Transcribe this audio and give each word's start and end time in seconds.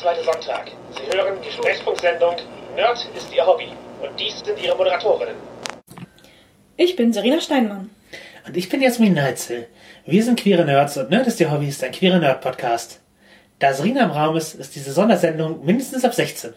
zweite 0.00 0.24
Sonntag. 0.24 0.70
Sie 0.92 1.14
hören 1.14 1.36
die 1.46 1.52
Sprechfunksendung 1.52 2.34
Nerd 2.74 3.06
ist 3.14 3.34
Ihr 3.34 3.46
Hobby. 3.46 3.68
Und 4.00 4.18
dies 4.18 4.40
sind 4.40 4.58
Ihre 4.62 4.74
Moderatorinnen. 4.74 5.34
Ich 6.78 6.96
bin 6.96 7.12
Serena 7.12 7.38
Steinmann. 7.38 7.90
Und 8.46 8.56
ich 8.56 8.70
bin 8.70 8.80
Jasmin 8.80 9.12
Neitzel. 9.12 9.66
Wir 10.06 10.24
sind 10.24 10.40
queere 10.40 10.64
Nerds 10.64 10.96
und 10.96 11.10
Nerd 11.10 11.26
ist 11.26 11.38
Ihr 11.40 11.52
Hobby 11.52 11.68
ist 11.68 11.84
ein 11.84 11.92
queere 11.92 12.18
Nerd-Podcast. 12.18 13.00
Da 13.58 13.74
Serena 13.74 14.04
im 14.04 14.10
Raum 14.10 14.36
ist, 14.36 14.54
ist 14.54 14.74
diese 14.74 14.92
Sondersendung 14.92 15.66
mindestens 15.66 16.02
ab 16.02 16.14
16. 16.14 16.54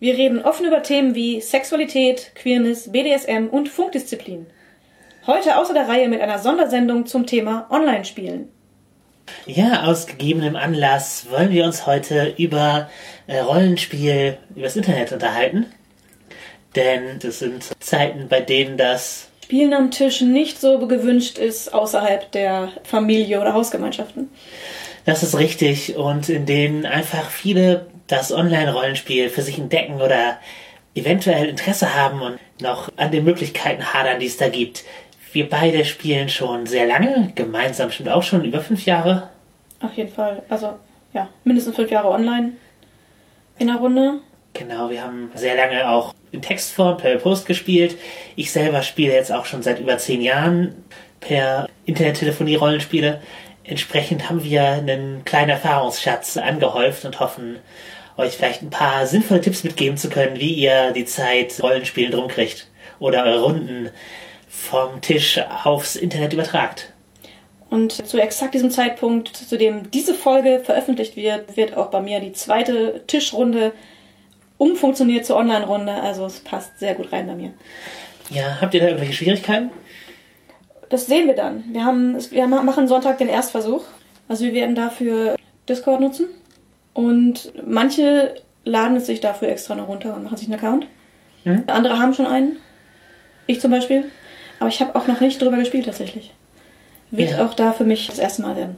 Wir 0.00 0.14
reden 0.14 0.42
offen 0.42 0.66
über 0.66 0.82
Themen 0.82 1.14
wie 1.14 1.40
Sexualität, 1.40 2.32
Queerness, 2.34 2.90
BDSM 2.90 3.46
und 3.52 3.68
Funkdisziplin. 3.68 4.46
Heute 5.28 5.58
außer 5.58 5.74
der 5.74 5.88
Reihe 5.88 6.08
mit 6.08 6.20
einer 6.20 6.40
Sondersendung 6.40 7.06
zum 7.06 7.24
Thema 7.24 7.68
Online-Spielen. 7.70 8.48
Ja, 9.46 9.84
aus 9.84 10.06
gegebenem 10.06 10.56
Anlass 10.56 11.26
wollen 11.30 11.50
wir 11.50 11.64
uns 11.64 11.86
heute 11.86 12.34
über 12.36 12.88
äh, 13.26 13.38
Rollenspiel 13.38 14.38
übers 14.54 14.76
Internet 14.76 15.12
unterhalten. 15.12 15.66
Denn 16.76 17.18
das 17.20 17.38
sind 17.38 17.70
Zeiten, 17.80 18.28
bei 18.28 18.40
denen 18.40 18.76
das 18.76 19.28
Spielen 19.44 19.74
am 19.74 19.90
Tisch 19.90 20.22
nicht 20.22 20.58
so 20.58 20.78
gewünscht 20.86 21.36
ist 21.36 21.74
außerhalb 21.74 22.32
der 22.32 22.72
Familie 22.82 23.42
oder 23.42 23.52
Hausgemeinschaften. 23.52 24.30
Das 25.04 25.22
ist 25.22 25.38
richtig 25.38 25.96
und 25.96 26.30
in 26.30 26.46
denen 26.46 26.86
einfach 26.86 27.28
viele 27.28 27.86
das 28.06 28.32
Online-Rollenspiel 28.32 29.28
für 29.28 29.42
sich 29.42 29.58
entdecken 29.58 30.00
oder 30.00 30.38
eventuell 30.94 31.46
Interesse 31.46 31.94
haben 31.94 32.22
und 32.22 32.38
noch 32.60 32.90
an 32.96 33.10
den 33.10 33.24
Möglichkeiten 33.24 33.92
hadern, 33.92 34.18
die 34.18 34.26
es 34.26 34.38
da 34.38 34.48
gibt. 34.48 34.84
Wir 35.34 35.50
beide 35.50 35.84
spielen 35.84 36.28
schon 36.28 36.64
sehr 36.64 36.86
lange, 36.86 37.32
gemeinsam 37.34 37.90
schon 37.90 38.06
auch 38.06 38.22
schon 38.22 38.44
über 38.44 38.60
fünf 38.60 38.86
Jahre. 38.86 39.30
Auf 39.80 39.92
jeden 39.94 40.12
Fall. 40.12 40.44
Also, 40.48 40.74
ja, 41.12 41.28
mindestens 41.42 41.74
fünf 41.74 41.90
Jahre 41.90 42.08
online 42.10 42.52
in 43.58 43.66
der 43.66 43.78
Runde. 43.78 44.20
Genau, 44.52 44.88
wir 44.90 45.02
haben 45.02 45.32
sehr 45.34 45.56
lange 45.56 45.88
auch 45.88 46.14
in 46.30 46.40
Textform 46.40 46.98
per 46.98 47.16
Post 47.16 47.46
gespielt. 47.46 47.96
Ich 48.36 48.52
selber 48.52 48.82
spiele 48.82 49.12
jetzt 49.12 49.32
auch 49.32 49.44
schon 49.44 49.64
seit 49.64 49.80
über 49.80 49.98
zehn 49.98 50.22
Jahren 50.22 50.84
per 51.18 51.68
Internettelefonie-Rollenspiele. 51.84 53.20
Entsprechend 53.64 54.30
haben 54.30 54.44
wir 54.44 54.62
einen 54.62 55.24
kleinen 55.24 55.50
Erfahrungsschatz 55.50 56.36
angehäuft 56.36 57.04
und 57.04 57.18
hoffen, 57.18 57.56
euch 58.16 58.36
vielleicht 58.36 58.62
ein 58.62 58.70
paar 58.70 59.08
sinnvolle 59.08 59.40
Tipps 59.40 59.64
mitgeben 59.64 59.96
zu 59.96 60.10
können, 60.10 60.38
wie 60.38 60.52
ihr 60.52 60.92
die 60.92 61.06
Zeit 61.06 61.60
Rollenspielen 61.60 62.12
drum 62.12 62.28
kriegt 62.28 62.68
oder 63.00 63.24
eure 63.24 63.42
Runden 63.42 63.90
vom 64.64 65.00
Tisch 65.00 65.40
aufs 65.64 65.96
Internet 65.96 66.32
übertragt. 66.32 66.92
Und 67.70 67.92
zu 67.92 68.18
exakt 68.18 68.54
diesem 68.54 68.70
Zeitpunkt, 68.70 69.36
zu 69.36 69.58
dem 69.58 69.90
diese 69.90 70.14
Folge 70.14 70.60
veröffentlicht 70.64 71.16
wird, 71.16 71.56
wird 71.56 71.76
auch 71.76 71.90
bei 71.90 72.00
mir 72.00 72.20
die 72.20 72.32
zweite 72.32 73.02
Tischrunde 73.06 73.72
umfunktioniert 74.58 75.26
zur 75.26 75.36
Online-Runde. 75.36 75.92
Also 75.92 76.24
es 76.26 76.40
passt 76.40 76.78
sehr 76.78 76.94
gut 76.94 77.12
rein 77.12 77.26
bei 77.26 77.34
mir. 77.34 77.52
Ja, 78.30 78.58
habt 78.60 78.74
ihr 78.74 78.80
da 78.80 78.86
irgendwelche 78.86 79.14
Schwierigkeiten? 79.14 79.70
Das 80.88 81.06
sehen 81.06 81.26
wir 81.26 81.34
dann. 81.34 81.64
Wir, 81.72 81.84
haben, 81.84 82.16
wir 82.30 82.46
machen 82.46 82.88
Sonntag 82.88 83.18
den 83.18 83.28
Erstversuch. 83.28 83.84
Also 84.28 84.44
wir 84.44 84.54
werden 84.54 84.74
dafür 84.74 85.36
Discord 85.68 86.00
nutzen. 86.00 86.28
Und 86.92 87.52
manche 87.66 88.36
laden 88.64 88.96
es 88.96 89.06
sich 89.06 89.20
dafür 89.20 89.48
extra 89.48 89.74
noch 89.74 89.88
runter 89.88 90.14
und 90.14 90.24
machen 90.24 90.36
sich 90.36 90.46
einen 90.46 90.58
Account. 90.58 90.86
Mhm. 91.44 91.64
Andere 91.66 91.98
haben 91.98 92.14
schon 92.14 92.26
einen. 92.26 92.56
Ich 93.46 93.60
zum 93.60 93.70
Beispiel. 93.70 94.04
Aber 94.60 94.68
ich 94.68 94.80
habe 94.80 94.94
auch 94.94 95.06
noch 95.06 95.20
nicht 95.20 95.40
drüber 95.40 95.56
gespielt 95.58 95.86
tatsächlich. 95.86 96.32
Wird 97.10 97.32
Ja. 97.32 97.46
auch 97.46 97.54
da 97.54 97.72
für 97.72 97.84
mich 97.84 98.06
das 98.08 98.18
erste 98.18 98.42
Mal 98.42 98.56
werden. 98.56 98.76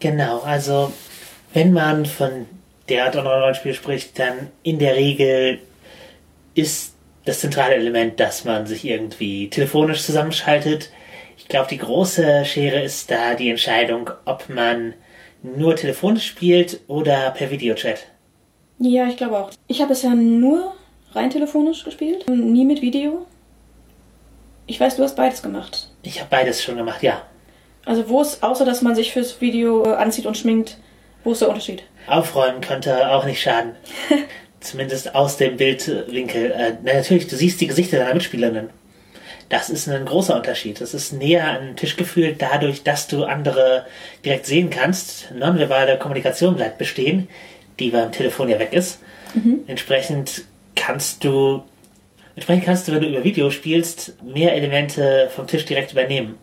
Genau, 0.00 0.40
also 0.40 0.92
wenn 1.54 1.72
man 1.72 2.06
von 2.06 2.46
der 2.88 3.04
Art 3.04 3.16
Online-Rollenspiel 3.16 3.74
spricht, 3.74 4.18
dann 4.18 4.50
in 4.62 4.78
der 4.78 4.96
Regel 4.96 5.58
ist 6.54 6.94
das 7.24 7.40
zentrale 7.40 7.76
Element, 7.76 8.18
dass 8.18 8.44
man 8.44 8.66
sich 8.66 8.84
irgendwie 8.84 9.48
telefonisch 9.48 10.02
zusammenschaltet. 10.02 10.90
Ich 11.38 11.46
glaube, 11.48 11.68
die 11.70 11.78
große 11.78 12.44
Schere 12.44 12.82
ist 12.82 13.10
da 13.10 13.34
die 13.34 13.50
Entscheidung, 13.50 14.10
ob 14.24 14.48
man 14.48 14.94
nur 15.42 15.76
telefonisch 15.76 16.26
spielt 16.26 16.80
oder 16.88 17.30
per 17.30 17.50
Videochat. 17.50 18.06
Ja, 18.78 19.06
ich 19.06 19.16
glaube 19.16 19.38
auch. 19.38 19.50
Ich 19.68 19.80
habe 19.80 19.90
bisher 19.90 20.10
nur 20.10 20.74
rein 21.14 21.30
telefonisch 21.30 21.84
gespielt, 21.84 22.28
nie 22.28 22.64
mit 22.64 22.82
Video. 22.82 23.26
Ich 24.66 24.80
weiß, 24.80 24.96
du 24.96 25.02
hast 25.02 25.16
beides 25.16 25.42
gemacht. 25.42 25.88
Ich 26.02 26.20
habe 26.20 26.30
beides 26.30 26.62
schon 26.62 26.76
gemacht, 26.76 27.02
ja. 27.02 27.22
Also 27.84 28.08
wo 28.08 28.20
ist, 28.22 28.42
außer 28.42 28.64
dass 28.64 28.82
man 28.82 28.94
sich 28.94 29.12
fürs 29.12 29.40
Video 29.40 29.84
äh, 29.84 29.94
anzieht 29.94 30.26
und 30.26 30.36
schminkt, 30.36 30.78
wo 31.24 31.32
ist 31.32 31.40
der 31.40 31.48
Unterschied? 31.48 31.82
Aufräumen 32.06 32.60
könnte 32.60 33.10
auch 33.10 33.24
nicht 33.24 33.40
schaden. 33.42 33.74
Zumindest 34.60 35.14
aus 35.14 35.36
dem 35.36 35.56
Bildwinkel. 35.56 36.52
Äh, 36.52 36.74
na, 36.82 36.94
natürlich, 36.94 37.26
du 37.26 37.36
siehst 37.36 37.60
die 37.60 37.66
Gesichter 37.66 37.98
deiner 37.98 38.14
Mitspielerinnen. 38.14 38.70
Das 39.48 39.68
ist 39.68 39.88
ein 39.88 40.06
großer 40.06 40.36
Unterschied. 40.36 40.80
Das 40.80 40.94
ist 40.94 41.12
näher 41.12 41.46
an 41.46 41.66
den 41.66 41.76
Tisch 41.76 41.96
gefühlt, 41.96 42.40
dadurch, 42.40 42.84
dass 42.84 43.08
du 43.08 43.24
andere 43.24 43.84
direkt 44.24 44.46
sehen 44.46 44.70
kannst. 44.70 45.30
Nonverbale 45.32 45.98
Kommunikation 45.98 46.56
bleibt 46.56 46.78
bestehen, 46.78 47.28
die 47.78 47.90
beim 47.90 48.12
Telefon 48.12 48.48
ja 48.48 48.58
weg 48.58 48.72
ist. 48.72 49.00
Entsprechend 49.66 50.44
kannst 50.74 51.24
du, 51.24 51.62
entsprechend 52.34 52.64
kannst 52.64 52.88
du, 52.88 52.92
wenn 52.92 53.00
du 53.00 53.08
über 53.08 53.24
Video 53.24 53.50
spielst, 53.50 54.22
mehr 54.22 54.54
Elemente 54.54 55.28
vom 55.34 55.46
Tisch 55.46 55.64
direkt 55.64 55.92
übernehmen. 55.92 56.38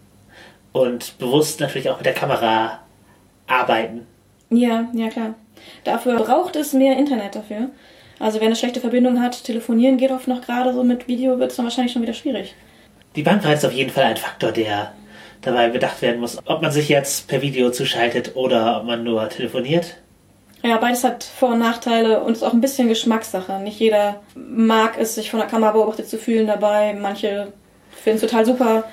Und 0.72 1.17
bewusst 1.17 1.59
natürlich 1.59 1.89
auch 1.89 1.97
mit 1.97 2.05
der 2.05 2.13
Kamera 2.13 2.79
arbeiten. 3.47 4.05
Ja, 4.50 4.88
ja 4.94 5.09
klar. 5.09 5.35
Dafür 5.83 6.17
braucht 6.17 6.55
es 6.55 6.73
mehr 6.73 6.97
Internet 6.97 7.35
dafür. 7.35 7.69
Also 8.19 8.39
wer 8.39 8.47
eine 8.47 8.55
schlechte 8.55 8.81
Verbindung 8.81 9.22
hat, 9.22 9.44
telefonieren 9.44 9.97
geht 9.97 10.11
oft 10.11 10.27
noch 10.27 10.41
gerade 10.41 10.73
so 10.73 10.83
mit 10.83 11.07
Video, 11.07 11.39
wird 11.39 11.51
es 11.51 11.57
dann 11.57 11.66
wahrscheinlich 11.66 11.94
schon 11.94 12.01
wieder 12.01 12.13
schwierig. 12.13 12.53
Die 13.16 13.23
Bandbreite 13.23 13.57
ist 13.57 13.66
auf 13.66 13.73
jeden 13.73 13.89
Fall 13.89 14.03
ein 14.03 14.17
Faktor, 14.17 14.51
der 14.51 14.94
dabei 15.41 15.69
bedacht 15.69 16.01
werden 16.01 16.19
muss, 16.19 16.38
ob 16.45 16.61
man 16.61 16.71
sich 16.71 16.89
jetzt 16.89 17.27
per 17.27 17.41
Video 17.41 17.71
zuschaltet 17.71 18.35
oder 18.35 18.79
ob 18.79 18.85
man 18.85 19.03
nur 19.03 19.29
telefoniert. 19.29 19.95
Ja, 20.64 20.78
beides 20.78 21.03
hat 21.03 21.24
Vor- 21.24 21.50
und 21.53 21.59
Nachteile 21.59 22.20
und 22.22 22.34
ist 22.34 22.44
auch 22.44 22.52
ein 22.53 22.59
bisschen 22.62 22.90
Geschmackssache. 22.90 23.59
Nicht 23.59 23.80
jeder 23.80 24.22
mag 24.36 24.97
es, 25.00 25.16
sich 25.16 25.31
von 25.31 25.40
der 25.40 25.47
Kamera 25.47 25.72
beobachtet 25.72 26.09
zu 26.09 26.18
fühlen 26.18 26.47
dabei. 26.47 26.94
Manche 26.94 27.53
finden 27.92 28.18
es 28.18 28.30
total 28.30 28.46
super. 28.46 28.84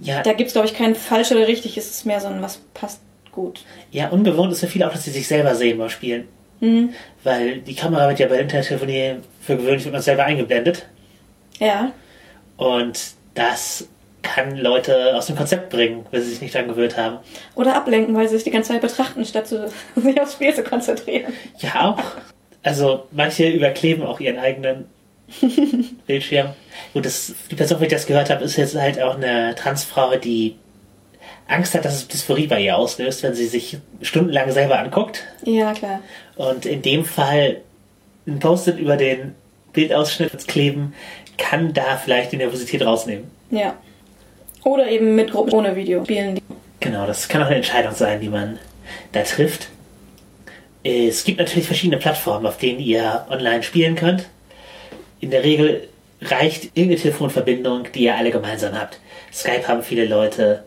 Ja, 0.00 0.22
Da 0.22 0.32
gibt 0.32 0.48
es, 0.48 0.52
glaube 0.54 0.66
ich, 0.68 0.74
kein 0.74 0.94
falsch 0.94 1.30
oder 1.32 1.46
richtig. 1.46 1.76
Es 1.78 1.88
ist 1.90 2.04
mehr 2.04 2.20
so 2.20 2.26
ein, 2.28 2.42
was 2.42 2.58
passt 2.74 3.00
gut. 3.32 3.60
ja, 3.92 4.08
ungewohnt 4.08 4.50
ist 4.52 4.60
für 4.60 4.66
viele 4.66 4.86
auch, 4.88 4.92
dass 4.92 5.04
sie 5.04 5.10
sich 5.10 5.28
selber 5.28 5.54
sehen 5.54 5.78
beim 5.78 5.88
Spielen. 5.90 6.26
Mhm. 6.60 6.90
Weil 7.22 7.58
die 7.58 7.74
Kamera 7.74 8.08
wird 8.08 8.18
ja 8.18 8.26
bei 8.28 8.38
Internettelefonie 8.40 9.16
für 9.42 9.56
gewöhnlich 9.56 9.84
wird 9.84 9.92
man 9.92 10.02
selber 10.02 10.24
eingeblendet. 10.24 10.86
Ja, 11.58 11.92
Und 12.56 12.98
das 13.34 13.86
kann 14.26 14.56
Leute 14.56 15.16
aus 15.16 15.26
dem 15.26 15.36
Konzept 15.36 15.70
bringen, 15.70 16.04
wenn 16.10 16.22
sie 16.22 16.30
sich 16.30 16.40
nicht 16.40 16.54
daran 16.54 16.68
gewöhnt 16.68 16.96
haben. 16.96 17.18
Oder 17.54 17.74
ablenken, 17.74 18.14
weil 18.14 18.28
sie 18.28 18.34
sich 18.34 18.44
die 18.44 18.50
ganze 18.50 18.72
Zeit 18.72 18.80
betrachten, 18.80 19.24
statt 19.24 19.46
zu, 19.46 19.70
sich 19.96 20.20
aufs 20.20 20.34
Spiel 20.34 20.54
zu 20.54 20.62
konzentrieren. 20.62 21.32
Ja, 21.58 21.90
auch. 21.90 22.02
Also 22.62 23.06
manche 23.12 23.48
überkleben 23.48 24.04
auch 24.04 24.20
ihren 24.20 24.38
eigenen 24.38 24.86
Bildschirm. 26.06 26.48
Gut, 26.92 27.06
das, 27.06 27.34
die 27.50 27.54
Person, 27.54 27.82
ich 27.82 27.88
das 27.88 28.06
gehört 28.06 28.30
habe, 28.30 28.44
ist 28.44 28.56
jetzt 28.56 28.74
halt 28.74 29.00
auch 29.00 29.16
eine 29.16 29.54
Transfrau, 29.54 30.16
die 30.16 30.56
Angst 31.48 31.74
hat, 31.74 31.84
dass 31.84 31.94
es 31.94 32.08
Dysphorie 32.08 32.48
bei 32.48 32.60
ihr 32.60 32.76
auslöst, 32.76 33.22
wenn 33.22 33.34
sie 33.34 33.46
sich 33.46 33.78
stundenlang 34.02 34.50
selber 34.50 34.78
anguckt. 34.78 35.24
Ja, 35.44 35.72
klar. 35.72 36.00
Und 36.34 36.66
in 36.66 36.82
dem 36.82 37.04
Fall 37.04 37.58
ein 38.26 38.40
Post-it 38.40 38.78
über 38.78 38.96
den 38.96 39.34
Bildausschnitt 39.72 40.48
kleben, 40.48 40.94
kann 41.38 41.72
da 41.72 41.96
vielleicht 41.96 42.32
die 42.32 42.38
Nervosität 42.38 42.84
rausnehmen. 42.84 43.30
Ja. 43.50 43.76
Oder 44.66 44.88
eben 44.88 45.14
mit 45.14 45.30
Gruppen 45.30 45.54
ohne 45.54 45.76
Video 45.76 46.02
spielen. 46.02 46.40
Genau, 46.80 47.06
das 47.06 47.28
kann 47.28 47.40
auch 47.40 47.46
eine 47.46 47.54
Entscheidung 47.54 47.94
sein, 47.94 48.20
die 48.20 48.28
man 48.28 48.58
da 49.12 49.22
trifft. 49.22 49.68
Es 50.82 51.22
gibt 51.22 51.38
natürlich 51.38 51.68
verschiedene 51.68 51.98
Plattformen, 51.98 52.46
auf 52.46 52.58
denen 52.58 52.80
ihr 52.80 53.26
online 53.30 53.62
spielen 53.62 53.94
könnt. 53.94 54.28
In 55.20 55.30
der 55.30 55.44
Regel 55.44 55.86
reicht 56.20 56.64
irgendeine 56.74 56.96
Telefonverbindung, 56.96 57.92
die 57.94 58.04
ihr 58.06 58.16
alle 58.16 58.32
gemeinsam 58.32 58.76
habt. 58.76 58.98
Skype 59.32 59.68
haben 59.68 59.84
viele 59.84 60.04
Leute. 60.04 60.64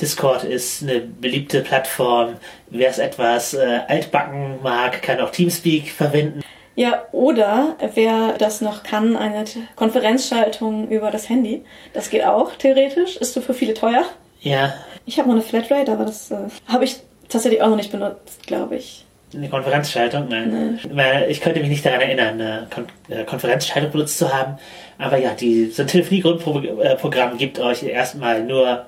Discord 0.00 0.44
ist 0.44 0.82
eine 0.82 1.00
beliebte 1.00 1.60
Plattform. 1.60 2.36
Wer 2.70 2.88
es 2.88 2.98
etwas 2.98 3.52
äh, 3.52 3.80
altbacken 3.86 4.62
mag, 4.62 5.02
kann 5.02 5.20
auch 5.20 5.30
Teamspeak 5.30 5.90
verwenden. 5.90 6.40
Ja, 6.76 7.04
oder 7.12 7.76
wer 7.94 8.34
das 8.38 8.60
noch 8.60 8.82
kann, 8.82 9.16
eine 9.16 9.44
Konferenzschaltung 9.76 10.88
über 10.88 11.10
das 11.10 11.28
Handy. 11.28 11.64
Das 11.92 12.10
geht 12.10 12.24
auch, 12.24 12.52
theoretisch. 12.56 13.16
Ist 13.16 13.34
so 13.34 13.40
für 13.40 13.54
viele 13.54 13.74
teuer. 13.74 14.04
Ja, 14.40 14.74
Ich 15.06 15.18
habe 15.18 15.28
noch 15.28 15.36
eine 15.36 15.44
Flatrate, 15.44 15.92
aber 15.92 16.04
das 16.04 16.30
äh, 16.30 16.36
habe 16.66 16.84
ich 16.84 16.96
tatsächlich 17.28 17.62
auch 17.62 17.68
noch 17.68 17.76
nicht 17.76 17.92
benutzt, 17.92 18.46
glaube 18.46 18.76
ich. 18.76 19.04
Eine 19.34 19.48
Konferenzschaltung? 19.48 20.28
Nein. 20.28 20.78
Weil 20.92 21.30
Ich 21.30 21.40
könnte 21.40 21.60
mich 21.60 21.68
nicht 21.68 21.84
daran 21.84 22.00
erinnern, 22.00 22.40
eine 22.40 22.66
Kon 22.72 22.86
äh, 23.08 23.24
Konferenzschaltung 23.24 23.90
benutzt 23.90 24.18
zu 24.18 24.32
haben. 24.32 24.58
Aber 24.98 25.18
ja, 25.18 25.30
die, 25.30 25.66
so 25.66 25.82
ein 25.82 25.88
Telefonie-Grundprogramm 25.88 27.36
gibt 27.36 27.58
euch 27.58 27.82
erstmal 27.82 28.42
nur 28.42 28.86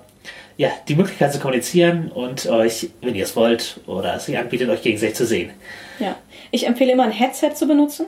ja, 0.56 0.70
die 0.88 0.94
Möglichkeit 0.94 1.32
zu 1.32 1.38
kommunizieren 1.38 2.10
und 2.14 2.46
euch, 2.46 2.88
wenn 3.02 3.14
ihr 3.14 3.24
es 3.24 3.36
wollt 3.36 3.80
oder 3.86 4.16
es 4.16 4.26
sich 4.26 4.38
anbietet, 4.38 4.70
euch 4.70 4.82
gegenseitig 4.82 5.16
zu 5.16 5.26
sehen. 5.26 5.50
Ja. 5.98 6.16
Ich 6.50 6.66
empfehle 6.66 6.93
immer 6.93 7.04
ein 7.04 7.10
Headset 7.10 7.54
zu 7.54 7.66
benutzen, 7.66 8.06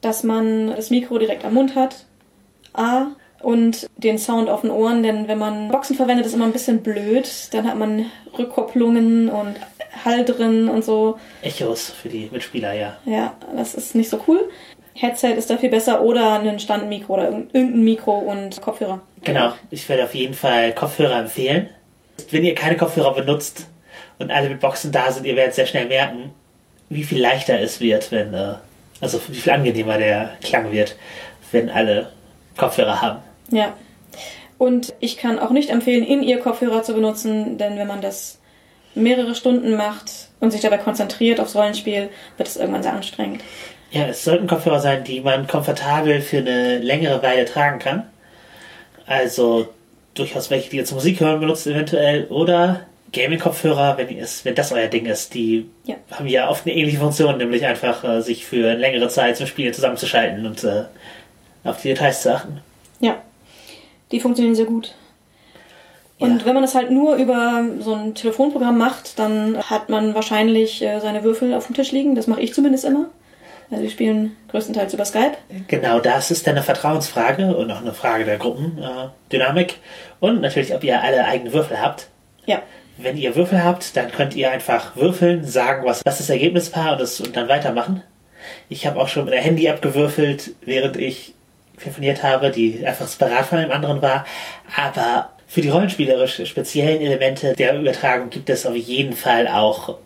dass 0.00 0.22
man 0.22 0.68
das 0.68 0.90
Mikro 0.90 1.18
direkt 1.18 1.44
am 1.44 1.54
Mund 1.54 1.74
hat. 1.74 2.06
A. 2.74 3.08
Und 3.40 3.88
den 3.96 4.18
Sound 4.18 4.50
auf 4.50 4.62
den 4.62 4.70
Ohren, 4.70 5.04
denn 5.04 5.28
wenn 5.28 5.38
man 5.38 5.68
Boxen 5.68 5.94
verwendet, 5.94 6.26
ist 6.26 6.34
immer 6.34 6.46
ein 6.46 6.52
bisschen 6.52 6.82
blöd. 6.82 7.28
Dann 7.52 7.68
hat 7.68 7.78
man 7.78 8.06
Rückkopplungen 8.36 9.28
und 9.28 9.54
Hall 10.04 10.24
drin 10.24 10.68
und 10.68 10.84
so. 10.84 11.18
Echos 11.42 11.90
für 11.90 12.08
die 12.08 12.28
Mitspieler, 12.32 12.72
ja. 12.72 12.96
Ja, 13.04 13.36
das 13.56 13.74
ist 13.74 13.94
nicht 13.94 14.10
so 14.10 14.20
cool. 14.26 14.48
Headset 14.94 15.34
ist 15.34 15.50
dafür 15.50 15.68
besser 15.68 16.02
oder 16.02 16.40
ein 16.40 16.58
Standmikro 16.58 17.14
oder 17.14 17.28
irgendein 17.28 17.84
Mikro 17.84 18.18
und 18.18 18.60
Kopfhörer. 18.60 19.00
Genau, 19.22 19.52
ich 19.70 19.88
werde 19.88 20.04
auf 20.04 20.14
jeden 20.14 20.34
Fall 20.34 20.74
Kopfhörer 20.74 21.20
empfehlen. 21.20 21.68
Wenn 22.30 22.44
ihr 22.44 22.56
keine 22.56 22.76
Kopfhörer 22.76 23.14
benutzt 23.14 23.68
und 24.18 24.32
alle 24.32 24.48
mit 24.48 24.58
Boxen 24.60 24.90
da 24.90 25.12
sind, 25.12 25.24
ihr 25.24 25.36
werdet 25.36 25.54
sehr 25.54 25.66
schnell 25.66 25.86
merken, 25.86 26.32
wie 26.88 27.04
viel 27.04 27.20
leichter 27.20 27.60
es 27.60 27.80
wird, 27.80 28.10
wenn, 28.12 28.34
äh, 28.34 28.54
also 29.00 29.20
wie 29.28 29.36
viel 29.36 29.52
angenehmer 29.52 29.98
der 29.98 30.36
Klang 30.42 30.72
wird, 30.72 30.96
wenn 31.52 31.70
alle 31.70 32.12
Kopfhörer 32.56 33.00
haben. 33.00 33.18
Ja. 33.50 33.74
Und 34.58 34.92
ich 34.98 35.16
kann 35.16 35.38
auch 35.38 35.50
nicht 35.50 35.70
empfehlen, 35.70 36.04
in 36.04 36.22
ihr 36.22 36.40
Kopfhörer 36.40 36.82
zu 36.82 36.94
benutzen, 36.94 37.58
denn 37.58 37.78
wenn 37.78 37.86
man 37.86 38.00
das 38.00 38.38
mehrere 38.94 39.34
Stunden 39.34 39.76
macht 39.76 40.10
und 40.40 40.50
sich 40.50 40.60
dabei 40.60 40.78
konzentriert 40.78 41.38
aufs 41.38 41.54
Rollenspiel, 41.54 42.10
wird 42.36 42.48
es 42.48 42.56
irgendwann 42.56 42.82
sehr 42.82 42.94
anstrengend. 42.94 43.42
Ja, 43.90 44.06
es 44.06 44.24
sollten 44.24 44.48
Kopfhörer 44.48 44.80
sein, 44.80 45.04
die 45.04 45.20
man 45.20 45.46
komfortabel 45.46 46.20
für 46.20 46.38
eine 46.38 46.78
längere 46.78 47.22
Weile 47.22 47.44
tragen 47.44 47.78
kann. 47.78 48.06
Also 49.06 49.68
durchaus 50.14 50.50
welche, 50.50 50.70
die 50.70 50.76
ihr 50.78 50.84
zur 50.84 50.96
Musik 50.96 51.20
hören 51.20 51.40
benutzt 51.40 51.66
eventuell 51.66 52.26
oder 52.26 52.80
Gaming-Kopfhörer, 53.12 53.96
wenn, 53.98 54.08
wenn 54.08 54.54
das 54.54 54.72
euer 54.72 54.88
Ding 54.88 55.06
ist. 55.06 55.34
Die 55.34 55.68
Ja. 55.84 55.96
haben 56.12 56.26
ja 56.26 56.48
oft 56.50 56.66
eine 56.66 56.74
ähnliche 56.74 56.98
Funktion, 56.98 57.36
nämlich 57.38 57.64
einfach 57.66 58.04
äh, 58.04 58.20
sich 58.20 58.44
für 58.46 58.74
längere 58.74 59.08
Zeit 59.08 59.36
zum 59.36 59.46
Spielen 59.46 59.72
zusammenzuschalten 59.72 60.44
und 60.46 60.62
äh, 60.64 60.84
auf 61.64 61.80
die 61.82 61.88
Details 61.88 62.22
zu 62.22 62.34
achten. 62.34 62.60
Ja. 63.00 63.16
Die 64.12 64.20
funktionieren 64.20 64.54
sehr 64.54 64.64
gut. 64.66 64.94
Und 66.18 66.40
Ja. 66.40 66.46
wenn 66.46 66.54
man 66.54 66.62
das 66.62 66.74
halt 66.74 66.90
nur 66.90 67.14
über 67.16 67.64
so 67.80 67.94
ein 67.94 68.14
Telefonprogramm 68.14 68.76
macht, 68.78 69.18
dann 69.18 69.56
hat 69.58 69.88
man 69.88 70.14
wahrscheinlich 70.14 70.82
äh, 70.82 70.98
seine 71.00 71.22
Würfel 71.24 71.54
auf 71.54 71.66
dem 71.66 71.74
Tisch 71.76 71.92
liegen. 71.92 72.14
Das 72.14 72.26
mache 72.26 72.40
ich 72.40 72.52
zumindest 72.54 72.84
immer. 72.84 73.06
Also 73.70 73.82
wir 73.82 73.90
spielen 73.90 74.34
größtenteils 74.50 74.94
über 74.94 75.04
Skype. 75.04 75.36
Genau, 75.68 76.00
das 76.00 76.30
ist 76.30 76.46
dann 76.46 76.54
eine 76.56 76.64
Vertrauensfrage 76.64 77.54
und 77.54 77.70
auch 77.70 77.82
eine 77.82 77.92
Frage 77.92 78.24
der 78.24 78.38
Gruppendynamik 78.38 79.76
und 80.20 80.40
natürlich, 80.40 80.74
ob 80.74 80.82
ihr 80.84 81.02
alle 81.02 81.24
eigene 81.26 81.52
Würfel 81.52 81.80
habt. 81.80 82.08
Ja. 82.46 82.62
Wenn 83.00 83.16
ihr 83.16 83.36
Würfel 83.36 83.62
habt, 83.62 83.96
dann 83.96 84.10
könnt 84.10 84.34
ihr 84.34 84.50
einfach 84.50 84.96
würfeln, 84.96 85.44
sagen, 85.44 85.86
was, 85.86 86.02
was 86.04 86.18
das 86.18 86.30
Ergebnis 86.30 86.74
war 86.74 86.92
und, 86.92 87.00
das, 87.00 87.20
und 87.20 87.36
dann 87.36 87.48
weitermachen. 87.48 88.02
Ich 88.68 88.86
habe 88.86 89.00
auch 89.00 89.08
schon 89.08 89.24
mit 89.24 89.34
der 89.34 89.40
Handy-App 89.40 89.80
gewürfelt, 89.80 90.54
während 90.62 90.96
ich 90.96 91.34
telefoniert 91.78 92.22
habe, 92.22 92.50
die 92.50 92.84
einfach 92.84 93.06
separat 93.06 93.46
von 93.46 93.58
einem 93.58 93.70
anderen 93.70 94.02
war. 94.02 94.26
Aber 94.76 95.30
für 95.46 95.60
die 95.60 95.68
rollenspielerisch 95.68 96.44
speziellen 96.44 97.00
Elemente 97.00 97.54
der 97.54 97.78
Übertragung 97.78 98.30
gibt 98.30 98.50
es 98.50 98.66
auf 98.66 98.76
jeden 98.76 99.14
Fall 99.14 99.48
auch 99.48 99.96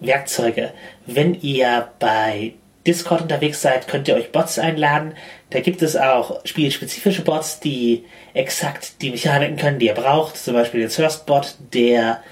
Werkzeuge. 0.00 0.72
Wenn 1.06 1.34
ihr 1.40 1.88
bei 1.98 2.52
Discord 2.86 3.22
unterwegs 3.22 3.62
seid, 3.62 3.88
könnt 3.88 4.08
ihr 4.08 4.14
euch 4.14 4.30
Bots 4.30 4.58
einladen. 4.58 5.14
Da 5.54 5.60
gibt 5.60 5.82
es 5.82 5.94
auch 5.94 6.40
spielspezifische 6.44 7.22
Bots, 7.22 7.60
die 7.60 8.04
exakt 8.32 9.00
die 9.00 9.10
Mechaniken 9.10 9.56
können, 9.56 9.78
die 9.78 9.86
ihr 9.86 9.94
braucht. 9.94 10.36
Zum 10.36 10.54
Beispiel 10.54 10.80
den 10.80 10.88
Thirst-Bot, 10.88 11.54
der 11.72 12.24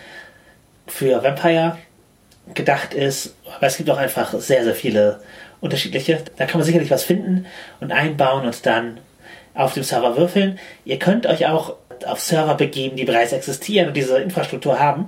für 0.88 1.22
Vampire 1.22 1.78
gedacht 2.52 2.94
ist. 2.94 3.36
Aber 3.46 3.68
es 3.68 3.76
gibt 3.76 3.88
auch 3.90 3.96
einfach 3.96 4.34
sehr, 4.40 4.64
sehr 4.64 4.74
viele 4.74 5.20
unterschiedliche. 5.60 6.18
Da 6.36 6.46
kann 6.46 6.58
man 6.58 6.66
sicherlich 6.66 6.90
was 6.90 7.04
finden 7.04 7.46
und 7.78 7.92
einbauen 7.92 8.44
und 8.44 8.66
dann 8.66 8.98
auf 9.54 9.74
dem 9.74 9.84
Server 9.84 10.16
würfeln. 10.16 10.58
Ihr 10.84 10.98
könnt 10.98 11.26
euch 11.26 11.46
auch 11.46 11.76
auf 12.04 12.18
Server 12.20 12.56
begeben, 12.56 12.96
die 12.96 13.04
bereits 13.04 13.32
existieren 13.32 13.86
und 13.86 13.96
diese 13.96 14.18
Infrastruktur 14.18 14.80
haben. 14.80 15.06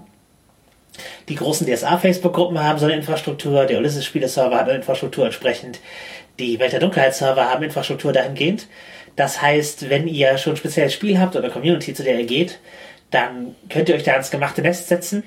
Die 1.28 1.34
großen 1.34 1.66
DSA-Facebook-Gruppen 1.66 2.62
haben 2.62 2.78
so 2.78 2.84
eine 2.84 2.94
Infrastruktur, 2.94 3.64
der 3.64 3.78
Ulysses-Spiele-Server 3.78 4.54
hat 4.54 4.68
eine 4.68 4.76
Infrastruktur 4.76 5.24
entsprechend, 5.24 5.80
die 6.38 6.58
Welt 6.58 6.72
der 6.72 6.80
Dunkelheit-Server 6.80 7.50
haben 7.50 7.62
Infrastruktur 7.62 8.12
dahingehend. 8.12 8.66
Das 9.16 9.40
heißt, 9.40 9.88
wenn 9.90 10.08
ihr 10.08 10.38
schon 10.38 10.54
ein 10.54 10.56
spezielles 10.56 10.92
Spiel 10.92 11.18
habt 11.18 11.36
oder 11.36 11.50
Community, 11.50 11.94
zu 11.94 12.02
der 12.02 12.18
ihr 12.18 12.26
geht, 12.26 12.58
dann 13.10 13.54
könnt 13.68 13.88
ihr 13.88 13.94
euch 13.94 14.02
da 14.02 14.12
ans 14.12 14.30
gemachte 14.30 14.62
Nest 14.62 14.88
setzen. 14.88 15.22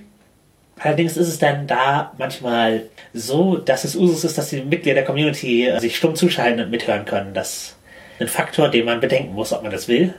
Allerdings 0.79 1.17
ist 1.17 1.27
es 1.27 1.39
dann 1.39 1.65
da 1.65 2.13
manchmal 2.17 2.83
so, 3.13 3.57
dass 3.57 3.83
es 3.83 3.95
Usus 3.95 4.23
ist, 4.23 4.37
dass 4.37 4.49
die 4.49 4.61
Mitglieder 4.61 4.95
der 4.95 5.05
Community 5.05 5.67
äh, 5.67 5.79
sich 5.79 5.95
stumm 5.95 6.15
zuschalten 6.15 6.61
und 6.61 6.69
mithören 6.69 7.05
können. 7.05 7.33
Das 7.33 7.49
ist 7.53 7.75
ein 8.19 8.27
Faktor, 8.27 8.69
den 8.69 8.85
man 8.85 8.99
bedenken 8.99 9.33
muss, 9.33 9.53
ob 9.53 9.63
man 9.63 9.71
das 9.71 9.87
will. 9.87 10.13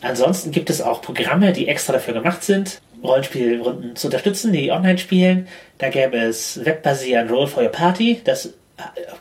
Ansonsten 0.00 0.52
gibt 0.52 0.70
es 0.70 0.80
auch 0.80 1.02
Programme, 1.02 1.52
die 1.52 1.68
extra 1.68 1.92
dafür 1.92 2.14
gemacht 2.14 2.44
sind, 2.44 2.80
Rollenspielrunden 3.02 3.96
zu 3.96 4.06
unterstützen, 4.06 4.52
die 4.52 4.70
online 4.70 4.98
spielen. 4.98 5.48
Da 5.78 5.88
gäbe 5.88 6.16
es 6.16 6.64
webbasierend 6.64 7.30
Roll 7.30 7.46
for 7.46 7.62
Your 7.62 7.70
Party. 7.70 8.20
Das 8.24 8.54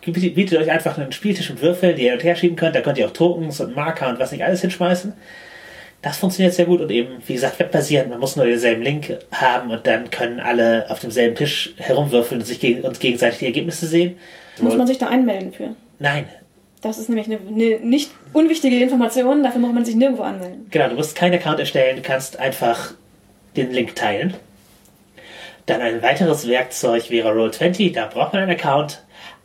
bietet 0.06 0.58
euch 0.58 0.72
einfach 0.72 0.98
einen 0.98 1.12
Spieltisch 1.12 1.50
und 1.50 1.62
Würfel, 1.62 1.94
die 1.96 2.04
ihr 2.04 2.12
hin 2.12 2.20
und 2.20 2.24
her 2.24 2.36
schieben 2.36 2.56
könnt. 2.56 2.76
Da 2.76 2.82
könnt 2.82 2.98
ihr 2.98 3.08
auch 3.08 3.14
Tokens 3.14 3.60
und 3.62 3.76
Marker 3.76 4.10
und 4.10 4.20
was 4.20 4.32
nicht 4.32 4.44
alles 4.44 4.62
hinschmeißen. 4.62 5.14
Das 6.02 6.18
funktioniert 6.18 6.54
sehr 6.54 6.66
gut 6.66 6.82
und 6.82 6.92
eben, 6.92 7.22
wie 7.26 7.34
gesagt, 7.34 7.60
webbasierend. 7.60 8.10
Man 8.10 8.20
muss 8.20 8.36
nur 8.36 8.46
denselben 8.46 8.82
Link 8.82 9.18
haben 9.32 9.72
und 9.72 9.88
dann 9.88 10.10
können 10.10 10.42
alle 10.42 10.86
auf 10.90 11.00
demselben 11.00 11.36
Tisch 11.36 11.74
herumwürfeln 11.78 12.42
und 12.42 12.46
sich 12.46 12.60
geg 12.60 12.84
uns 12.84 13.00
gegenseitig 13.00 13.40
die 13.40 13.46
Ergebnisse 13.46 13.88
sehen. 13.88 14.18
Muss 14.60 14.76
man 14.76 14.86
sich 14.86 14.98
da 14.98 15.08
einmelden 15.08 15.54
für. 15.54 15.76
Nein, 16.00 16.26
Das 16.82 16.98
ist 16.98 17.08
nämlich 17.08 17.28
eine, 17.28 17.40
eine 17.48 17.80
nicht 17.80 18.12
unwichtige 18.34 18.78
Information. 18.82 19.44
Dafür 19.44 19.62
muss 19.62 19.74
man 19.74 19.86
sich 19.86 19.96
nirgendwo 19.96 20.24
anmelden. 20.24 20.68
Genau, 20.72 20.90
du 20.90 20.96
musst 20.96 21.16
keinen 21.16 21.36
Account 21.36 21.60
erstellen, 21.60 21.96
du 21.96 22.02
kannst 22.02 22.38
einfach 22.38 22.96
den 23.56 23.72
Link 23.72 23.96
teilen. 23.96 24.34
Dann 25.66 25.80
ein 25.80 26.02
weiteres 26.02 26.46
Werkzeug 26.48 27.10
wäre 27.10 27.30
Roll20, 27.32 27.94
da 27.94 28.08
braucht 28.08 28.34
man 28.34 28.42
einen 28.42 28.52
Account. 28.52 29.02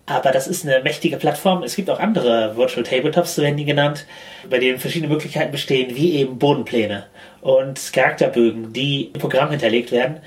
Aber 0.08 0.31
das 0.31 0.49
ist 0.49 0.64
eine 0.64 0.82
mächtige 0.82 1.19
Plattform. 1.19 1.62
Es 1.62 1.76
gibt 1.76 1.90
auch 1.90 2.00
andere 2.00 2.56
Virtual 2.56 2.82
Tabletops, 2.82 3.34
so 3.34 3.43
werden 3.43 3.58
die 3.58 3.66
genannt, 3.66 4.06
bei 4.49 4.58
denen 4.58 4.78
verschiedene 4.78 5.12
Möglichkeiten 5.12 5.52
bestehen, 5.52 5.94
wie 5.94 6.14
eben 6.14 6.38
Bodenpläne 6.38 7.06
und 7.43 7.93
Charakterbögen, 7.93 8.72
die 8.72 9.10
im 9.12 9.20
Programm 9.20 9.50
hinterlegt 9.50 9.93
werden 9.93 10.20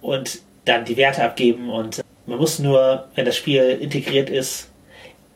und 0.00 0.38
dann 0.64 0.84
die 0.84 0.96
Werte 0.96 1.24
abgeben. 1.24 1.70
Und 1.70 2.02
man 2.26 2.38
muss 2.38 2.60
nur, 2.60 3.08
wenn 3.16 3.24
das 3.24 3.36
Spiel 3.36 3.76
integriert 3.80 4.30
ist, 4.30 4.70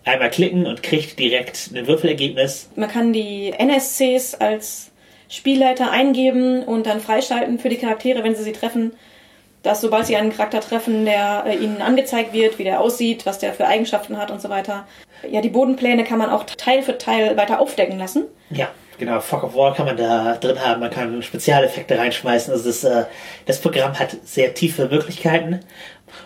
einmal 0.05 0.31
klicken 0.31 0.67
und 0.67 0.85
kriegt 0.85 1.19
direkt 1.19 1.71
ein 1.75 1.89
Würfelergebnis. 1.89 2.71
Man 2.77 2.89
kann 2.89 3.13
die 3.13 3.53
NSCs 3.59 4.37
als 4.37 4.93
Spielleiter 5.29 5.91
eingeben 5.91 6.63
und 6.63 6.87
dann 6.87 7.01
freischalten 7.01 7.59
für 7.59 7.69
die 7.69 7.77
Charaktere, 7.77 8.23
wenn 8.23 8.37
sie 8.37 8.45
sie 8.45 8.53
treffen, 8.53 8.93
dass 9.63 9.81
sobald 9.81 10.07
sie 10.07 10.17
einen 10.17 10.31
Charakter 10.31 10.61
treffen, 10.61 11.05
der 11.05 11.45
äh, 11.47 11.57
ihnen 11.57 11.83
angezeigt 11.83 12.33
wird, 12.33 12.59
wie 12.59 12.65
der 12.65 12.81
aussieht, 12.81 13.27
was 13.27 13.39
der 13.39 13.53
für 13.53 13.67
Eigenschaften 13.67 14.17
hat 14.17 14.31
und 14.31 14.41
so 14.41 14.49
weiter. 14.49 14.87
Ja, 15.29 15.41
die 15.41 15.51
Bodenpläne 15.51 16.05
kann 16.05 16.19
man 16.19 16.31
auch 16.31 16.45
Teil 16.45 16.83
für 16.83 16.97
Teil 16.97 17.37
weiter 17.37 17.61
aufdecken 17.61 17.99
lassen. 17.99 18.25
Ja, 18.49 18.69
genau. 18.99 19.21
Fog 19.21 19.45
of 19.45 19.55
War 19.55 19.75
kann 19.75 19.87
man 19.87 19.97
da 19.97 20.37
drin 20.37 20.59
haben. 20.65 20.81
Man 20.81 20.91
kann 20.91 21.23
Spezialeffekte 21.23 21.99
reinschmeißen. 21.99 22.53
Also 22.53 22.69
das, 22.69 22.85
äh, 22.85 23.05
das 23.47 23.61
Programm 23.61 23.99
hat 23.99 24.17
sehr 24.25 24.55
tiefe 24.55 24.89
Möglichkeiten 24.89 25.61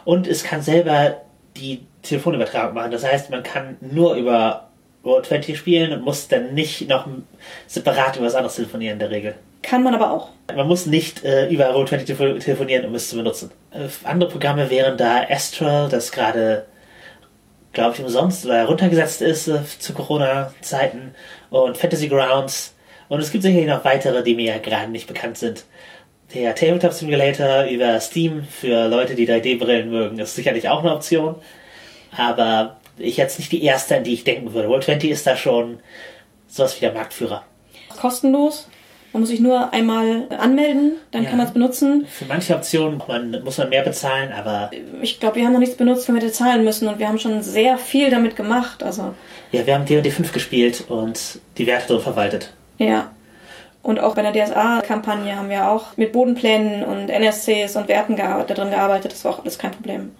und 0.04 0.26
es 0.26 0.44
kann 0.44 0.62
selber 0.62 1.22
die 1.56 1.86
Telefonübertragung 2.02 2.74
machen. 2.74 2.90
Das 2.90 3.04
heißt, 3.04 3.30
man 3.30 3.42
kann 3.42 3.76
nur 3.80 4.14
über 4.14 4.68
Roll20 5.04 5.56
spielen 5.56 5.92
und 5.92 6.04
muss 6.04 6.28
dann 6.28 6.54
nicht 6.54 6.88
noch 6.88 7.06
separat 7.66 8.16
über 8.16 8.26
was 8.26 8.34
anderes 8.34 8.56
telefonieren 8.56 8.94
in 8.94 8.98
der 9.00 9.10
Regel. 9.10 9.34
Kann 9.64 9.82
man 9.82 9.94
aber 9.94 10.12
auch. 10.12 10.28
Man 10.54 10.68
muss 10.68 10.84
nicht 10.84 11.24
äh, 11.24 11.48
über 11.48 11.70
Roll20 11.74 12.04
telefo- 12.06 12.38
telefonieren, 12.38 12.84
um 12.84 12.94
es 12.94 13.08
zu 13.08 13.16
benutzen. 13.16 13.50
Äh, 13.72 13.88
andere 14.06 14.28
Programme 14.30 14.68
wären 14.68 14.98
da 14.98 15.24
Astral, 15.28 15.88
das 15.88 16.12
gerade, 16.12 16.66
glaube 17.72 17.94
ich, 17.94 18.02
umsonst 18.02 18.44
oder 18.44 18.66
runtergesetzt 18.66 19.22
ist 19.22 19.48
äh, 19.48 19.60
zu 19.78 19.94
Corona-Zeiten 19.94 21.14
und 21.48 21.78
Fantasy 21.78 22.08
Grounds. 22.08 22.74
Und 23.08 23.20
es 23.20 23.32
gibt 23.32 23.42
sicherlich 23.42 23.66
noch 23.66 23.84
weitere, 23.86 24.22
die 24.22 24.34
mir 24.34 24.58
gerade 24.58 24.92
nicht 24.92 25.06
bekannt 25.08 25.38
sind. 25.38 25.64
Der 26.34 26.54
Tabletop 26.54 26.92
Simulator 26.92 27.64
über 27.64 27.98
Steam 28.00 28.44
für 28.44 28.88
Leute, 28.88 29.14
die 29.14 29.26
3D-Brillen 29.26 29.90
mögen, 29.90 30.18
ist 30.18 30.34
sicherlich 30.34 30.68
auch 30.68 30.80
eine 30.80 30.94
Option. 30.94 31.36
Aber 32.16 32.76
ich 32.98 33.16
jetzt 33.16 33.38
nicht 33.38 33.50
die 33.50 33.62
erste, 33.64 33.96
an 33.96 34.04
die 34.04 34.12
ich 34.12 34.24
denken 34.24 34.52
würde. 34.52 34.68
Roll20 34.68 35.08
ist 35.08 35.26
da 35.26 35.36
schon 35.36 35.80
sowas 36.48 36.76
wie 36.76 36.80
der 36.80 36.92
Marktführer. 36.92 37.44
Kostenlos. 37.98 38.68
Man 39.14 39.20
muss 39.22 39.30
sich 39.30 39.38
nur 39.40 39.72
einmal 39.72 40.24
anmelden, 40.38 40.94
dann 41.12 41.22
Ja. 41.22 41.28
kann 41.30 41.38
man 41.38 41.46
es 41.46 41.52
benutzen. 41.54 42.04
Für 42.10 42.24
manche 42.26 42.54
Optionen 42.54 43.00
man, 43.08 43.42
muss 43.44 43.56
man 43.58 43.68
mehr 43.70 43.82
bezahlen, 43.82 44.32
aber 44.32 44.70
Ich 45.00 45.20
glaube, 45.20 45.36
wir 45.36 45.44
haben 45.46 45.52
noch 45.52 45.60
nichts 45.60 45.76
benutzt, 45.76 46.06
wenn 46.08 46.20
wir 46.20 46.32
zahlen 46.32 46.64
müssen 46.64 46.88
und 46.88 46.98
wir 46.98 47.06
haben 47.08 47.18
schon 47.20 47.40
sehr 47.40 47.78
viel 47.78 48.10
damit 48.10 48.34
gemacht. 48.36 48.82
Also, 48.82 49.14
ja, 49.52 49.64
wir 49.66 49.74
haben 49.76 49.86
D&D 49.86 50.10
5 50.10 50.32
gespielt 50.32 50.84
und 50.88 51.38
die 51.58 51.66
Werte 51.66 51.86
drin 51.94 52.00
verwaltet. 52.02 52.52
ja. 52.78 53.10
Und 53.84 54.00
auch 54.00 54.14
bei 54.14 54.22
der 54.22 54.32
DSA-Kampagne 54.32 55.36
haben 55.36 55.50
wir 55.50 55.68
auch 55.68 55.94
mit 55.98 56.12
Bodenplänen 56.12 56.82
und 56.84 57.10
NSCs 57.10 57.76
und 57.76 57.86
Werten 57.86 58.16
da 58.16 58.42
drin 58.44 58.70
gearbeitet. 58.70 59.12
Das 59.12 59.24
war 59.26 59.32
auch 59.32 59.40
alles 59.42 59.58
kein 59.58 59.72
Problem. 59.72 60.12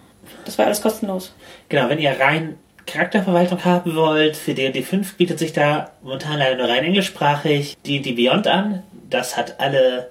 Das 0.45 0.59
war 0.59 0.67
alles 0.67 0.83
kostenlos. 0.83 1.35
Genau, 1.71 1.89
wenn 1.89 1.99
ihr 1.99 2.15
rein 2.21 2.59
Charakterverwaltung 2.87 3.65
haben 3.65 3.95
wollt, 3.97 4.37
für 4.37 4.55
D&D 4.55 4.83
5 4.83 5.17
bietet 5.17 5.39
sich 5.39 5.53
da 5.53 5.93
momentan 6.03 6.39
leider 6.39 6.57
nur 6.57 6.69
rein 6.69 6.85
englischsprachig 6.85 7.77
D&D 7.87 8.13
Beyond 8.13 8.47
an. 8.47 8.83
Das 9.11 9.37
hat 9.37 9.59
alle 9.61 10.11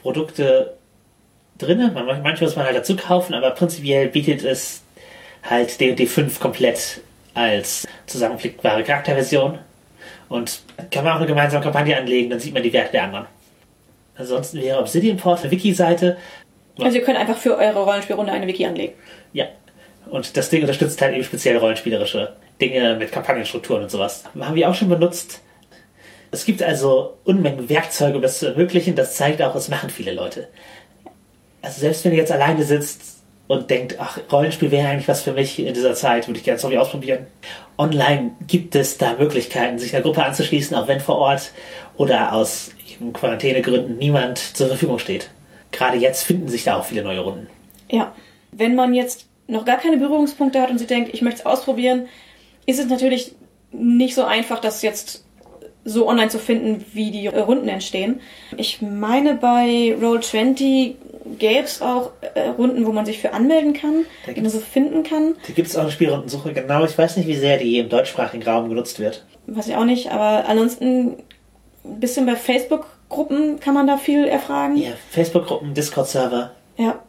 Produkte 0.00 0.76
drin. 1.58 1.90
Manchmal 1.94 2.36
muss 2.40 2.56
man 2.56 2.66
halt 2.66 2.76
dazu 2.76 2.96
kaufen, 2.96 3.34
aber 3.34 3.50
prinzipiell 3.50 4.08
bietet 4.08 4.42
es 4.42 4.82
halt 5.42 5.80
D&D 5.80 6.06
5 6.06 6.40
komplett 6.40 7.00
als 7.34 7.86
zusammenflickbare 8.06 8.82
Charakterversion. 8.84 9.58
Und 10.28 10.62
kann 10.90 11.04
man 11.04 11.12
auch 11.12 11.18
eine 11.18 11.26
gemeinsame 11.26 11.62
Kampagne 11.62 11.96
anlegen, 11.96 12.30
dann 12.30 12.40
sieht 12.40 12.54
man 12.54 12.62
die 12.62 12.72
Werte 12.72 12.92
der 12.92 13.04
anderen. 13.04 13.26
Ansonsten 14.16 14.60
wäre 14.60 14.78
Obsidian 14.78 15.16
Port 15.16 15.40
eine 15.40 15.50
Wiki-Seite. 15.50 16.16
Also 16.78 16.98
ihr 16.98 17.04
könnt 17.04 17.18
einfach 17.18 17.36
für 17.36 17.56
eure 17.56 17.84
Rollenspielrunde 17.84 18.32
eine 18.32 18.46
Wiki 18.46 18.64
anlegen. 18.64 18.94
Ja. 19.32 19.46
Und 20.12 20.36
das 20.36 20.50
Ding 20.50 20.60
unterstützt 20.60 21.00
halt 21.00 21.14
eben 21.14 21.24
speziell 21.24 21.56
rollenspielerische 21.56 22.34
Dinge 22.60 22.96
mit 22.96 23.12
Kampagnenstrukturen 23.12 23.84
und 23.84 23.90
sowas. 23.90 24.24
Haben 24.38 24.54
wir 24.54 24.68
auch 24.68 24.74
schon 24.74 24.90
benutzt. 24.90 25.40
Es 26.30 26.44
gibt 26.44 26.62
also 26.62 27.16
Unmengen 27.24 27.70
Werkzeuge, 27.70 28.16
um 28.16 28.22
das 28.22 28.38
zu 28.38 28.48
ermöglichen. 28.48 28.94
Das 28.94 29.16
zeigt 29.16 29.40
auch, 29.40 29.54
es 29.54 29.70
machen 29.70 29.88
viele 29.88 30.12
Leute. 30.12 30.48
Also 31.62 31.80
selbst 31.80 32.04
wenn 32.04 32.12
ihr 32.12 32.18
jetzt 32.18 32.30
alleine 32.30 32.62
sitzt 32.62 33.22
und 33.48 33.70
denkt, 33.70 33.96
ach, 34.00 34.18
Rollenspiel 34.30 34.70
wäre 34.70 34.86
eigentlich 34.86 35.08
was 35.08 35.22
für 35.22 35.32
mich 35.32 35.58
in 35.58 35.72
dieser 35.72 35.94
Zeit, 35.94 36.28
würde 36.28 36.38
ich 36.38 36.44
gerne 36.44 36.60
Zombie 36.60 36.76
ausprobieren. 36.76 37.26
Online 37.78 38.32
gibt 38.46 38.74
es 38.74 38.98
da 38.98 39.14
Möglichkeiten, 39.14 39.78
sich 39.78 39.94
einer 39.94 40.02
Gruppe 40.02 40.24
anzuschließen, 40.26 40.76
auch 40.76 40.88
wenn 40.88 41.00
vor 41.00 41.16
Ort 41.16 41.52
oder 41.96 42.34
aus 42.34 42.72
Quarantänegründen 43.14 43.96
niemand 43.96 44.36
zur 44.38 44.68
Verfügung 44.68 44.98
steht. 44.98 45.30
Gerade 45.70 45.96
jetzt 45.96 46.24
finden 46.24 46.48
sich 46.48 46.64
da 46.64 46.76
auch 46.76 46.84
viele 46.84 47.02
neue 47.02 47.20
Runden. 47.20 47.46
Ja. 47.90 48.14
Wenn 48.54 48.74
man 48.74 48.92
jetzt 48.92 49.31
noch 49.52 49.64
gar 49.64 49.76
keine 49.76 49.96
Berührungspunkte 49.96 50.60
hat 50.60 50.70
und 50.70 50.78
sie 50.78 50.86
denkt, 50.86 51.12
ich 51.12 51.22
möchte 51.22 51.40
es 51.40 51.46
ausprobieren, 51.46 52.08
ist 52.66 52.80
es 52.80 52.86
natürlich 52.86 53.34
nicht 53.70 54.14
so 54.14 54.24
einfach, 54.24 54.58
das 54.58 54.82
jetzt 54.82 55.24
so 55.84 56.08
online 56.08 56.28
zu 56.28 56.38
finden, 56.38 56.84
wie 56.92 57.10
die 57.10 57.26
Runden 57.26 57.68
entstehen. 57.68 58.20
Ich 58.56 58.82
meine, 58.82 59.34
bei 59.34 59.96
Roll20 60.00 60.94
gäbe 61.38 61.64
es 61.64 61.82
auch 61.82 62.12
äh, 62.34 62.48
Runden, 62.50 62.86
wo 62.86 62.92
man 62.92 63.04
sich 63.04 63.18
für 63.18 63.32
anmelden 63.32 63.72
kann, 63.72 64.04
die 64.34 64.40
man 64.40 64.50
so 64.50 64.60
finden 64.60 65.02
kann. 65.02 65.34
Da 65.46 65.52
gibt 65.52 65.68
es 65.68 65.76
auch 65.76 65.82
eine 65.82 65.90
Spielrundensuche, 65.90 66.52
genau. 66.52 66.84
Ich 66.84 66.96
weiß 66.96 67.16
nicht, 67.16 67.26
wie 67.26 67.34
sehr 67.34 67.58
die 67.58 67.78
im 67.78 67.88
deutschsprachigen 67.88 68.44
Raum 68.44 68.68
genutzt 68.68 69.00
wird. 69.00 69.24
Weiß 69.46 69.66
ich 69.68 69.76
auch 69.76 69.84
nicht, 69.84 70.12
aber 70.12 70.48
ansonsten 70.48 71.16
ein 71.84 72.00
bisschen 72.00 72.26
bei 72.26 72.36
Facebook-Gruppen 72.36 73.58
kann 73.58 73.74
man 73.74 73.88
da 73.88 73.96
viel 73.96 74.26
erfragen. 74.26 74.76
Ja, 74.76 74.90
Facebook-Gruppen, 75.10 75.74
Discord-Server. 75.74 76.52
Ja. 76.76 77.00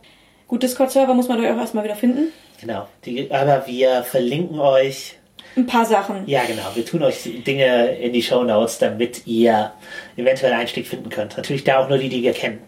Gut, 0.54 0.62
Discord-Server 0.62 1.16
muss 1.16 1.28
man 1.28 1.42
doch 1.42 1.50
auch 1.50 1.58
erstmal 1.58 1.84
wieder 1.84 1.96
finden. 1.96 2.32
Genau. 2.62 2.88
Die, 3.06 3.32
aber 3.32 3.66
wir 3.66 4.04
verlinken 4.04 4.60
euch 4.60 5.16
ein 5.56 5.66
paar 5.66 5.84
Sachen. 5.84 6.28
Ja, 6.28 6.44
genau. 6.44 6.62
Wir 6.76 6.86
tun 6.86 7.02
euch 7.02 7.28
Dinge 7.44 7.96
in 7.96 8.14
die 8.14 8.22
Show 8.22 8.44
Notes, 8.44 8.78
damit 8.78 9.26
ihr 9.26 9.72
eventuell 10.16 10.54
Einstieg 10.54 10.86
finden 10.86 11.10
könnt. 11.10 11.38
Natürlich 11.38 11.64
da 11.64 11.80
auch 11.80 11.90
nur 11.90 11.98
die, 11.98 12.08
die 12.08 12.22
wir 12.22 12.34
kennen. 12.34 12.62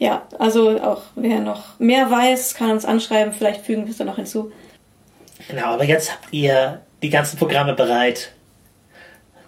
Ja, 0.00 0.26
also 0.40 0.80
auch 0.80 1.02
wer 1.14 1.38
noch 1.38 1.78
mehr 1.78 2.10
weiß, 2.10 2.56
kann 2.56 2.72
uns 2.72 2.84
anschreiben. 2.84 3.32
Vielleicht 3.32 3.64
fügen 3.64 3.84
wir 3.84 3.92
es 3.92 3.98
dann 3.98 4.08
noch 4.08 4.16
hinzu. 4.16 4.50
Genau, 5.48 5.66
aber 5.66 5.84
jetzt 5.84 6.10
habt 6.10 6.32
ihr 6.32 6.80
die 7.02 7.10
ganzen 7.10 7.38
Programme 7.38 7.74
bereit, 7.74 8.32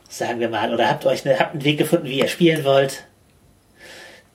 sagen 0.08 0.38
wir 0.38 0.48
mal, 0.48 0.72
oder 0.72 0.88
habt 0.88 1.06
euch 1.06 1.26
eine, 1.26 1.40
habt 1.40 1.54
einen 1.54 1.64
Weg 1.64 1.78
gefunden, 1.78 2.06
wie 2.06 2.20
ihr 2.20 2.28
spielen 2.28 2.64
wollt. 2.64 3.02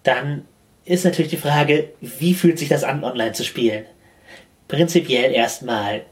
Dann 0.03 0.45
ist 0.85 1.03
natürlich 1.03 1.31
die 1.31 1.37
Frage, 1.37 1.89
wie 1.99 2.33
fühlt 2.33 2.59
sich 2.59 2.69
das 2.69 2.83
an, 2.83 3.03
online 3.03 3.33
zu 3.33 3.43
spielen? 3.43 3.85
Prinzipiell 4.67 5.31
erstmal, 5.31 6.03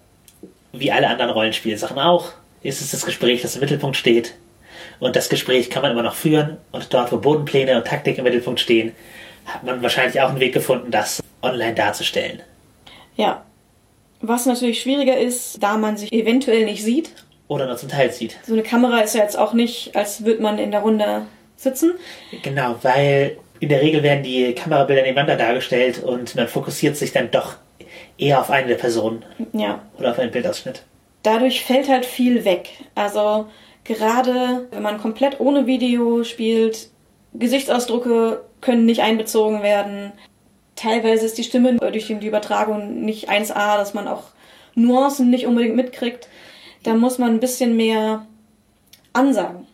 wie 0.71 0.91
alle 0.91 1.07
anderen 1.07 1.31
Rollenspielsachen 1.31 1.97
auch, 1.99 2.31
ist 2.63 2.81
es 2.81 2.91
das 2.91 3.05
Gespräch, 3.05 3.41
das 3.41 3.55
im 3.55 3.61
Mittelpunkt 3.61 3.97
steht. 3.97 4.33
Und 4.99 5.15
das 5.15 5.29
Gespräch 5.29 5.69
kann 5.69 5.83
man 5.83 5.91
immer 5.91 6.03
noch 6.03 6.15
führen. 6.15 6.57
Und 6.71 6.93
dort, 6.93 7.11
wo 7.11 7.17
Bodenpläne 7.17 7.77
und 7.77 7.85
Taktik 7.85 8.17
im 8.17 8.23
Mittelpunkt 8.23 8.59
stehen, 8.59 8.93
hat 9.45 9.63
man 9.63 9.81
wahrscheinlich 9.83 10.21
auch 10.21 10.29
einen 10.29 10.39
Weg 10.39 10.53
gefunden, 10.53 10.91
das 10.91 11.21
online 11.41 11.75
darzustellen. 11.75 12.41
Ja. 13.15 13.43
Was 14.21 14.45
natürlich 14.45 14.81
schwieriger 14.81 15.17
ist, 15.17 15.61
da 15.61 15.77
man 15.77 15.97
sich 15.97 16.13
eventuell 16.13 16.65
nicht 16.65 16.83
sieht. 16.83 17.11
Oder 17.49 17.67
nur 17.67 17.75
zum 17.75 17.89
Teil 17.89 18.11
sieht. 18.11 18.37
So 18.47 18.53
eine 18.53 18.63
Kamera 18.63 19.01
ist 19.01 19.15
ja 19.15 19.21
jetzt 19.21 19.37
auch 19.37 19.53
nicht, 19.53 19.95
als 19.95 20.23
würde 20.23 20.41
man 20.41 20.57
in 20.57 20.71
der 20.71 20.79
Runde 20.79 21.23
sitzen. 21.57 21.91
Genau, 22.41 22.77
weil 22.83 23.37
in 23.63 23.69
der 23.69 23.81
Regel 23.81 24.03
werden 24.03 24.23
die 24.23 24.53
Kamerabilder 24.53 25.03
nebeneinander 25.03 25.37
dargestellt 25.37 26.03
und 26.03 26.35
man 26.35 26.49
fokussiert 26.49 26.97
sich 26.97 27.13
dann 27.13 27.31
doch 27.31 27.55
eher 28.17 28.41
auf 28.41 28.49
eine 28.49 28.67
der 28.67 28.75
Personen. 28.75 29.23
Ja. 29.53 29.81
Oder 29.97 30.11
auf 30.11 30.19
einen 30.19 30.31
Bildausschnitt. 30.31 30.83
Dadurch 31.23 31.63
fällt 31.63 31.87
halt 31.87 32.05
viel 32.05 32.43
weg. 32.43 32.71
Also 32.93 33.47
gerade 33.85 34.67
wenn 34.69 34.81
man 34.81 34.97
komplett 34.97 35.39
ohne 35.39 35.65
Video 35.65 36.25
spielt, 36.25 36.89
Gesichtsausdrücke 37.33 38.41
können 38.59 38.85
nicht 38.85 39.01
einbezogen 39.01 39.63
werden. 39.63 40.11
Teilweise 40.75 41.25
ist 41.25 41.37
die 41.37 41.45
Stimme 41.45 41.77
durch 41.77 42.07
die 42.07 42.27
Übertragung 42.27 43.05
nicht 43.05 43.29
1A, 43.29 43.77
dass 43.77 43.93
man 43.93 44.09
auch 44.09 44.23
Nuancen 44.75 45.29
nicht 45.29 45.47
unbedingt 45.47 45.77
mitkriegt. 45.77 46.27
Da 46.83 46.95
muss 46.95 47.17
man 47.17 47.29
ein 47.29 47.39
bisschen 47.39 47.77
mehr 47.77 48.27
ansagen. 49.13 49.67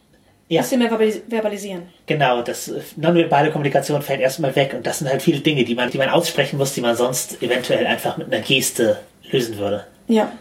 Ja. 0.49 0.61
Bisschen 0.61 0.79
mehr 0.79 0.89
verbalisieren. 0.89 1.83
Genau, 2.07 2.41
das 2.41 2.73
nonverbale 2.95 3.51
Kommunikation 3.51 4.01
fällt 4.01 4.19
erstmal 4.19 4.55
weg 4.55 4.73
und 4.75 4.85
das 4.87 4.97
sind 4.97 5.07
halt 5.07 5.21
viele 5.21 5.41
Dinge, 5.41 5.63
die 5.63 5.75
man, 5.75 5.91
die 5.91 5.99
man 5.99 6.09
aussprechen 6.09 6.57
muss, 6.57 6.73
die 6.73 6.81
man 6.81 6.95
sonst 6.95 7.41
eventuell 7.43 7.85
einfach 7.85 8.17
mit 8.17 8.33
einer 8.33 8.41
Geste 8.41 8.99
lösen 9.29 9.59
würde. 9.59 9.85
Ja. 10.07 10.31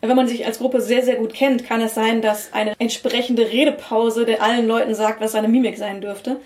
Wenn 0.00 0.16
man 0.16 0.26
sich 0.26 0.46
als 0.46 0.58
Gruppe 0.58 0.80
sehr, 0.80 1.02
sehr 1.04 1.16
gut 1.16 1.34
kennt, 1.34 1.66
kann 1.66 1.82
es 1.82 1.94
sein, 1.94 2.22
dass 2.22 2.54
eine 2.54 2.74
entsprechende 2.78 3.42
Redepause 3.42 4.24
der 4.24 4.42
allen 4.42 4.66
Leuten 4.66 4.94
sagt, 4.94 5.20
was 5.20 5.32
seine 5.32 5.48
Mimik 5.48 5.76
sein 5.76 6.00
dürfte. 6.00 6.36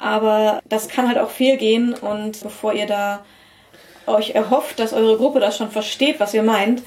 Aber 0.00 0.60
das 0.68 0.88
kann 0.88 1.06
halt 1.06 1.18
auch 1.18 1.30
fehlgehen 1.30 1.94
und 1.94 2.42
bevor 2.42 2.72
ihr 2.72 2.86
da 2.86 3.24
euch 4.06 4.30
erhofft, 4.30 4.80
dass 4.80 4.92
eure 4.92 5.16
Gruppe 5.16 5.38
das 5.38 5.56
schon 5.56 5.70
versteht, 5.70 6.18
was 6.18 6.34
ihr 6.34 6.42
meint, 6.42 6.82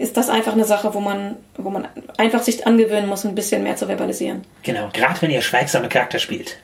ist 0.00 0.16
das 0.16 0.30
einfach 0.30 0.54
eine 0.54 0.64
Sache, 0.64 0.94
wo 0.94 1.00
man, 1.00 1.36
wo 1.58 1.68
man 1.68 1.86
einfach 2.16 2.42
sich 2.42 2.66
angewöhnen 2.66 3.06
muss, 3.06 3.26
ein 3.26 3.34
bisschen 3.34 3.62
mehr 3.62 3.76
zu 3.76 3.86
verbalisieren. 3.86 4.42
Genau, 4.62 4.88
gerade 4.94 5.20
wenn 5.20 5.30
ihr 5.30 5.42
schweigsame 5.42 5.90
Charakter 5.90 6.18
spielt. 6.18 6.56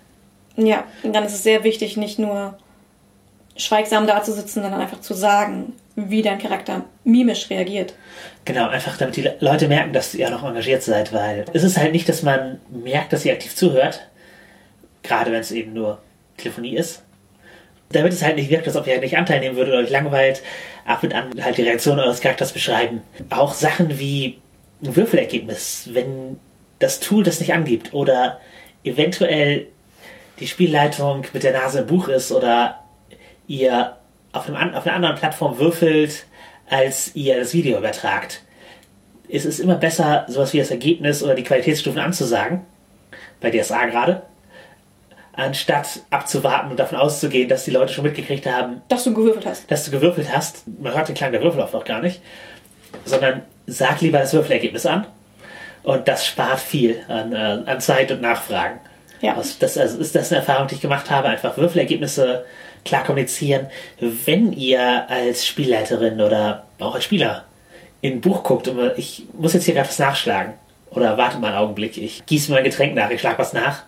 Ja, 0.57 0.85
und 1.03 1.15
dann 1.15 1.25
ist 1.25 1.35
es 1.35 1.43
sehr 1.43 1.63
wichtig, 1.63 1.99
nicht 1.99 2.19
nur 2.19 2.57
schweigsam 3.55 4.07
dazusitzen, 4.07 4.63
sondern 4.63 4.81
einfach 4.81 5.03
zu 5.03 5.13
sagen, 5.13 5.75
wie 5.97 6.23
dein 6.23 6.39
Charakter 6.39 6.85
mimisch 7.05 7.51
reagiert. 7.51 7.95
Genau, 8.47 8.69
einfach 8.69 8.97
damit 8.97 9.17
die 9.17 9.29
Leute 9.41 9.69
merken, 9.69 9.93
dass 9.93 10.15
ihr 10.15 10.31
noch 10.31 10.43
engagiert 10.43 10.83
seid, 10.83 11.13
weil 11.13 11.45
es 11.53 11.63
ist 11.63 11.77
halt 11.77 11.93
nicht, 11.93 12.09
dass 12.09 12.23
man 12.23 12.59
merkt, 12.71 13.13
dass 13.13 13.27
ihr 13.27 13.35
aktiv 13.35 13.55
zuhört, 13.55 14.09
gerade 15.03 15.31
wenn 15.31 15.41
es 15.41 15.51
eben 15.53 15.75
nur 15.75 15.99
Telefonie 16.39 16.77
ist. 16.77 17.03
Damit 17.91 18.13
es 18.13 18.23
halt 18.23 18.37
nicht 18.37 18.51
wirkt, 18.51 18.67
als 18.67 18.77
ob 18.77 18.87
ihr 18.87 19.01
nicht 19.01 19.17
Anteil 19.17 19.41
nehmen 19.41 19.57
würdet 19.57 19.75
oder 19.75 19.85
euch 19.85 19.91
langweilt, 19.91 20.43
ab 20.85 21.03
und 21.03 21.15
an 21.15 21.31
halt 21.43 21.57
die 21.57 21.63
Reaktion 21.63 22.01
eures 22.01 22.21
Charakters 22.21 22.53
beschreiben. 22.53 23.03
Auch 23.31 23.55
Sachen 23.55 23.99
wie 23.99 24.39
ein 24.83 24.97
Würfelergebnis, 24.97 25.89
wenn 25.93 26.39
das 26.79 27.01
Tool 27.01 27.23
das 27.25 27.41
nicht 27.41 27.53
angibt 27.53 27.95
oder 27.95 28.41
eventuell 28.85 29.67
die 30.41 30.47
Spielleitung 30.47 31.25
mit 31.33 31.43
der 31.43 31.53
Nase 31.53 31.81
im 31.81 31.87
Buch 31.87 32.09
ist 32.09 32.33
oder 32.33 32.85
ihr 33.47 33.97
auf, 34.33 34.49
einem, 34.49 34.75
auf 34.75 34.87
einer 34.87 34.97
anderen 34.97 35.17
Plattform 35.17 35.59
würfelt, 35.59 36.27
als 36.69 37.15
ihr 37.15 37.39
das 37.39 37.55
Video 37.55 37.79
übertragt. 37.79 38.43
Es 39.29 39.45
ist 39.45 39.61
immer 39.61 39.77
besser, 39.77 40.27
sowas 40.29 40.53
wie 40.53 40.59
das 40.59 40.71
Ergebnis 40.71 41.23
oder 41.23 41.35
die 41.35 41.43
Qualitätsstufen 41.43 42.01
anzusagen, 42.01 42.65
bei 43.41 43.51
DSA 43.51 43.87
gerade, 43.87 44.23
anstatt 45.37 46.01
abzuwarten 46.11 46.71
und 46.71 46.81
davon 46.81 46.99
auszugehen, 46.99 47.49
dass 47.49 47.65
die 47.65 47.71
Leute 47.71 47.93
schon 47.93 48.05
mitgekriegt 48.05 48.47
haben, 48.47 48.83
dass 48.89 49.05
du 49.05 49.15
gewürfelt 49.15 49.47
hast. 49.47 49.71
Dass 49.71 49.85
du 49.85 49.91
gewürfelt 49.91 50.35
hast. 50.35 50.65
Man 50.81 50.95
hört 50.95 51.09
den 51.09 51.15
Klang 51.15 51.33
der 51.33 51.43
Würfel 51.43 51.61
oft 51.61 51.75
auch 51.75 51.85
gar 51.85 52.01
nicht. 52.01 52.21
Sondern 53.05 53.43
sag 53.67 54.01
lieber 54.01 54.19
das 54.19 54.33
Würfelergebnis 54.33 54.87
an. 54.87 55.07
Und 55.83 56.09
das 56.09 56.27
spart 56.27 56.59
viel 56.59 57.01
an, 57.09 57.33
äh, 57.33 57.71
an 57.71 57.81
Zeit 57.81 58.11
und 58.11 58.23
Nachfragen. 58.23 58.81
Ja. 59.21 59.37
Also 59.37 59.55
das 59.61 59.79
also 59.79 59.99
ist 59.99 60.15
das 60.15 60.33
eine 60.33 60.41
Erfahrung, 60.41 60.69
die 60.69 60.77
ich 60.77 60.81
gemacht 60.81 61.11
habe. 61.11 61.29
Einfach 61.29 61.57
Würfelergebnisse 61.57 62.45
klar 62.85 63.05
kommunizieren. 63.05 63.67
Wenn 64.01 64.53
ihr 64.53 65.09
als 65.09 65.47
Spielleiterin 65.47 66.21
oder 66.21 66.65
auch 66.79 66.95
als 66.95 67.05
Spieler 67.05 67.45
in 68.01 68.15
ein 68.15 68.21
Buch 68.21 68.43
guckt 68.43 68.69
und 68.69 68.93
ich 68.97 69.25
muss 69.39 69.53
jetzt 69.53 69.65
hier 69.65 69.75
gerade 69.75 69.89
was 69.89 69.99
nachschlagen. 69.99 70.55
Oder 70.91 71.19
warte 71.19 71.39
mal 71.39 71.49
einen 71.49 71.57
Augenblick, 71.57 71.99
ich 71.99 72.25
gieße 72.25 72.51
mir 72.51 72.59
ein 72.59 72.65
Getränk 72.65 72.95
nach, 72.95 73.11
ich 73.11 73.21
schlage 73.21 73.39
was 73.39 73.53
nach 73.53 73.83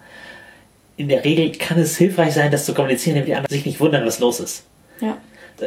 in 0.99 1.09
der 1.09 1.25
Regel 1.25 1.53
kann 1.53 1.79
es 1.79 1.97
hilfreich 1.97 2.35
sein, 2.35 2.51
das 2.51 2.67
zu 2.67 2.75
kommunizieren, 2.75 3.15
damit 3.15 3.29
die 3.29 3.35
anderen 3.35 3.55
sich 3.55 3.65
nicht 3.65 3.81
wundern, 3.81 4.05
was 4.05 4.19
los 4.19 4.41
ist. 4.41 4.65
Ja. 5.01 5.17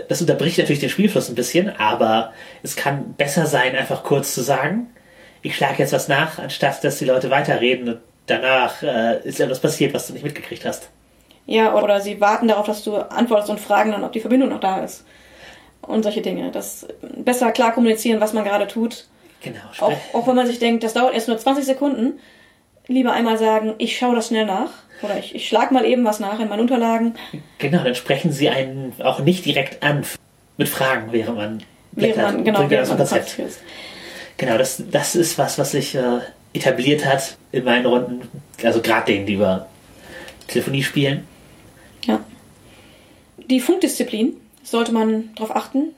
Das 0.07 0.21
unterbricht 0.21 0.57
natürlich 0.57 0.81
den 0.81 0.89
Spielfluss 0.89 1.29
ein 1.29 1.35
bisschen, 1.35 1.69
aber 1.69 2.33
es 2.63 2.75
kann 2.75 3.13
besser 3.13 3.45
sein, 3.45 3.75
einfach 3.75 4.03
kurz 4.03 4.33
zu 4.33 4.41
sagen, 4.41 4.89
ich 5.41 5.55
schlage 5.55 5.79
jetzt 5.79 5.93
was 5.93 6.09
nach, 6.09 6.37
anstatt 6.37 6.83
dass 6.83 6.99
die 6.99 7.05
Leute 7.05 7.29
weiterreden 7.29 7.89
und 7.89 7.99
danach 8.27 8.83
äh, 8.83 9.21
ist 9.23 9.39
etwas 9.39 9.59
passiert, 9.59 9.93
was 9.93 10.07
du 10.07 10.13
nicht 10.13 10.23
mitgekriegt 10.23 10.65
hast. 10.65 10.89
Ja, 11.45 11.73
oder 11.75 12.01
sie 12.01 12.21
warten 12.21 12.49
darauf, 12.49 12.65
dass 12.65 12.83
du 12.83 12.95
antwortest 12.95 13.49
und 13.49 13.59
fragen 13.59 13.91
dann, 13.91 14.03
ob 14.03 14.11
die 14.11 14.19
Verbindung 14.19 14.49
noch 14.49 14.59
da 14.59 14.83
ist. 14.83 15.05
Und 15.81 16.03
solche 16.03 16.21
Dinge. 16.21 16.51
Das 16.51 16.87
besser 17.01 17.51
klar 17.51 17.73
kommunizieren, 17.73 18.21
was 18.21 18.33
man 18.33 18.43
gerade 18.43 18.67
tut. 18.67 19.07
Genau. 19.41 19.59
Auch, 19.79 19.97
auch 20.13 20.27
wenn 20.27 20.35
man 20.35 20.45
sich 20.45 20.59
denkt, 20.59 20.83
das 20.83 20.93
dauert 20.93 21.15
erst 21.15 21.27
nur 21.27 21.37
20 21.37 21.65
Sekunden. 21.65 22.19
Lieber 22.87 23.13
einmal 23.13 23.37
sagen, 23.37 23.73
ich 23.79 23.97
schaue 23.97 24.15
das 24.15 24.27
schnell 24.27 24.45
nach. 24.45 24.71
Oder 25.01 25.17
ich, 25.17 25.33
ich 25.35 25.47
schlage 25.47 25.73
mal 25.73 25.85
eben 25.85 26.05
was 26.05 26.19
nach 26.19 26.39
in 26.39 26.47
meinen 26.49 26.61
Unterlagen. 26.61 27.15
Genau, 27.57 27.83
dann 27.83 27.95
sprechen 27.95 28.31
sie 28.31 28.49
einen 28.49 28.93
auch 29.01 29.19
nicht 29.19 29.45
direkt 29.45 29.83
an 29.83 30.03
mit 30.57 30.69
Fragen, 30.69 31.11
während 31.11 31.37
man 31.37 31.63
Während 31.93 32.17
man, 32.17 32.43
genau, 32.43 32.59
während 32.69 32.89
das 32.89 32.89
man 32.89 32.97
Konzept. 32.97 33.37
Genau, 34.37 34.57
das, 34.57 34.81
das 34.89 35.15
ist 35.15 35.37
was, 35.37 35.57
was 35.57 35.71
sich 35.71 35.95
äh, 35.95 36.19
etabliert 36.53 37.05
hat 37.05 37.37
in 37.51 37.63
meinen 37.63 37.85
Runden. 37.85 38.21
Also 38.63 38.81
gerade 38.81 39.11
denen, 39.11 39.25
die 39.25 39.33
über 39.33 39.67
Telefonie 40.47 40.83
spielen. 40.83 41.27
Ja. 42.05 42.21
Die 43.37 43.59
Funkdisziplin 43.59 44.35
sollte 44.63 44.93
man 44.93 45.31
darauf 45.35 45.55
achten. 45.55 45.93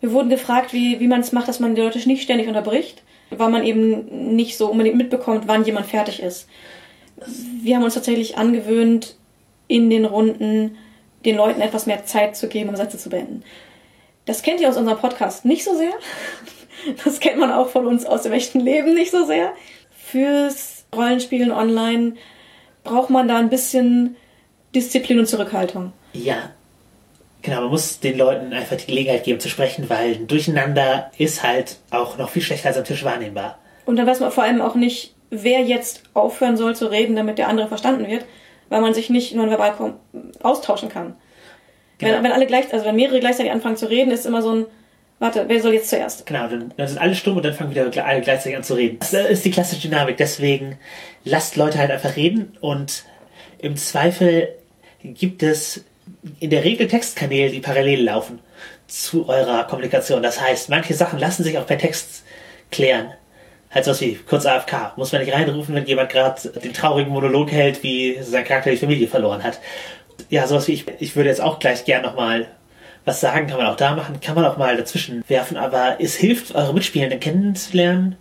Wir 0.00 0.12
wurden 0.12 0.30
gefragt, 0.30 0.72
wie, 0.72 1.00
wie 1.00 1.08
man 1.08 1.20
es 1.20 1.32
macht, 1.32 1.48
dass 1.48 1.60
man 1.60 1.74
die 1.74 1.80
Leute 1.80 1.98
nicht 2.06 2.22
ständig 2.22 2.46
unterbricht, 2.46 3.02
weil 3.30 3.50
man 3.50 3.64
eben 3.64 4.36
nicht 4.36 4.56
so 4.56 4.70
unbedingt 4.70 4.96
mitbekommt, 4.96 5.48
wann 5.48 5.64
jemand 5.64 5.86
fertig 5.86 6.22
ist. 6.22 6.48
Wir 7.62 7.76
haben 7.76 7.84
uns 7.84 7.94
tatsächlich 7.94 8.36
angewöhnt, 8.38 9.16
in 9.66 9.90
den 9.90 10.04
Runden 10.04 10.76
den 11.24 11.36
Leuten 11.36 11.60
etwas 11.60 11.86
mehr 11.86 12.06
Zeit 12.06 12.36
zu 12.36 12.48
geben, 12.48 12.70
um 12.70 12.76
Sätze 12.76 12.98
zu 12.98 13.10
beenden. 13.10 13.42
Das 14.24 14.42
kennt 14.42 14.60
ihr 14.60 14.68
aus 14.68 14.76
unserem 14.76 14.98
Podcast 14.98 15.44
nicht 15.44 15.64
so 15.64 15.76
sehr. 15.76 15.92
Das 17.04 17.18
kennt 17.18 17.38
man 17.38 17.50
auch 17.50 17.70
von 17.70 17.88
uns 17.88 18.06
aus 18.06 18.22
dem 18.22 18.32
echten 18.32 18.60
Leben 18.60 18.94
nicht 18.94 19.10
so 19.10 19.26
sehr. 19.26 19.52
Fürs 19.90 20.84
Rollenspielen 20.94 21.50
online 21.50 22.14
braucht 22.84 23.10
man 23.10 23.26
da 23.26 23.36
ein 23.36 23.50
bisschen 23.50 24.14
Disziplin 24.76 25.18
und 25.18 25.26
Zurückhaltung. 25.26 25.92
Ja, 26.12 26.50
genau, 27.42 27.62
man 27.62 27.70
muss 27.70 27.98
den 27.98 28.16
Leuten 28.16 28.52
einfach 28.52 28.76
die 28.76 28.86
Gelegenheit 28.86 29.24
geben 29.24 29.40
zu 29.40 29.48
sprechen, 29.48 29.90
weil 29.90 30.14
ein 30.14 30.26
Durcheinander 30.28 31.10
ist 31.18 31.42
halt 31.42 31.78
auch 31.90 32.16
noch 32.16 32.30
viel 32.30 32.42
schlechter 32.42 32.68
als 32.68 32.78
am 32.78 32.84
Tisch 32.84 33.04
wahrnehmbar. 33.04 33.58
Und 33.84 33.96
dann 33.96 34.06
weiß 34.06 34.20
man 34.20 34.30
vor 34.30 34.44
allem 34.44 34.60
auch 34.60 34.76
nicht, 34.76 35.14
wer 35.30 35.60
jetzt 35.60 36.02
aufhören 36.14 36.56
soll 36.56 36.74
zu 36.74 36.90
reden, 36.90 37.16
damit 37.16 37.38
der 37.38 37.48
andere 37.48 37.68
verstanden 37.68 38.06
wird, 38.06 38.24
weil 38.68 38.80
man 38.80 38.94
sich 38.94 39.10
nicht 39.10 39.34
nonverbal 39.34 39.72
kom- 39.72 39.94
austauschen 40.42 40.88
kann. 40.88 41.14
Genau. 41.98 42.14
Wenn, 42.14 42.24
wenn 42.24 42.32
alle 42.32 42.46
gleich, 42.46 42.72
also 42.72 42.84
wenn 42.84 42.96
mehrere 42.96 43.20
gleichzeitig 43.20 43.52
anfangen 43.52 43.76
zu 43.76 43.90
reden, 43.90 44.10
ist 44.10 44.26
immer 44.26 44.42
so 44.42 44.54
ein, 44.54 44.66
warte, 45.18 45.44
wer 45.48 45.60
soll 45.60 45.74
jetzt 45.74 45.90
zuerst? 45.90 46.26
Genau, 46.26 46.46
dann, 46.48 46.72
dann 46.76 46.88
sind 46.88 46.98
alle 46.98 47.14
stumm 47.14 47.36
und 47.36 47.44
dann 47.44 47.54
fangen 47.54 47.70
wieder 47.70 47.90
alle 48.04 48.20
gleichzeitig 48.20 48.56
an 48.56 48.62
zu 48.62 48.74
reden. 48.74 48.98
Das 49.00 49.12
ist 49.12 49.44
die 49.44 49.50
klassische 49.50 49.88
Dynamik. 49.88 50.16
Deswegen 50.16 50.78
lasst 51.24 51.56
Leute 51.56 51.78
halt 51.78 51.90
einfach 51.90 52.16
reden 52.16 52.56
und 52.60 53.04
im 53.58 53.76
Zweifel 53.76 54.48
gibt 55.02 55.42
es 55.42 55.84
in 56.40 56.50
der 56.50 56.64
Regel 56.64 56.88
Textkanäle, 56.88 57.50
die 57.50 57.60
parallel 57.60 58.04
laufen 58.04 58.38
zu 58.86 59.28
eurer 59.28 59.64
Kommunikation. 59.64 60.22
Das 60.22 60.40
heißt, 60.40 60.70
manche 60.70 60.94
Sachen 60.94 61.18
lassen 61.18 61.42
sich 61.42 61.58
auch 61.58 61.66
per 61.66 61.78
Text 61.78 62.24
klären. 62.70 63.12
Halt 63.70 63.84
sowas 63.84 64.00
wie 64.00 64.14
kurz 64.14 64.46
AFK. 64.46 64.96
Muss 64.96 65.12
man 65.12 65.22
nicht 65.22 65.34
reinrufen, 65.34 65.74
wenn 65.74 65.86
jemand 65.86 66.10
gerade 66.10 66.48
den 66.48 66.72
traurigen 66.72 67.12
Monolog 67.12 67.50
hält, 67.50 67.82
wie 67.82 68.18
sein 68.22 68.44
Charakter 68.44 68.70
die 68.70 68.76
Familie 68.76 69.08
verloren 69.08 69.42
hat. 69.42 69.60
Ja, 70.30 70.46
sowas 70.46 70.68
wie 70.68 70.72
ich, 70.72 70.86
ich 70.98 71.16
würde 71.16 71.28
jetzt 71.28 71.40
auch 71.40 71.58
gleich 71.58 71.84
gern 71.84 72.02
nochmal 72.02 72.46
was 73.04 73.20
sagen, 73.20 73.46
kann 73.46 73.58
man 73.58 73.66
auch 73.66 73.76
da 73.76 73.94
machen, 73.94 74.20
kann 74.20 74.34
man 74.34 74.44
auch 74.44 74.58
mal 74.58 74.76
dazwischen 74.76 75.24
werfen, 75.28 75.56
aber 75.56 75.96
es 75.98 76.14
hilft, 76.14 76.54
eure 76.54 76.74
Mitspielenden 76.74 77.20
kennenzulernen 77.20 78.16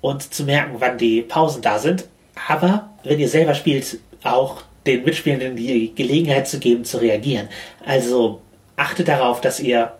und 0.00 0.32
zu 0.32 0.44
merken, 0.44 0.76
wann 0.78 0.96
die 0.96 1.22
Pausen 1.22 1.60
da 1.60 1.78
sind. 1.78 2.04
Aber 2.46 2.90
wenn 3.02 3.18
ihr 3.18 3.28
selber 3.28 3.54
spielt, 3.54 3.98
auch 4.22 4.62
den 4.86 5.04
Mitspielenden 5.04 5.56
die 5.56 5.92
Gelegenheit 5.94 6.46
zu 6.46 6.58
geben, 6.58 6.84
zu 6.84 6.98
reagieren. 6.98 7.48
Also 7.84 8.40
achtet 8.76 9.08
darauf, 9.08 9.40
dass 9.40 9.60
ihr 9.60 9.92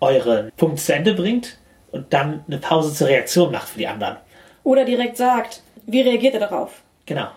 euren 0.00 0.52
Punkt 0.56 0.78
zu 0.78 0.94
Ende 0.94 1.14
bringt 1.14 1.58
und 1.90 2.12
dann 2.12 2.44
eine 2.46 2.58
Pause 2.58 2.94
zur 2.94 3.08
Reaktion 3.08 3.50
macht 3.50 3.68
für 3.68 3.78
die 3.78 3.88
anderen. 3.88 4.16
Oder 4.66 4.84
direkt 4.84 5.16
sagt, 5.16 5.62
wie 5.86 6.00
reagiert 6.00 6.34
er 6.34 6.40
darauf? 6.40 6.82
Genau. 7.06 7.28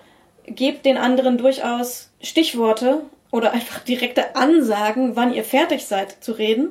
Gebt 0.48 0.84
den 0.84 0.98
anderen 0.98 1.38
durchaus 1.38 2.10
Stichworte 2.24 3.02
oder 3.30 3.52
einfach 3.52 3.82
direkte 3.84 4.36
Ansagen, 4.36 5.16
wann 5.16 5.32
ihr 5.32 5.44
fertig 5.44 5.86
seid 5.86 6.24
zu 6.24 6.32
reden, 6.32 6.70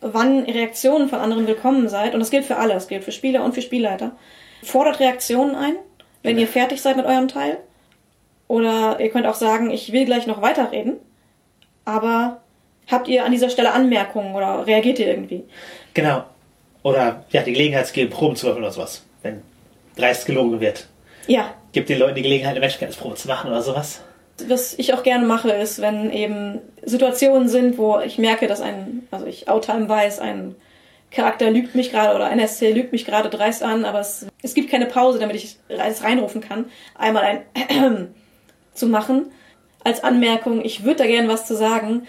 wann 0.00 0.44
Reaktionen 0.44 1.10
von 1.10 1.18
anderen 1.18 1.46
willkommen 1.46 1.90
seid. 1.90 2.14
Und 2.14 2.20
das 2.20 2.30
gilt 2.30 2.46
für 2.46 2.56
alle, 2.56 2.72
das 2.72 2.88
gilt 2.88 3.04
für 3.04 3.12
Spieler 3.12 3.44
und 3.44 3.52
für 3.54 3.60
Spielleiter. 3.60 4.12
Fordert 4.62 5.00
Reaktionen 5.00 5.54
ein, 5.54 5.74
wenn 6.22 6.36
Ja. 6.36 6.42
ihr 6.44 6.48
fertig 6.48 6.80
seid 6.80 6.96
mit 6.96 7.04
eurem 7.04 7.28
Teil. 7.28 7.58
Oder 8.46 8.98
ihr 9.00 9.10
könnt 9.10 9.26
auch 9.26 9.34
sagen, 9.34 9.68
ich 9.70 9.92
will 9.92 10.06
gleich 10.06 10.26
noch 10.26 10.40
weiterreden, 10.40 10.94
aber 11.84 12.40
habt 12.90 13.06
ihr 13.06 13.22
an 13.26 13.32
dieser 13.32 13.50
Stelle 13.50 13.72
Anmerkungen 13.72 14.34
oder 14.34 14.66
reagiert 14.66 14.98
ihr 14.98 15.08
irgendwie? 15.08 15.44
Genau. 15.92 16.24
Oder 16.82 17.26
ja, 17.32 17.42
die 17.42 17.52
Gelegenheit 17.52 17.86
zu 17.86 17.92
geben, 17.92 18.08
Proben 18.10 18.34
zu 18.34 18.46
würfeln 18.46 18.64
oder 18.64 18.72
sowas. 18.72 19.04
Wenn 19.22 19.42
dreist 19.98 20.26
gelogen 20.26 20.60
wird. 20.60 20.88
Ja, 21.26 21.54
Gibt 21.72 21.88
den 21.88 21.98
Leuten 21.98 22.14
die 22.14 22.22
Gelegenheit, 22.22 22.52
eine 22.52 22.60
Menschenkenntnisprobe 22.60 23.16
zu 23.16 23.28
machen 23.28 23.50
oder 23.50 23.62
sowas. 23.62 24.00
was 24.46 24.74
ich 24.74 24.94
auch 24.94 25.02
gerne 25.02 25.26
mache, 25.26 25.50
ist, 25.50 25.80
wenn 25.80 26.10
eben 26.10 26.60
Situationen 26.82 27.48
sind, 27.48 27.76
wo 27.76 27.98
ich 27.98 28.18
merke, 28.18 28.46
dass 28.46 28.60
ein, 28.60 29.06
also 29.10 29.26
ich 29.26 29.48
outtime 29.48 29.88
weiß, 29.88 30.20
ein 30.20 30.54
Charakter 31.10 31.50
lügt 31.50 31.74
mich 31.74 31.90
gerade 31.90 32.14
oder 32.14 32.26
ein 32.26 32.46
SC 32.46 32.72
lügt 32.72 32.92
mich 32.92 33.04
gerade 33.04 33.28
dreist 33.30 33.62
an, 33.62 33.84
aber 33.84 34.00
es, 34.00 34.26
es 34.42 34.54
gibt 34.54 34.70
keine 34.70 34.86
Pause, 34.86 35.18
damit 35.18 35.36
ich 35.36 35.56
es 35.68 36.02
reinrufen 36.04 36.40
kann, 36.40 36.66
einmal 36.94 37.24
ein 37.24 38.14
zu 38.74 38.86
machen 38.86 39.30
als 39.84 40.04
Anmerkung, 40.04 40.64
ich 40.64 40.84
würde 40.84 40.96
da 40.96 41.06
gerne 41.06 41.28
was 41.28 41.46
zu 41.46 41.56
sagen, 41.56 42.06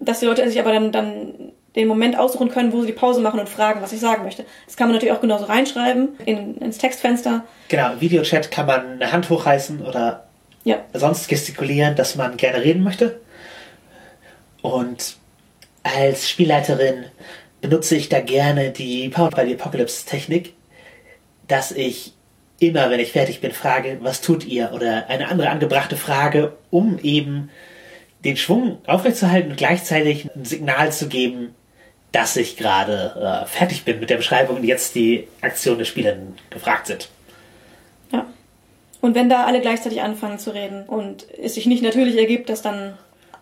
dass 0.00 0.20
die 0.20 0.26
Leute 0.26 0.46
sich 0.48 0.60
aber 0.60 0.72
dann, 0.72 0.92
dann 0.92 1.52
den 1.76 1.86
Moment 1.86 2.18
aussuchen 2.18 2.48
können, 2.48 2.72
wo 2.72 2.80
sie 2.80 2.88
die 2.88 2.92
Pause 2.92 3.20
machen 3.20 3.38
und 3.38 3.48
fragen, 3.48 3.82
was 3.82 3.92
ich 3.92 4.00
sagen 4.00 4.24
möchte. 4.24 4.44
Das 4.64 4.76
kann 4.76 4.88
man 4.88 4.94
natürlich 4.94 5.14
auch 5.14 5.20
genauso 5.20 5.44
reinschreiben 5.44 6.18
in, 6.24 6.56
ins 6.56 6.78
Textfenster. 6.78 7.44
Genau, 7.68 7.92
im 7.92 8.00
Videochat 8.00 8.50
kann 8.50 8.66
man 8.66 8.92
eine 8.92 9.12
Hand 9.12 9.28
hochreißen 9.28 9.84
oder 9.84 10.26
Ja, 10.64 10.78
sonst 10.94 11.28
gestikulieren, 11.28 11.94
dass 11.94 12.16
man 12.16 12.36
gerne 12.36 12.64
reden 12.64 12.82
möchte. 12.82 13.20
Und 14.62 15.16
als 15.82 16.28
Spielleiterin 16.28 17.04
benutze 17.60 17.94
ich 17.94 18.08
da 18.08 18.20
gerne 18.20 18.70
die 18.70 19.08
Powered 19.08 19.36
by 19.36 19.46
the 19.46 19.54
Apocalypse 19.54 20.06
Technik, 20.06 20.54
dass 21.46 21.72
ich 21.72 22.14
immer, 22.58 22.90
wenn 22.90 23.00
ich 23.00 23.12
fertig 23.12 23.40
bin, 23.40 23.52
frage, 23.52 23.98
was 24.00 24.22
tut 24.22 24.44
ihr? 24.44 24.72
Oder 24.72 25.08
eine 25.08 25.28
andere 25.28 25.50
angebrachte 25.50 25.96
Frage, 25.96 26.56
um 26.70 26.98
eben 26.98 27.50
den 28.24 28.36
Schwung 28.36 28.78
aufrechtzuerhalten 28.86 29.50
und 29.50 29.56
gleichzeitig 29.56 30.28
ein 30.34 30.44
Signal 30.44 30.90
zu 30.90 31.08
geben, 31.08 31.54
dass 32.16 32.34
ich 32.36 32.56
gerade 32.56 33.44
äh, 33.44 33.46
fertig 33.46 33.84
bin 33.84 34.00
mit 34.00 34.08
der 34.08 34.16
Beschreibung 34.16 34.56
und 34.56 34.64
jetzt 34.64 34.94
die 34.94 35.28
Aktionen 35.42 35.76
der 35.76 35.84
Spielerinnen 35.84 36.34
gefragt 36.48 36.86
sind. 36.86 37.10
Ja. 38.10 38.24
Und 39.02 39.14
wenn 39.14 39.28
da 39.28 39.44
alle 39.44 39.60
gleichzeitig 39.60 40.00
anfangen 40.00 40.38
zu 40.38 40.54
reden 40.54 40.84
und 40.84 41.26
es 41.38 41.56
sich 41.56 41.66
nicht 41.66 41.82
natürlich 41.82 42.16
ergibt, 42.16 42.48
dass 42.48 42.62
dann 42.62 42.94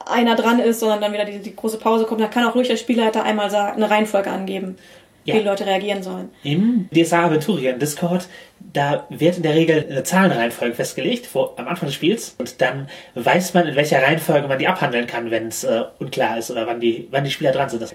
einer 0.06 0.34
dran 0.34 0.58
ist, 0.58 0.80
sondern 0.80 1.00
dann 1.00 1.12
wieder 1.12 1.24
die, 1.24 1.38
die 1.38 1.54
große 1.54 1.78
Pause 1.78 2.04
kommt, 2.04 2.20
dann 2.20 2.30
kann 2.30 2.44
auch 2.44 2.56
ruhig 2.56 2.66
der 2.66 2.76
Spielleiter 2.76 3.22
einmal 3.22 3.54
eine 3.54 3.88
Reihenfolge 3.88 4.32
angeben, 4.32 4.76
Ja. 5.24 5.34
wie 5.34 5.38
die 5.38 5.44
Leute 5.44 5.66
reagieren 5.66 6.02
sollen. 6.02 6.28
Im 6.42 6.88
DSA 6.94 7.24
Aventurien 7.26 7.78
Discord, 7.78 8.28
da 8.72 9.06
wird 9.08 9.38
in 9.38 9.42
der 9.42 9.54
Regel 9.54 9.86
eine 9.88 10.02
Zahlenreihenfolge 10.02 10.74
festgelegt 10.74 11.26
vor, 11.26 11.54
am 11.56 11.66
Anfang 11.66 11.86
des 11.86 11.94
Spiels 11.94 12.34
und 12.38 12.60
dann 12.60 12.88
weiß 13.14 13.54
man, 13.54 13.66
in 13.66 13.74
welcher 13.74 14.02
Reihenfolge 14.02 14.48
man 14.48 14.58
die 14.58 14.68
abhandeln 14.68 15.06
kann, 15.06 15.30
wenn 15.30 15.48
es 15.48 15.64
äh, 15.64 15.82
unklar 15.98 16.38
ist 16.38 16.50
oder 16.50 16.66
wann 16.66 16.80
die, 16.80 17.08
wann 17.10 17.24
die 17.24 17.30
Spieler 17.30 17.52
dran 17.52 17.68
sind. 17.70 17.80
Das, 17.80 17.94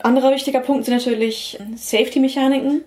Anderer 0.00 0.32
wichtiger 0.32 0.60
Punkt 0.60 0.84
sind 0.84 0.96
natürlich 0.96 1.58
Safety-Mechaniken. 1.76 2.82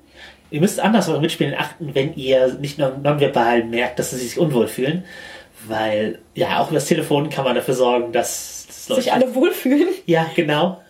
ihr 0.52 0.60
müsst 0.60 0.80
anders 0.80 1.08
eure 1.10 1.22
Mitspieler 1.22 1.60
achten, 1.60 1.94
wenn 1.94 2.14
ihr 2.16 2.54
nicht 2.60 2.78
non 2.80 3.02
nonverbal 3.02 3.64
merkt, 3.64 4.00
dass 4.00 4.12
sie 4.12 4.18
sich 4.18 4.38
unwohl 4.38 4.68
fühlen, 4.68 5.04
weil 5.68 6.20
ja, 6.36 6.60
auch 6.60 6.68
über 6.68 6.76
das 6.76 6.86
Telefon 6.86 7.30
kann 7.30 7.46
man 7.46 7.56
dafür 7.56 7.74
sorgen, 7.74 8.12
dass, 8.12 8.66
dass 8.88 8.98
Sich 8.98 9.14
alle 9.14 9.34
wohlfühlen. 9.36 9.90
Ja, 10.06 10.30
genau. 10.36 10.82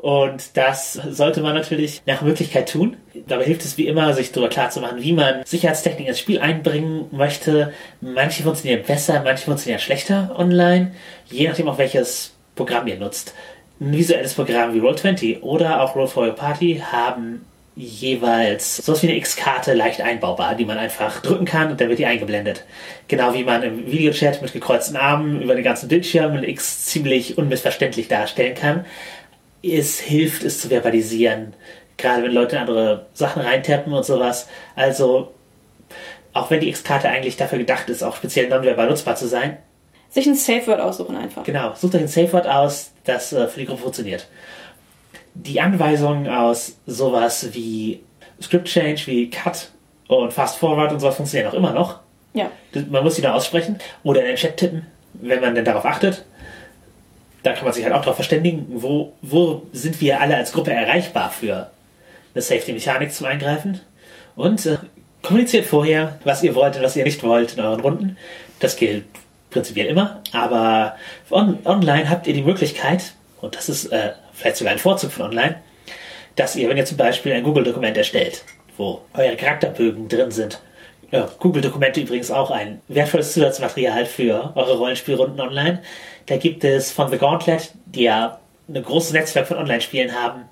Und 0.00 0.56
das 0.56 0.94
sollte 0.94 1.42
man 1.42 1.54
natürlich 1.54 2.00
nach 2.06 2.22
Möglichkeit 2.22 2.70
tun. 2.70 2.96
Dabei 3.28 3.44
hilft 3.44 3.66
es 3.66 3.76
wie 3.76 3.86
immer, 3.86 4.14
sich 4.14 4.32
darüber 4.32 4.48
klarzumachen, 4.48 5.02
wie 5.02 5.12
man 5.12 5.44
Sicherheitstechnik 5.44 6.08
ins 6.08 6.18
Spiel 6.18 6.40
einbringen 6.40 7.06
möchte. 7.10 7.74
Manche 8.00 8.42
funktionieren 8.42 8.82
besser, 8.82 9.20
manche 9.22 9.44
funktionieren 9.44 9.78
schlechter 9.78 10.34
online, 10.38 10.92
je 11.26 11.46
nachdem 11.46 11.68
auch 11.68 11.76
welches 11.76 12.32
Programm 12.56 12.86
ihr 12.86 12.96
nutzt. 12.96 13.34
Ein 13.78 13.92
visuelles 13.92 14.32
Programm 14.32 14.72
wie 14.72 14.80
Roll20 14.80 15.42
oder 15.42 15.82
auch 15.82 15.94
Roll 15.94 16.08
for 16.08 16.26
Your 16.26 16.34
Party 16.34 16.82
haben 16.90 17.44
jeweils 17.76 18.78
sowas 18.78 19.02
wie 19.02 19.08
eine 19.08 19.16
X-Karte 19.16 19.74
leicht 19.74 20.00
einbaubar, 20.00 20.54
die 20.54 20.64
man 20.64 20.78
einfach 20.78 21.20
drücken 21.22 21.44
kann 21.44 21.70
und 21.70 21.80
dann 21.80 21.88
wird 21.88 21.98
die 21.98 22.06
eingeblendet. 22.06 22.64
Genau 23.08 23.34
wie 23.34 23.44
man 23.44 23.62
im 23.62 23.90
Videochat 23.90 24.42
mit 24.42 24.52
gekreuzten 24.52 24.96
Armen 24.96 25.40
über 25.40 25.54
den 25.54 25.64
ganzen 25.64 25.88
Bildschirm 25.88 26.32
ein 26.32 26.44
X 26.44 26.86
ziemlich 26.86 27.38
unmissverständlich 27.38 28.08
darstellen 28.08 28.54
kann. 28.54 28.84
Es 29.62 30.00
hilft, 30.00 30.42
es 30.44 30.60
zu 30.60 30.68
verbalisieren, 30.68 31.54
gerade 31.96 32.22
wenn 32.22 32.32
Leute 32.32 32.56
in 32.56 32.62
andere 32.62 33.06
Sachen 33.12 33.42
reintappen 33.42 33.92
und 33.92 34.04
sowas. 34.04 34.48
Also 34.74 35.32
auch 36.32 36.50
wenn 36.50 36.60
die 36.60 36.68
X-Karte 36.68 37.08
eigentlich 37.08 37.36
dafür 37.36 37.58
gedacht 37.58 37.88
ist, 37.88 38.02
auch 38.02 38.16
speziell 38.16 38.48
nonverbal 38.48 38.88
nutzbar 38.88 39.16
zu 39.16 39.26
sein. 39.26 39.58
Sich 40.08 40.26
ein 40.26 40.34
Safe 40.34 40.66
Word 40.66 40.80
aussuchen 40.80 41.16
einfach. 41.16 41.44
Genau, 41.44 41.72
sucht 41.74 41.94
euch 41.94 42.02
ein 42.02 42.08
Safe 42.08 42.32
Word 42.32 42.46
aus, 42.46 42.92
das 43.04 43.32
äh, 43.32 43.46
für 43.46 43.60
die 43.60 43.66
Gruppe 43.66 43.82
funktioniert. 43.82 44.26
Die 45.34 45.60
Anweisungen 45.60 46.28
aus 46.28 46.76
sowas 46.86 47.48
wie 47.52 48.00
Script 48.42 48.66
Change, 48.66 49.02
wie 49.06 49.30
Cut 49.30 49.70
und 50.08 50.32
Fast 50.32 50.58
Forward 50.58 50.92
und 50.92 51.00
sowas 51.00 51.16
funktionieren 51.16 51.50
auch 51.50 51.54
immer 51.54 51.72
noch. 51.72 52.00
Ja. 52.32 52.50
Man 52.90 53.04
muss 53.04 53.16
sie 53.16 53.22
da 53.22 53.34
aussprechen 53.34 53.78
oder 54.02 54.20
in 54.20 54.28
den 54.28 54.36
Chat 54.36 54.56
tippen, 54.56 54.86
wenn 55.14 55.40
man 55.40 55.54
denn 55.54 55.64
darauf 55.64 55.84
achtet. 55.84 56.24
Da 57.42 57.52
kann 57.52 57.64
man 57.64 57.72
sich 57.72 57.84
halt 57.84 57.94
auch 57.94 58.02
darauf 58.02 58.16
verständigen, 58.16 58.66
wo, 58.68 59.14
wo 59.22 59.66
sind 59.72 60.00
wir 60.00 60.20
alle 60.20 60.36
als 60.36 60.52
Gruppe 60.52 60.72
erreichbar 60.72 61.30
für 61.30 61.70
eine 62.34 62.42
Safety-Mechanik 62.42 63.12
zum 63.12 63.26
Eingreifen. 63.26 63.80
Und 64.36 64.66
äh, 64.66 64.78
kommuniziert 65.22 65.66
vorher, 65.66 66.18
was 66.24 66.42
ihr 66.42 66.54
wollt 66.54 66.76
und 66.76 66.82
was 66.82 66.96
ihr 66.96 67.04
nicht 67.04 67.22
wollt 67.22 67.54
in 67.54 67.60
euren 67.60 67.80
Runden. 67.80 68.16
Das 68.58 68.76
gilt 68.76 69.04
prinzipiell 69.50 69.86
immer, 69.86 70.22
aber 70.32 70.96
on 71.30 71.58
online 71.64 72.08
habt 72.08 72.26
ihr 72.26 72.34
die 72.34 72.42
Möglichkeit, 72.42 73.12
und 73.40 73.56
das 73.56 73.68
ist 73.68 73.86
äh, 73.86 74.12
vielleicht 74.32 74.56
sogar 74.56 74.72
ein 74.72 74.78
Vorzug 74.78 75.10
von 75.10 75.26
online, 75.26 75.56
dass 76.36 76.56
ihr, 76.56 76.68
wenn 76.68 76.76
ihr 76.76 76.84
zum 76.84 76.96
Beispiel 76.96 77.32
ein 77.32 77.42
Google-Dokument 77.42 77.96
erstellt, 77.96 78.44
wo 78.76 79.02
eure 79.14 79.36
Charakterbögen 79.36 80.08
drin 80.08 80.30
sind, 80.30 80.60
ja, 81.10 81.28
Google-Dokumente 81.38 82.00
übrigens 82.00 82.30
auch 82.30 82.50
ein 82.50 82.80
wertvolles 82.88 83.32
Zusatzmaterial 83.32 84.06
für 84.06 84.52
eure 84.54 84.78
Rollenspielrunden 84.78 85.40
online. 85.40 85.82
Da 86.26 86.36
gibt 86.36 86.62
es 86.64 86.92
von 86.92 87.10
The 87.10 87.18
Gauntlet, 87.18 87.72
die 87.86 88.04
ja 88.04 88.38
ein 88.68 88.82
großes 88.82 89.12
Netzwerk 89.12 89.48
von 89.48 89.56
Online-Spielen 89.56 90.14
haben, 90.14 90.44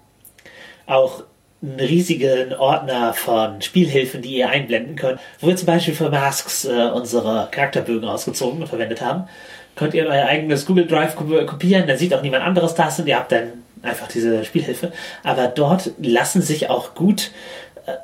auch 0.86 1.22
einen 1.62 1.80
riesigen 1.80 2.54
Ordner 2.54 3.14
von 3.14 3.62
Spielhilfen, 3.62 4.22
die 4.22 4.36
ihr 4.36 4.48
einblenden 4.48 4.96
könnt, 4.96 5.20
wo 5.40 5.48
wir 5.48 5.56
zum 5.56 5.66
Beispiel 5.66 5.94
für 5.94 6.10
Masks 6.10 6.64
äh, 6.64 6.90
unsere 6.94 7.48
Charakterbögen 7.50 8.08
ausgezogen 8.08 8.60
und 8.60 8.68
verwendet 8.68 9.00
haben. 9.00 9.28
Könnt 9.74 9.94
ihr 9.94 10.06
euer 10.06 10.26
eigenes 10.26 10.66
Google 10.66 10.86
Drive 10.86 11.14
kopieren, 11.14 11.86
dann 11.86 11.98
sieht 11.98 12.12
auch 12.14 12.22
niemand 12.22 12.44
anderes 12.44 12.74
das 12.74 12.98
und 12.98 13.06
ihr 13.06 13.16
habt 13.16 13.30
dann 13.30 13.64
einfach 13.82 14.08
diese 14.08 14.44
Spielhilfe. 14.44 14.92
Aber 15.22 15.46
dort 15.48 15.92
lassen 16.00 16.42
sich 16.42 16.68
auch 16.68 16.94
gut 16.94 17.30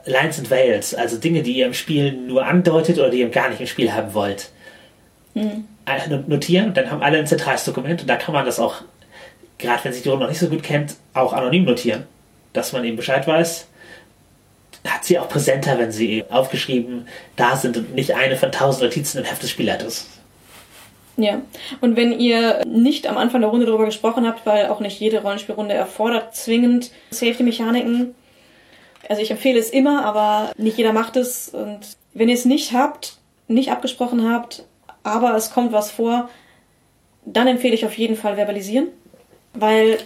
Lines 0.06 0.38
and 0.38 0.50
Veils, 0.50 0.94
also 0.94 1.16
Dinge, 1.16 1.42
die 1.42 1.52
ihr 1.52 1.66
im 1.66 1.74
Spiel 1.74 2.12
nur 2.12 2.46
andeutet 2.46 2.98
oder 2.98 3.10
die 3.10 3.20
ihr 3.20 3.28
gar 3.28 3.48
nicht 3.48 3.60
im 3.60 3.66
Spiel 3.66 3.92
haben 3.92 4.14
wollt, 4.14 4.50
mhm. 5.34 5.64
notieren 6.26 6.68
und 6.68 6.76
dann 6.76 6.90
haben 6.90 7.02
alle 7.02 7.18
ein 7.18 7.26
zentrales 7.26 7.64
Dokument 7.64 8.00
und 8.00 8.08
da 8.08 8.16
kann 8.16 8.34
man 8.34 8.44
das 8.44 8.58
auch, 8.58 8.76
gerade 9.58 9.84
wenn 9.84 9.92
sich 9.92 10.02
die 10.02 10.08
Runde 10.08 10.24
noch 10.24 10.30
nicht 10.30 10.40
so 10.40 10.48
gut 10.48 10.62
kennt, 10.62 10.96
auch 11.12 11.32
anonym 11.32 11.64
notieren 11.64 12.04
dass 12.54 12.72
man 12.72 12.84
eben 12.84 12.96
Bescheid 12.96 13.26
weiß, 13.26 13.66
hat 14.88 15.04
sie 15.04 15.18
auch 15.18 15.28
präsenter, 15.28 15.78
wenn 15.78 15.92
sie 15.92 16.24
aufgeschrieben 16.30 17.06
da 17.36 17.56
sind 17.56 17.76
und 17.76 17.94
nicht 17.94 18.14
eine 18.14 18.36
von 18.36 18.50
tausend 18.52 18.84
Notizen 18.84 19.18
im 19.18 19.24
Heft 19.24 19.42
des 19.42 19.50
Spielleiters. 19.50 20.08
Ja, 21.16 21.42
und 21.80 21.96
wenn 21.96 22.18
ihr 22.18 22.62
nicht 22.66 23.06
am 23.06 23.16
Anfang 23.18 23.40
der 23.40 23.50
Runde 23.50 23.66
darüber 23.66 23.84
gesprochen 23.84 24.26
habt, 24.26 24.46
weil 24.46 24.66
auch 24.66 24.80
nicht 24.80 24.98
jede 24.98 25.22
Rollenspielrunde 25.22 25.74
erfordert 25.74 26.34
zwingend 26.34 26.90
Safety-Mechaniken. 27.10 28.14
Also 29.08 29.22
ich 29.22 29.30
empfehle 29.30 29.58
es 29.58 29.70
immer, 29.70 30.04
aber 30.04 30.52
nicht 30.56 30.78
jeder 30.78 30.92
macht 30.92 31.16
es. 31.16 31.48
Und 31.48 31.80
wenn 32.12 32.28
ihr 32.28 32.34
es 32.34 32.44
nicht 32.44 32.72
habt, 32.72 33.18
nicht 33.48 33.70
abgesprochen 33.70 34.30
habt, 34.30 34.64
aber 35.02 35.34
es 35.36 35.50
kommt 35.50 35.72
was 35.72 35.90
vor, 35.90 36.28
dann 37.24 37.46
empfehle 37.46 37.74
ich 37.74 37.86
auf 37.86 37.96
jeden 37.96 38.16
Fall 38.16 38.36
verbalisieren, 38.36 38.88
weil 39.52 39.98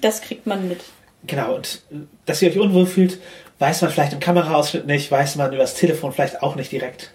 das 0.00 0.22
kriegt 0.22 0.46
man 0.46 0.68
mit. 0.68 0.80
Genau, 1.26 1.54
und 1.54 1.82
dass 2.26 2.42
ihr 2.42 2.50
euch 2.50 2.58
unwohl 2.58 2.86
fühlt, 2.86 3.18
weiß 3.58 3.82
man 3.82 3.90
vielleicht 3.90 4.12
im 4.12 4.20
Kameraausschnitt 4.20 4.86
nicht, 4.86 5.10
weiß 5.10 5.36
man 5.36 5.52
übers 5.52 5.74
Telefon 5.74 6.12
vielleicht 6.12 6.42
auch 6.42 6.54
nicht 6.54 6.70
direkt. 6.70 7.12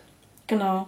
Genau. 0.47 0.87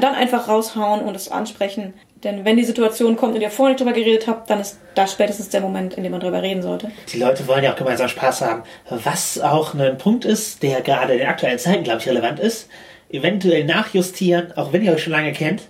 Dann 0.00 0.14
einfach 0.14 0.48
raushauen 0.48 1.00
und 1.00 1.14
es 1.14 1.30
ansprechen. 1.30 1.94
Denn 2.24 2.44
wenn 2.44 2.56
die 2.56 2.64
Situation 2.64 3.16
kommt 3.16 3.36
und 3.36 3.40
ihr 3.40 3.50
vorher 3.50 3.74
nicht 3.74 3.80
drüber 3.80 3.92
geredet 3.92 4.26
habt, 4.26 4.50
dann 4.50 4.60
ist 4.60 4.78
das 4.94 5.12
spätestens 5.12 5.50
der 5.50 5.60
Moment, 5.60 5.94
in 5.94 6.02
dem 6.02 6.10
man 6.10 6.20
drüber 6.20 6.42
reden 6.42 6.62
sollte. 6.62 6.90
Die 7.12 7.18
Leute 7.18 7.46
wollen 7.46 7.62
ja 7.62 7.72
auch 7.72 7.76
gemeinsam 7.76 8.08
Spaß 8.08 8.40
haben. 8.40 8.64
Was 8.88 9.38
auch 9.40 9.74
ein 9.74 9.98
Punkt 9.98 10.24
ist, 10.24 10.62
der 10.62 10.80
gerade 10.80 11.12
in 11.12 11.20
den 11.20 11.28
aktuellen 11.28 11.58
Zeiten, 11.58 11.84
glaube 11.84 12.00
ich, 12.00 12.08
relevant 12.08 12.40
ist, 12.40 12.68
eventuell 13.10 13.64
nachjustieren, 13.64 14.52
auch 14.56 14.72
wenn 14.72 14.84
ihr 14.84 14.92
euch 14.92 15.04
schon 15.04 15.12
lange 15.12 15.32
kennt, 15.32 15.62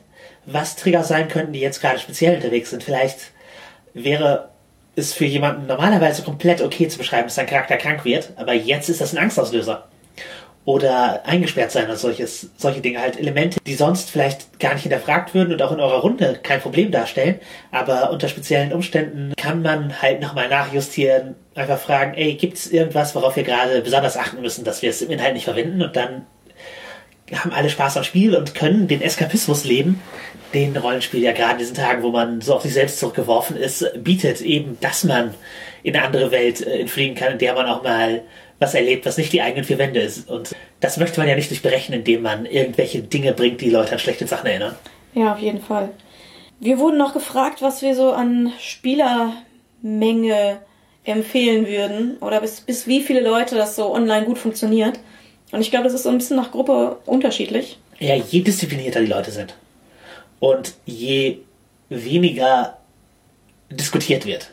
was 0.46 0.76
Trigger 0.76 1.04
sein 1.04 1.28
könnten, 1.28 1.52
die 1.52 1.60
jetzt 1.60 1.82
gerade 1.82 1.98
speziell 1.98 2.36
unterwegs 2.36 2.70
sind. 2.70 2.82
Vielleicht 2.82 3.18
wäre 3.92 4.48
ist 4.98 5.14
für 5.14 5.26
jemanden 5.26 5.66
normalerweise 5.66 6.22
komplett 6.22 6.60
okay 6.60 6.88
zu 6.88 6.98
beschreiben, 6.98 7.24
dass 7.24 7.36
sein 7.36 7.46
Charakter 7.46 7.76
krank 7.76 8.04
wird, 8.04 8.32
aber 8.34 8.52
jetzt 8.52 8.88
ist 8.88 9.00
das 9.00 9.12
ein 9.12 9.18
Angstauslöser. 9.18 9.86
Oder 10.68 11.22
eingesperrt 11.24 11.70
sein 11.70 11.86
oder 11.86 11.96
solches, 11.96 12.50
solche 12.58 12.82
Dinge, 12.82 13.00
halt 13.00 13.18
Elemente, 13.18 13.58
die 13.66 13.72
sonst 13.72 14.10
vielleicht 14.10 14.60
gar 14.60 14.74
nicht 14.74 14.82
hinterfragt 14.82 15.32
würden 15.32 15.54
und 15.54 15.62
auch 15.62 15.72
in 15.72 15.80
eurer 15.80 16.00
Runde 16.00 16.38
kein 16.42 16.60
Problem 16.60 16.90
darstellen, 16.90 17.36
aber 17.70 18.10
unter 18.10 18.28
speziellen 18.28 18.74
Umständen 18.74 19.32
kann 19.34 19.62
man 19.62 20.02
halt 20.02 20.20
nochmal 20.20 20.50
nachjustieren, 20.50 21.36
einfach 21.54 21.78
fragen, 21.78 22.12
ey, 22.18 22.34
gibt 22.34 22.58
es 22.58 22.70
irgendwas, 22.70 23.14
worauf 23.14 23.36
wir 23.36 23.44
gerade 23.44 23.80
besonders 23.80 24.18
achten 24.18 24.42
müssen, 24.42 24.62
dass 24.62 24.82
wir 24.82 24.90
es 24.90 25.00
im 25.00 25.08
Inhalt 25.08 25.32
nicht 25.32 25.44
verwenden? 25.44 25.80
Und 25.80 25.96
dann 25.96 26.26
haben 27.34 27.52
alle 27.52 27.70
Spaß 27.70 27.96
am 27.96 28.04
Spiel 28.04 28.36
und 28.36 28.54
können 28.54 28.88
den 28.88 29.00
Eskapismus 29.00 29.64
leben, 29.64 30.02
den 30.52 30.76
Rollenspiel 30.76 31.22
ja 31.22 31.32
gerade 31.32 31.52
in 31.52 31.58
diesen 31.60 31.76
Tagen, 31.76 32.02
wo 32.02 32.10
man 32.10 32.42
so 32.42 32.54
auf 32.54 32.62
sich 32.62 32.74
selbst 32.74 32.98
zurückgeworfen 32.98 33.56
ist, 33.56 33.90
bietet 34.04 34.42
eben, 34.42 34.76
dass 34.82 35.02
man 35.02 35.32
in 35.82 35.96
eine 35.96 36.04
andere 36.04 36.30
Welt 36.30 36.60
äh, 36.60 36.80
entfliehen 36.80 37.14
kann, 37.14 37.32
in 37.32 37.38
der 37.38 37.54
man 37.54 37.64
auch 37.64 37.82
mal 37.82 38.20
was 38.58 38.74
erlebt, 38.74 39.06
was 39.06 39.16
nicht 39.16 39.32
die 39.32 39.42
eigenen 39.42 39.64
vier 39.64 39.78
Wände 39.78 40.00
ist. 40.00 40.28
Und 40.28 40.54
das 40.80 40.96
möchte 40.96 41.20
man 41.20 41.28
ja 41.28 41.36
nicht 41.36 41.50
durchbrechen, 41.50 41.94
indem 41.94 42.22
man 42.22 42.46
irgendwelche 42.46 43.02
Dinge 43.02 43.32
bringt, 43.32 43.60
die 43.60 43.70
Leute 43.70 43.92
an 43.92 43.98
schlechte 43.98 44.26
Sachen 44.26 44.46
erinnern. 44.46 44.74
Ja, 45.14 45.32
auf 45.32 45.38
jeden 45.38 45.60
Fall. 45.60 45.90
Wir 46.60 46.78
wurden 46.78 46.98
noch 46.98 47.14
gefragt, 47.14 47.62
was 47.62 47.82
wir 47.82 47.94
so 47.94 48.12
an 48.12 48.52
Spielermenge 48.58 50.58
empfehlen 51.04 51.66
würden 51.66 52.16
oder 52.20 52.40
bis, 52.40 52.60
bis 52.60 52.86
wie 52.86 53.00
viele 53.00 53.20
Leute 53.20 53.54
das 53.54 53.76
so 53.76 53.94
online 53.94 54.26
gut 54.26 54.38
funktioniert. 54.38 54.98
Und 55.52 55.60
ich 55.60 55.70
glaube, 55.70 55.84
das 55.84 55.94
ist 55.94 56.02
so 56.02 56.10
ein 56.10 56.18
bisschen 56.18 56.36
nach 56.36 56.50
Gruppe 56.50 56.98
unterschiedlich. 57.06 57.78
Ja, 57.98 58.14
je 58.14 58.42
disziplinierter 58.42 59.00
die 59.00 59.06
Leute 59.06 59.30
sind 59.30 59.54
und 60.40 60.74
je 60.84 61.38
weniger 61.88 62.78
diskutiert 63.70 64.26
wird, 64.26 64.50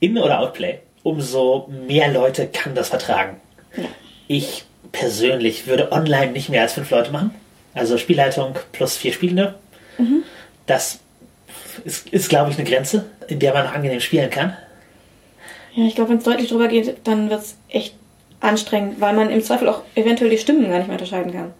In- 0.00 0.18
oder 0.18 0.40
Outplay, 0.40 0.80
umso 1.04 1.68
mehr 1.86 2.10
Leute 2.10 2.48
kann 2.48 2.74
das 2.74 2.88
vertragen. 2.88 3.40
Ja. 3.76 3.84
Ich 4.26 4.64
persönlich 4.90 5.68
würde 5.68 5.92
online 5.92 6.32
nicht 6.32 6.48
mehr 6.48 6.62
als 6.62 6.72
fünf 6.72 6.90
Leute 6.90 7.12
machen. 7.12 7.32
Also 7.74 7.98
Spielleitung 7.98 8.56
plus 8.72 8.96
vier 8.96 9.12
Spielende. 9.12 9.54
Mhm. 9.98 10.24
Das 10.66 10.98
ist, 11.84 12.08
ist 12.08 12.28
glaube 12.28 12.50
ich, 12.50 12.58
eine 12.58 12.68
Grenze, 12.68 13.04
in 13.28 13.38
der 13.38 13.52
man 13.52 13.66
noch 13.66 13.74
angenehm 13.74 14.00
spielen 14.00 14.30
kann. 14.30 14.56
Ja, 15.74 15.84
ich 15.84 15.94
glaube, 15.94 16.10
wenn 16.10 16.18
es 16.18 16.24
deutlich 16.24 16.48
drüber 16.48 16.68
geht, 16.68 16.96
dann 17.04 17.30
wird 17.30 17.42
es 17.42 17.56
echt 17.68 17.94
anstrengend, 18.40 19.00
weil 19.00 19.14
man 19.14 19.30
im 19.30 19.42
Zweifel 19.42 19.68
auch 19.68 19.82
eventuell 19.94 20.30
die 20.30 20.38
Stimmen 20.38 20.68
gar 20.70 20.78
nicht 20.78 20.86
mehr 20.86 20.96
unterscheiden 20.96 21.32
kann. 21.32 21.52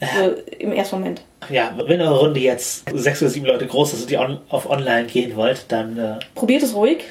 Also 0.00 0.34
im 0.58 0.72
ersten 0.72 0.96
Moment. 0.96 1.22
Ja, 1.48 1.74
wenn 1.86 2.00
eure 2.00 2.18
Runde 2.18 2.40
jetzt 2.40 2.84
sechs 2.92 3.22
oder 3.22 3.30
sieben 3.30 3.46
Leute 3.46 3.66
groß 3.66 3.92
ist 3.94 4.02
und 4.02 4.10
ihr 4.10 4.20
on, 4.20 4.40
auf 4.48 4.68
online 4.68 5.06
gehen 5.06 5.36
wollt, 5.36 5.66
dann. 5.68 5.96
Äh 5.96 6.18
Probiert 6.34 6.62
es 6.62 6.74
ruhig, 6.74 7.04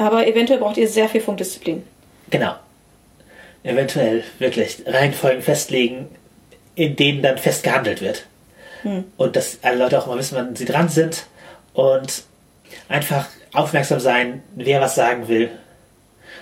aber 0.00 0.26
eventuell 0.26 0.58
braucht 0.58 0.76
ihr 0.76 0.88
sehr 0.88 1.08
viel 1.08 1.20
Funkdisziplin. 1.20 1.82
Genau. 2.30 2.54
Eventuell 3.62 4.24
wirklich 4.38 4.82
Reihenfolgen 4.86 5.42
festlegen, 5.42 6.08
in 6.74 6.96
denen 6.96 7.22
dann 7.22 7.38
fest 7.38 7.62
gehandelt 7.62 8.00
wird. 8.00 8.26
Hm. 8.82 9.04
Und 9.16 9.36
dass 9.36 9.58
alle 9.62 9.76
Leute 9.76 9.98
auch 9.98 10.06
mal 10.06 10.18
wissen, 10.18 10.36
wann 10.36 10.56
sie 10.56 10.64
dran 10.64 10.88
sind 10.88 11.26
und 11.74 12.22
einfach 12.88 13.28
aufmerksam 13.52 14.00
sein, 14.00 14.42
wer 14.54 14.80
was 14.80 14.94
sagen 14.94 15.28
will. 15.28 15.50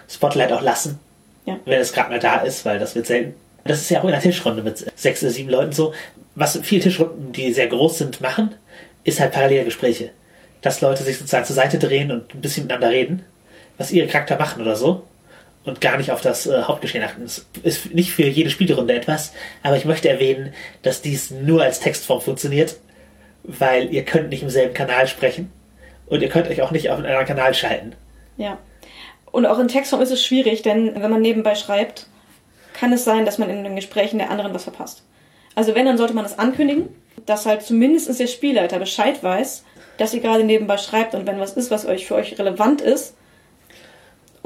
Spotlight 0.09 0.53
auch 0.53 0.63
lassen, 0.63 1.01
ja. 1.45 1.59
wenn 1.65 1.81
es 1.81 1.93
gerade 1.93 2.11
mal 2.11 2.21
da 2.21 2.39
ist, 2.39 2.65
weil 2.65 2.79
das 2.79 2.95
wird 2.95 3.07
selten 3.07 3.35
das 3.69 3.83
ist 3.83 3.91
ja 3.91 4.01
auch 4.01 4.05
in 4.05 4.11
einer 4.11 4.23
Tischrunde 4.23 4.63
mit 4.63 4.85
sechs 4.99 5.23
oder 5.23 5.31
sieben 5.31 5.51
Leuten 5.51 5.73
so. 5.73 5.93
Was 6.35 6.59
viele 6.63 6.83
Tischrunden, 6.83 7.33
die 7.33 7.53
sehr 7.53 7.67
groß 7.67 7.99
sind, 7.99 8.21
machen, 8.21 8.55
ist 9.05 9.21
halt 9.21 9.33
parallele 9.33 9.65
Gespräche. 9.65 10.11
Dass 10.63 10.81
Leute 10.81 11.05
sich 11.05 11.19
sozusagen 11.19 11.45
zur 11.45 11.57
Seite 11.57 11.79
drehen 11.79 12.11
und 12.11 12.35
ein 12.35 12.41
bisschen 12.41 12.65
miteinander 12.65 12.91
reden, 12.91 13.25
was 13.79 13.91
ihre 13.91 14.09
Charakter 14.09 14.37
machen 14.37 14.61
oder 14.61 14.77
so. 14.77 15.05
Und 15.65 15.81
gar 15.81 15.97
nicht 15.99 16.11
auf 16.13 16.21
das 16.21 16.47
äh, 16.47 16.63
Hauptgeschehen 16.63 17.05
achten. 17.05 17.23
Das 17.23 17.47
ist 17.63 17.95
nicht 17.95 18.13
für 18.13 18.27
jede 18.27 18.51
Spielrunde 18.51 18.95
etwas, 18.95 19.33
aber 19.63 19.77
ich 19.77 19.85
möchte 19.85 20.09
erwähnen, 20.09 20.55
dass 20.83 21.03
dies 21.03 21.31
nur 21.31 21.63
als 21.63 21.81
Textform 21.81 22.21
funktioniert, 22.21 22.77
weil 23.43 23.93
ihr 23.93 24.05
könnt 24.05 24.31
nicht 24.31 24.43
im 24.43 24.51
selben 24.51 24.75
Kanal 24.75 25.07
sprechen 25.07 25.53
und 26.07 26.23
ihr 26.23 26.29
könnt 26.29 26.49
euch 26.49 26.63
auch 26.63 26.71
nicht 26.71 26.91
auf 26.91 26.97
einen 26.97 27.07
anderen 27.07 27.27
Kanal 27.27 27.55
schalten. 27.55 27.95
Ja. 28.37 28.59
Und 29.31 29.47
auch 29.47 29.59
in 29.59 29.69
Textform 29.69 30.01
ist 30.01 30.11
es 30.11 30.25
schwierig, 30.25 30.63
denn 30.63 30.95
wenn 31.01 31.11
man 31.11 31.21
nebenbei 31.21 31.55
schreibt, 31.55 32.07
kann 32.73 32.93
es 32.93 33.05
sein, 33.05 33.27
dass 33.27 33.39
man 33.39 33.51
in 33.51 33.65
den 33.65 33.77
Gesprächen 33.77 34.19
der 34.19 34.31
anderen 34.31 34.55
was 34.55 34.63
verpasst. 34.63 35.03
Also 35.55 35.75
wenn, 35.75 35.87
dann 35.87 35.99
sollte 35.99 36.15
man 36.15 36.25
das 36.25 36.39
ankündigen, 36.39 36.89
dass 37.27 37.47
halt 37.47 37.63
zumindest 37.63 38.19
der 38.19 38.27
Spielleiter 38.27 38.79
Bescheid 38.79 39.23
weiß, 39.23 39.65
dass 39.99 40.15
ihr 40.15 40.21
gerade 40.21 40.45
nebenbei 40.45 40.79
schreibt 40.79 41.15
und 41.15 41.27
wenn 41.27 41.41
was 41.41 41.55
ist, 41.55 41.71
was 41.71 41.85
euch 41.85 42.07
für 42.07 42.15
euch 42.15 42.39
relevant 42.39 42.81
ist, 42.81 43.17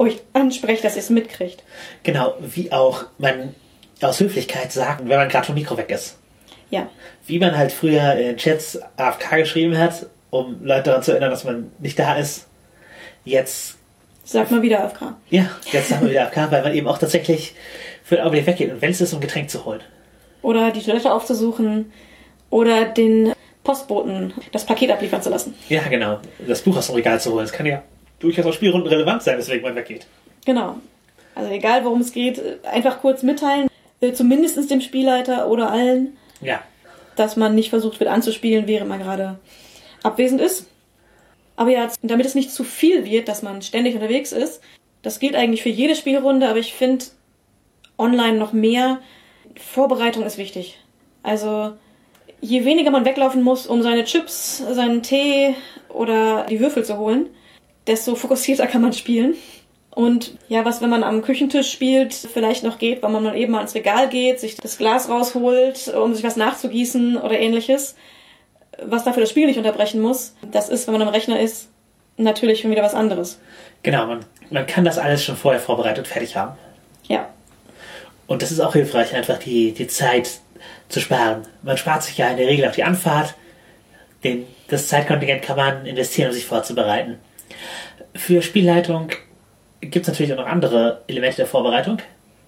euch 0.03 0.21
ansprecht, 0.33 0.83
dass 0.83 0.95
ihr 0.95 1.01
es 1.01 1.09
mitkriegt. 1.09 1.63
Genau, 2.03 2.35
wie 2.39 2.71
auch 2.71 3.05
man 3.17 3.55
aus 4.01 4.19
Höflichkeit 4.19 4.71
sagt, 4.71 5.07
wenn 5.07 5.17
man 5.17 5.29
gerade 5.29 5.45
vom 5.45 5.55
Mikro 5.55 5.77
weg 5.77 5.89
ist. 5.89 6.17
Ja. 6.69 6.87
Wie 7.25 7.39
man 7.39 7.57
halt 7.57 7.71
früher 7.71 8.13
in 8.15 8.37
Chats 8.37 8.79
AFK 8.97 9.37
geschrieben 9.37 9.77
hat, 9.77 10.07
um 10.29 10.57
Leute 10.63 10.83
daran 10.83 11.03
zu 11.03 11.11
erinnern, 11.11 11.29
dass 11.31 11.43
man 11.43 11.71
nicht 11.79 11.97
da 11.99 12.15
ist. 12.15 12.47
Jetzt, 13.25 13.75
Sag 14.25 14.51
mal 14.51 14.61
wieder 14.61 14.83
AFK. 14.83 15.15
ja, 15.29 15.49
jetzt 15.71 15.89
sagen 15.89 16.03
wir 16.03 16.11
wieder 16.11 16.23
AFK, 16.23 16.51
weil 16.51 16.63
man 16.63 16.73
eben 16.73 16.87
auch 16.87 16.97
tatsächlich 16.97 17.55
für 18.03 18.15
den 18.15 18.23
Augenblick 18.23 18.47
weggeht. 18.47 18.71
Und 18.71 18.81
wenn 18.81 18.91
es 18.91 19.01
ist, 19.01 19.13
um 19.13 19.21
Getränk 19.21 19.49
zu 19.49 19.63
holen. 19.65 19.81
Oder 20.41 20.71
die 20.71 20.81
Toilette 20.81 21.11
aufzusuchen. 21.13 21.91
Oder 22.49 22.85
den 22.85 23.33
Postboten 23.63 24.33
das 24.51 24.65
Paket 24.65 24.91
abliefern 24.91 25.21
zu 25.21 25.29
lassen. 25.29 25.55
Ja, 25.69 25.83
genau. 25.83 26.19
Das 26.47 26.61
Buch 26.61 26.75
aus 26.77 26.87
dem 26.87 26.95
Regal 26.95 27.19
zu 27.21 27.31
holen. 27.31 27.45
Das 27.45 27.53
kann 27.53 27.65
ja 27.65 27.81
durchaus 28.23 28.45
auch 28.45 28.53
Spielrunden 28.53 28.87
relevant 28.87 29.21
sein, 29.21 29.37
weswegen 29.37 29.61
man 29.61 29.75
weggeht. 29.75 30.07
Genau. 30.45 30.77
Also 31.35 31.51
egal, 31.51 31.83
worum 31.85 32.01
es 32.01 32.11
geht, 32.11 32.41
einfach 32.65 32.99
kurz 33.01 33.21
mitteilen. 33.23 33.67
äh, 34.01 34.13
Zumindest 34.13 34.69
dem 34.71 34.81
Spielleiter 34.81 35.47
oder 35.49 35.69
allen, 35.71 36.17
Ja. 36.41 36.61
dass 37.15 37.35
man 37.37 37.53
nicht 37.55 37.69
versucht 37.69 37.99
wird 37.99 38.09
anzuspielen, 38.09 38.67
während 38.67 38.89
man 38.89 38.99
gerade 38.99 39.39
abwesend 40.03 40.41
ist. 40.41 40.67
Aber 41.55 41.69
ja, 41.69 41.87
damit 42.01 42.25
es 42.25 42.33
nicht 42.35 42.51
zu 42.51 42.63
viel 42.63 43.05
wird, 43.05 43.27
dass 43.27 43.43
man 43.43 43.61
ständig 43.61 43.93
unterwegs 43.95 44.31
ist, 44.31 44.61
das 45.03 45.19
gilt 45.19 45.35
eigentlich 45.35 45.61
für 45.63 45.69
jede 45.69 45.95
Spielrunde, 45.95 46.47
aber 46.49 46.59
ich 46.59 46.73
finde 46.73 47.05
online 47.97 48.37
noch 48.37 48.53
mehr, 48.53 48.99
Vorbereitung 49.55 50.23
ist 50.25 50.37
wichtig. 50.37 50.79
Also 51.21 51.73
je 52.41 52.65
weniger 52.65 52.89
man 52.91 53.05
weglaufen 53.05 53.43
muss, 53.43 53.67
um 53.67 53.81
seine 53.83 54.03
Chips, 54.03 54.57
seinen 54.57 55.03
Tee 55.03 55.55
oder 55.89 56.45
die 56.49 56.59
Würfel 56.59 56.83
zu 56.83 56.97
holen, 56.97 57.27
desto 57.87 58.15
fokussierter 58.15 58.67
kann 58.67 58.81
man 58.81 58.93
spielen. 58.93 59.35
Und 59.91 60.37
ja, 60.47 60.65
was, 60.65 60.81
wenn 60.81 60.89
man 60.89 61.03
am 61.03 61.21
Küchentisch 61.21 61.71
spielt, 61.71 62.13
vielleicht 62.13 62.63
noch 62.63 62.79
geht, 62.79 63.03
weil 63.03 63.11
man 63.11 63.23
mal 63.23 63.37
eben 63.37 63.51
mal 63.51 63.61
ins 63.61 63.75
Regal 63.75 64.09
geht, 64.09 64.39
sich 64.39 64.55
das 64.55 64.77
Glas 64.77 65.07
rausholt, 65.07 65.89
um 65.89 66.15
sich 66.15 66.23
was 66.23 66.35
nachzugießen 66.35 67.17
oder 67.17 67.37
ähnliches, 67.37 67.95
was 68.81 69.03
dafür 69.03 69.21
das 69.21 69.29
Spiel 69.29 69.45
nicht 69.45 69.57
unterbrechen 69.57 70.01
muss, 70.01 70.35
das 70.51 70.69
ist, 70.69 70.87
wenn 70.87 70.93
man 70.93 71.03
am 71.03 71.09
Rechner 71.09 71.39
ist, 71.39 71.69
natürlich 72.17 72.61
schon 72.61 72.71
wieder 72.71 72.81
was 72.81 72.95
anderes. 72.95 73.39
Genau, 73.83 74.07
man, 74.07 74.25
man 74.49 74.65
kann 74.65 74.83
das 74.83 74.97
alles 74.97 75.23
schon 75.23 75.35
vorher 75.35 75.61
vorbereitet 75.61 76.07
fertig 76.07 76.35
haben. 76.35 76.57
Ja, 77.07 77.27
Und 78.27 78.41
das 78.41 78.51
ist 78.51 78.61
auch 78.61 78.73
hilfreich, 78.73 79.13
einfach 79.13 79.37
die, 79.37 79.73
die 79.73 79.87
Zeit 79.87 80.39
zu 80.89 80.99
sparen. 80.99 81.43
Man 81.61 81.77
spart 81.77 82.03
sich 82.03 82.17
ja 82.17 82.29
in 82.29 82.37
der 82.37 82.47
Regel 82.47 82.67
auf 82.67 82.75
die 82.75 82.83
Anfahrt. 82.83 83.35
Den, 84.23 84.47
das 84.69 84.87
Zeitkontingent 84.87 85.41
kann 85.43 85.57
man 85.57 85.85
investieren, 85.85 86.29
um 86.29 86.33
sich 86.33 86.45
vorzubereiten. 86.45 87.19
Für 88.15 88.41
Spielleitung 88.41 89.09
gibt 89.81 90.05
es 90.05 90.07
natürlich 90.07 90.33
auch 90.33 90.37
noch 90.37 90.47
andere 90.47 91.01
Elemente 91.07 91.37
der 91.37 91.47
Vorbereitung, 91.47 91.97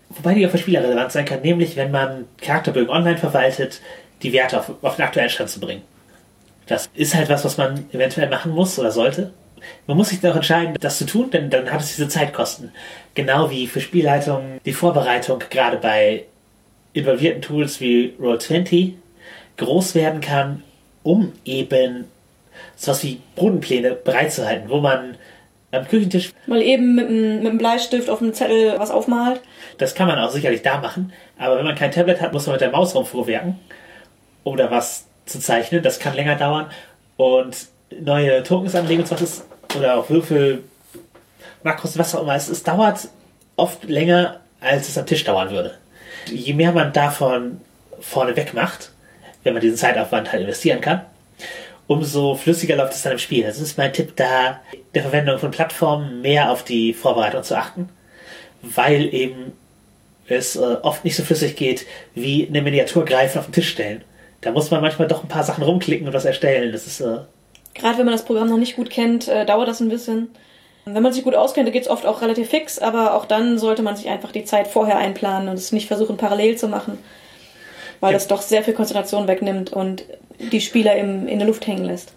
wobei 0.10 0.34
die 0.34 0.46
auch 0.46 0.52
für 0.52 0.58
Spieler 0.58 0.84
relevant 0.84 1.12
sein 1.12 1.26
kann, 1.26 1.42
nämlich 1.42 1.76
wenn 1.76 1.92
man 1.92 2.26
Charakterbögen 2.42 2.90
online 2.90 3.18
verwaltet, 3.18 3.82
die 4.22 4.34
Werte 4.34 4.60
auf, 4.60 4.72
auf 4.82 4.96
den 4.96 5.06
aktuellen 5.06 5.30
Stand 5.30 5.50
zu 5.50 5.60
bringen. 5.60 5.82
Das 6.68 6.90
ist 6.94 7.14
halt 7.14 7.30
was, 7.30 7.46
was 7.46 7.58
man 7.58 7.86
eventuell 7.92 8.30
machen 8.30 8.52
muss 8.52 8.80
oder 8.80 8.92
sollte. 8.92 9.32
Man 9.88 9.98
muss 9.98 10.10
sich 10.10 10.20
dann 10.20 10.32
auch 10.32 10.38
entscheiden, 10.38 10.76
das 10.80 10.98
zu 10.98 11.06
tun, 11.06 11.32
denn 11.32 11.50
dann 11.50 11.72
hat 11.72 11.82
es 11.82 11.96
diese 11.96 12.08
Zeitkosten. 12.08 12.72
Genau 13.14 13.50
wie 13.50 13.68
für 13.68 13.82
Spielleitung 13.82 14.60
die 14.66 14.74
Vorbereitung 14.74 15.40
gerade 15.50 15.78
bei 15.78 16.26
involvierten 16.94 17.42
Tools 17.42 17.80
wie 17.82 18.14
Roll20 18.20 18.94
groß 19.58 19.96
werden 19.96 20.22
kann, 20.22 20.64
um 21.04 21.34
eben 21.46 22.06
sowas 22.76 23.04
wie 23.04 23.22
Bodenpläne 23.36 23.92
bereitzuhalten, 23.92 24.70
wo 24.70 24.80
man 24.80 25.18
am 25.72 25.88
Küchentisch, 25.88 26.32
mal 26.48 26.62
eben 26.62 26.96
mit 26.96 27.08
einem, 27.08 27.38
mit 27.38 27.48
einem 27.48 27.58
Bleistift 27.58 28.10
auf 28.10 28.22
einem 28.22 28.34
Zettel 28.34 28.76
was 28.78 28.92
aufmalt. 28.92 29.42
das 29.78 29.96
kann 29.96 30.08
man 30.08 30.20
auch 30.20 30.32
sicherlich 30.32 30.62
da 30.62 30.80
machen, 30.80 31.12
aber 31.38 31.58
wenn 31.58 31.66
man 31.66 31.76
kein 31.76 31.92
Tablet 31.92 32.22
hat, 32.22 32.34
muss 32.34 32.46
man 32.46 32.54
mit 32.54 32.62
der 32.62 32.72
Maus 32.72 32.96
rumfuhrwerken, 32.96 33.60
um 34.44 34.58
da 34.58 34.72
was 34.72 35.06
zu 35.26 35.40
zeichnen. 35.40 35.84
Das 35.84 36.00
kann 36.00 36.16
länger 36.16 36.36
dauern 36.36 36.68
und 37.18 37.68
neue 38.00 38.44
Tokens 38.44 38.76
anlegen 38.76 39.02
und 39.02 39.12
was 39.12 39.22
ist, 39.22 39.46
oder 39.76 39.98
auch 39.98 40.10
Würfel, 40.10 40.64
Makros, 41.64 41.98
was 41.98 42.16
auch 42.16 42.22
immer. 42.22 42.36
Es, 42.36 42.48
es 42.48 42.64
dauert 42.64 43.10
oft 43.56 43.84
länger, 43.86 44.40
als 44.62 44.88
es 44.88 44.98
am 44.98 45.06
Tisch 45.06 45.24
dauern 45.24 45.50
würde. 45.50 45.78
Je 46.28 46.54
mehr 46.54 46.72
man 46.72 46.94
davon 46.94 47.62
vorne 48.00 48.36
weg 48.36 48.54
macht, 48.54 48.92
wenn 49.44 49.54
man 49.54 49.62
diesen 49.62 49.78
Zeitaufwand 49.78 50.32
halt 50.32 50.42
investieren 50.42 50.82
kann, 50.82 51.02
umso 51.88 52.36
flüssiger 52.36 52.76
läuft 52.76 52.94
es 52.94 53.04
dann 53.04 53.14
im 53.14 53.20
Spiel. 53.20 53.44
Das 53.44 53.60
ist 53.60 53.78
mein 53.78 53.94
Tipp 53.94 54.16
da, 54.16 54.60
der 54.94 55.04
Verwendung 55.04 55.38
von 55.40 55.52
Plattformen 55.52 56.22
mehr 56.22 56.52
auf 56.52 56.64
die 56.64 56.94
Vorbereitung 56.94 57.44
zu 57.44 57.58
achten, 57.58 57.90
weil 58.62 59.14
eben 59.14 59.54
es 60.28 60.56
äh, 60.56 60.60
oft 60.82 61.06
nicht 61.06 61.16
so 61.16 61.24
flüssig 61.24 61.56
geht, 61.56 61.86
wie 62.16 62.48
eine 62.48 62.62
Miniatur 62.62 63.06
greifen 63.06 63.38
auf 63.40 63.46
den 63.46 63.54
Tisch 63.54 63.70
stellen. 63.70 64.04
Da 64.42 64.52
muss 64.52 64.72
man 64.72 64.82
manchmal 64.82 65.08
doch 65.08 65.24
ein 65.24 65.28
paar 65.30 65.44
Sachen 65.44 65.64
rumklicken 65.64 66.08
und 66.08 66.14
was 66.14 66.26
erstellen. 66.26 66.72
Das 66.72 66.88
ist 66.88 67.00
äh, 67.02 67.20
Gerade 67.76 67.98
wenn 67.98 68.06
man 68.06 68.14
das 68.14 68.26
Programm 68.26 68.50
noch 68.50 68.58
nicht 68.58 68.76
gut 68.76 68.90
kennt, 68.90 69.28
äh, 69.28 69.46
dauert 69.46 69.68
das 69.68 69.82
ein 69.82 69.90
bisschen. 69.90 70.30
Wenn 70.86 71.02
man 71.04 71.14
sich 71.14 71.24
gut 71.24 71.36
auskennt, 71.36 71.72
geht 71.74 71.82
es 71.84 71.90
oft 71.90 72.06
auch 72.06 72.22
relativ 72.22 72.50
fix, 72.50 72.78
aber 72.78 73.16
auch 73.16 73.26
dann 73.26 73.58
sollte 73.58 73.82
man 73.82 73.96
sich 73.96 74.08
einfach 74.08 74.32
die 74.32 74.46
Zeit 74.46 74.68
vorher 74.68 74.98
einplanen 74.98 75.50
und 75.50 75.56
es 75.56 75.72
nicht 75.72 75.88
versuchen, 75.88 76.16
parallel 76.18 76.58
zu 76.58 76.68
machen, 76.68 77.00
weil 78.02 78.12
Ja. 78.12 78.18
das 78.18 78.28
doch 78.28 78.42
sehr 78.44 78.64
viel 78.64 78.76
Konzentration 78.76 79.28
wegnimmt 79.28 79.74
und 79.74 80.06
die 80.40 80.62
Spieler 80.62 80.96
im, 80.96 81.28
in 81.28 81.40
der 81.40 81.48
Luft 81.48 81.66
hängen 81.68 81.86
lässt. 81.86 82.14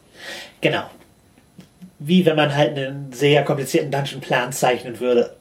genau. 0.60 0.84
Wie 2.00 2.24
wenn 2.24 2.36
man 2.36 2.54
halt 2.54 2.78
einen 2.78 3.12
sehr 3.12 3.42
komplizierten 3.44 3.90
Dungeon-Plan 3.90 4.52
zeichnen 4.52 5.00
würde. 5.00 5.34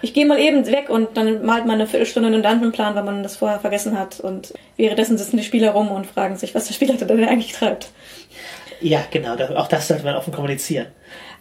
Ich 0.00 0.12
gehe 0.12 0.26
mal 0.26 0.40
eben 0.40 0.66
weg 0.66 0.90
und 0.90 1.16
dann 1.16 1.46
malt 1.46 1.64
man 1.64 1.76
eine 1.76 1.86
Viertelstunde 1.86 2.26
einen 2.26 2.42
Dungeonplan, 2.42 2.96
weil 2.96 3.04
man 3.04 3.22
das 3.22 3.36
vorher 3.36 3.60
vergessen 3.60 3.96
hat 3.96 4.18
und 4.18 4.52
währenddessen 4.76 5.16
sitzen 5.16 5.36
die 5.36 5.44
Spieler 5.44 5.70
rum 5.70 5.92
und 5.92 6.06
fragen 6.08 6.36
sich, 6.36 6.56
was 6.56 6.66
der 6.66 6.74
Spielleiter 6.74 7.06
denn 7.06 7.24
eigentlich 7.24 7.52
treibt. 7.52 7.90
Ja, 8.80 9.04
genau. 9.12 9.36
Da, 9.36 9.54
auch 9.54 9.68
das 9.68 9.86
sollte 9.86 10.02
man 10.02 10.16
offen 10.16 10.32
kommunizieren. 10.32 10.86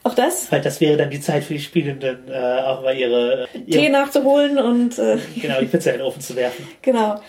Auch 0.04 0.14
das, 0.14 0.52
Weil 0.52 0.62
das 0.62 0.80
wäre 0.80 0.98
dann 0.98 1.10
die 1.10 1.22
Zeit 1.22 1.44
für 1.44 1.54
die 1.54 1.60
Spielenden, 1.60 2.28
äh, 2.28 2.62
auch 2.62 2.82
mal 2.84 2.96
ihre, 2.96 3.48
Tee 3.54 3.84
ihre 3.84 3.90
nachzuholen 3.92 4.58
und 4.58 4.98
äh, 4.98 5.18
genau, 5.40 5.60
die 5.60 5.68
Pizza 5.68 5.92
in 5.92 5.98
den 5.98 6.06
Ofen 6.08 6.22
zu 6.22 6.36
werfen. 6.36 6.68
Genau. 6.82 7.20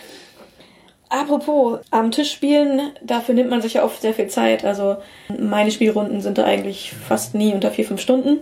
Apropos, 1.15 1.79
am 1.91 2.09
Tisch 2.09 2.31
spielen, 2.31 2.91
dafür 3.03 3.35
nimmt 3.35 3.51
man 3.51 3.61
sich 3.61 3.75
ja 3.75 3.83
oft 3.85 4.01
sehr 4.01 4.15
viel 4.15 4.29
Zeit. 4.29 4.65
Also 4.65 4.97
meine 5.37 5.69
Spielrunden 5.69 6.21
sind 6.21 6.39
da 6.39 6.43
eigentlich 6.43 6.91
fast 7.07 7.35
nie 7.35 7.53
unter 7.53 7.69
vier, 7.69 7.85
fünf 7.85 8.01
Stunden. 8.01 8.39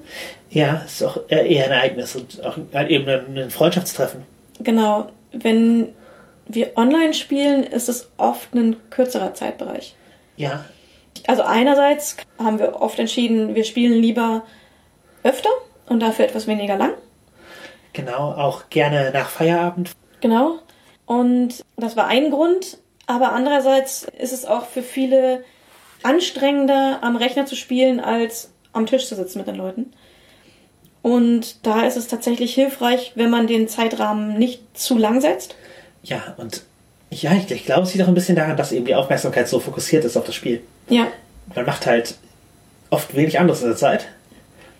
Ja, 0.49 0.81
ist 0.86 1.03
auch 1.03 1.17
eher 1.27 1.65
ein 1.65 1.71
Ereignis 1.71 2.15
und 2.15 2.41
auch 2.45 2.57
eben 2.88 3.38
ein 3.38 3.51
Freundschaftstreffen. 3.51 4.23
Genau. 4.62 5.10
Wenn 5.34 5.89
wir 6.47 6.77
online 6.77 7.13
spielen, 7.13 7.65
ist 7.65 7.89
es 7.89 8.10
oft 8.15 8.53
ein 8.53 8.77
kürzerer 8.89 9.34
Zeitbereich. 9.34 9.93
Ja, 10.38 10.63
Also 11.27 11.41
einerseits 11.43 12.15
haben 12.39 12.57
wir 12.57 12.81
oft 12.81 12.99
entschieden, 12.99 13.53
wir 13.53 13.65
spielen 13.65 14.01
lieber 14.01 14.43
öfter 15.23 15.49
und 15.89 15.99
dafür 15.99 16.23
etwas 16.23 16.47
weniger 16.47 16.77
lang. 16.77 16.93
genau. 17.91 18.31
Auch 18.31 18.69
gerne 18.69 19.12
nach 19.13 19.27
Feierabend. 19.27 19.91
Genau. 20.21 20.60
Und 21.12 21.65
das 21.76 21.97
war 21.97 22.08
ein 22.08 22.32
Grund. 22.32 22.78
Aber 23.06 23.34
andererseits 23.34 24.08
ist 24.17 24.32
es 24.32 24.45
auch 24.45 24.65
für 24.65 24.82
viele 24.82 25.43
anstrengender, 26.04 27.00
am 27.02 27.17
Rechner 27.17 27.45
zu 27.45 27.58
spielen, 27.58 28.00
als 28.00 28.50
am 28.71 28.86
Tisch 28.86 29.08
zu 29.08 29.15
sitzen 29.15 29.39
mit 29.39 29.47
den 29.47 29.56
Leuten. 29.56 29.91
Und 31.02 31.65
da 31.65 31.86
ist 31.86 31.97
es 31.97 32.08
tatsächlich 32.08 32.54
hilfreich, 32.54 33.12
wenn 33.15 33.30
man 33.30 33.45
den 33.45 33.67
Zeitrahmen 33.67 34.38
nicht 34.38 34.62
zu 34.74 34.97
lang 34.97 35.19
setzt. 35.19 35.56
Ja, 36.02 36.34
und 36.38 36.63
ja, 37.10 37.34
ich, 37.34 37.52
ich 37.52 37.65
glaube, 37.65 37.82
es 37.82 37.93
liegt 37.93 38.06
auch 38.06 38.08
ein 38.08 38.15
bisschen 38.15 38.38
daran, 38.38 38.56
dass 38.56 38.71
eben 38.71 38.86
die 38.86 38.95
Aufmerksamkeit 38.95 39.50
so 39.50 39.60
fokussiert 39.60 40.06
ist 40.06 40.15
auf 40.15 40.26
das 40.26 40.36
Spiel. 40.36 40.62
Ja, 40.88 41.08
Man 41.54 41.65
macht 41.65 41.88
halt 41.88 42.15
oft 42.89 43.13
wenig 43.17 43.38
anderes 43.38 43.62
in 43.63 43.67
der 43.67 43.78
Zeit. 43.78 44.08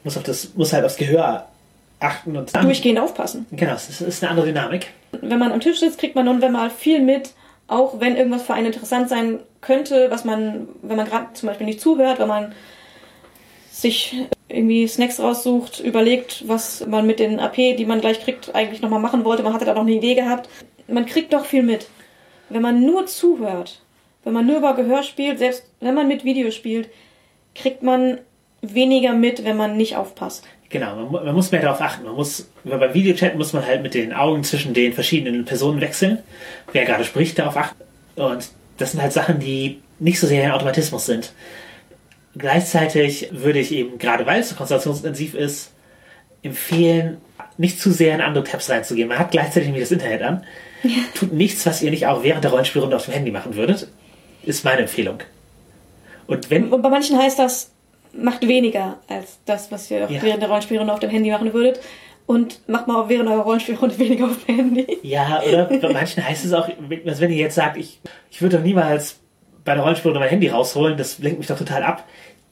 Muss, 0.06 0.15
auf 0.15 0.24
das, 0.24 0.54
muss 0.56 0.72
halt 0.72 0.86
aufs 0.86 0.96
Gehör 0.96 1.51
achten 2.02 2.36
und 2.36 2.56
durchgehend 2.56 3.00
aufpassen. 3.00 3.46
Genau, 3.52 3.74
es 3.74 4.02
ist, 4.02 4.24
eine 4.24 4.32
andere 4.32 4.48
Dynamik. 4.48 4.88
Wenn 5.12 5.40
man 5.40 5.52
am 5.52 5.60
Tisch 5.60 5.80
sitzt, 5.80 6.00
kriegt 6.00 6.16
man 6.16 6.26
nun 6.26 6.42
wenn 6.42 6.52
mal 6.52 6.70
viel 6.70 7.02
mit, 7.02 7.34
auch 7.68 8.00
wenn 8.00 8.18
irgendwas 8.18 8.44
für 8.44 8.54
einen 8.54 8.68
interessant 8.68 9.10
sein 9.10 9.40
könnte, 9.62 10.10
was 10.10 10.26
man, 10.26 10.68
wenn 10.82 10.98
man 10.98 11.08
gerade 11.08 11.34
zum 11.34 11.48
Beispiel 11.48 11.68
nicht 11.68 11.80
zuhört, 11.80 12.20
wenn 12.20 12.28
man 12.28 12.54
sich 13.72 14.16
irgendwie 14.50 14.88
Snacks 14.88 15.20
raussucht, 15.20 15.80
überlegt, 15.80 16.48
was 16.48 16.86
man 16.86 17.08
mit 17.08 17.20
den 17.20 17.40
AP, 17.40 17.56
die 17.56 17.86
man 17.86 18.02
gleich 18.02 18.20
kriegt, 18.20 18.54
eigentlich 18.54 18.82
nochmal 18.82 19.00
machen 19.00 19.24
wollte. 19.24 19.44
Man 19.44 19.54
hatte 19.54 19.66
da 19.66 19.74
noch 19.74 19.82
eine 19.82 19.94
Idee 19.94 20.16
gehabt. 20.16 20.50
Man 20.88 21.06
kriegt 21.06 21.34
doch 21.34 21.46
viel 21.46 21.64
mit. 21.64 21.88
Wenn 22.50 22.62
man 22.62 22.86
nur 22.86 23.06
zuhört, 23.06 23.82
wenn 24.24 24.34
man 24.34 24.46
nur 24.46 24.58
über 24.58 24.76
Gehör 24.76 25.04
spielt, 25.04 25.40
selbst 25.40 25.64
wenn 25.80 25.96
man 25.96 26.08
mit 26.08 26.26
Video 26.26 26.52
spielt, 26.52 26.90
kriegt 27.56 27.82
man 27.82 28.20
weniger 28.62 29.14
mit, 29.14 29.44
wenn 29.46 29.58
man 29.58 29.78
nicht 29.78 29.96
aufpasst. 29.96 30.46
Genau, 30.71 30.95
man, 30.95 31.25
man 31.25 31.36
muss 31.36 31.51
mehr 31.51 31.62
darauf 31.62 31.81
achten. 31.81 32.05
Man 32.05 32.15
muss, 32.15 32.49
beim 32.63 32.93
Videochat 32.93 33.36
muss 33.36 33.53
man 33.53 33.65
halt 33.65 33.84
mit 33.84 33.93
den 33.93 34.13
Augen 34.13 34.43
zwischen 34.43 34.73
den 34.73 34.93
verschiedenen 34.93 35.45
Personen 35.45 35.81
wechseln. 35.81 36.19
Wer 36.71 36.86
gerade 36.86 37.03
spricht, 37.03 37.38
darauf 37.38 37.57
achten. 37.57 37.84
Und 38.15 38.49
das 38.77 38.91
sind 38.91 39.01
halt 39.01 39.13
Sachen, 39.13 39.39
die 39.39 39.81
nicht 39.99 40.19
so 40.19 40.27
sehr 40.27 40.43
ein 40.43 40.51
Automatismus 40.51 41.05
sind. 41.05 41.34
Gleichzeitig 42.38 43.29
würde 43.31 43.60
ich 43.60 43.73
eben, 43.73 43.97
gerade 43.97 44.25
weil 44.25 44.39
es 44.39 44.49
so 44.49 44.55
konzentrationsintensiv 44.55 45.34
ist, 45.34 45.73
empfehlen, 46.41 47.17
nicht 47.57 47.79
zu 47.79 47.91
sehr 47.91 48.15
in 48.15 48.21
andere 48.21 48.45
Tabs 48.45 48.69
reinzugehen. 48.69 49.10
Man 49.10 49.19
hat 49.19 49.31
gleichzeitig 49.31 49.67
nämlich 49.67 49.84
das 49.84 49.91
Internet 49.91 50.21
an. 50.23 50.45
Tut 51.13 51.34
nichts, 51.34 51.65
was 51.65 51.81
ihr 51.81 51.91
nicht 51.91 52.07
auch 52.07 52.23
während 52.23 52.43
der 52.43 52.51
Rollenspielrunde 52.51 52.95
auf 52.95 53.05
dem 53.05 53.13
Handy 53.13 53.31
machen 53.31 53.55
würdet. 53.55 53.88
ist 54.43 54.63
meine 54.65 54.81
Empfehlung. 54.81 55.19
Und 56.27 56.49
wenn, 56.49 56.69
Und 56.69 56.81
bei 56.81 56.89
manchen 56.89 57.17
heißt 57.17 57.38
das, 57.38 57.71
macht 58.13 58.47
weniger 58.47 58.97
als 59.08 59.39
das, 59.45 59.71
was 59.71 59.89
ihr 59.91 60.08
Ja. 60.10 60.21
während 60.21 60.41
der 60.41 60.50
Rollenspielrunde 60.50 60.93
auf 60.93 61.00
dem 61.00 61.10
Handy 61.10 61.32
machen 61.32 61.54
würdet. 61.54 61.80
Und 62.28 62.67
macht 62.69 62.88
mal 62.88 63.02
auch 63.02 63.10
während 63.10 63.30
eurer 63.30 63.41
Rollenspielrunde 63.41 63.97
weniger 64.00 64.26
auf 64.26 64.45
dem 64.45 64.56
Handy. 64.56 64.97
ja, 65.04 65.41
oder 65.47 65.65
bei 65.65 65.91
manchen 65.91 66.26
heißt 66.26 66.45
es 66.45 66.54
auch, 66.54 66.69
also 67.06 67.21
wenn 67.21 67.32
ihr 67.32 67.38
jetzt 67.38 67.56
sagt, 67.56 67.78
ich, 67.78 68.00
ich 68.30 68.41
würde 68.41 68.58
doch 68.58 68.63
niemals 68.63 69.19
bei 69.65 69.74
der 69.74 69.84
Rollenspielrunde 69.84 70.19
mein 70.19 70.30
Handy 70.30 70.47
rausholen, 70.47 70.97
das 70.97 71.19
lenkt 71.19 71.39
mich 71.39 71.47
doch 71.47 71.58
total 71.58 71.84
ab, 71.84 72.06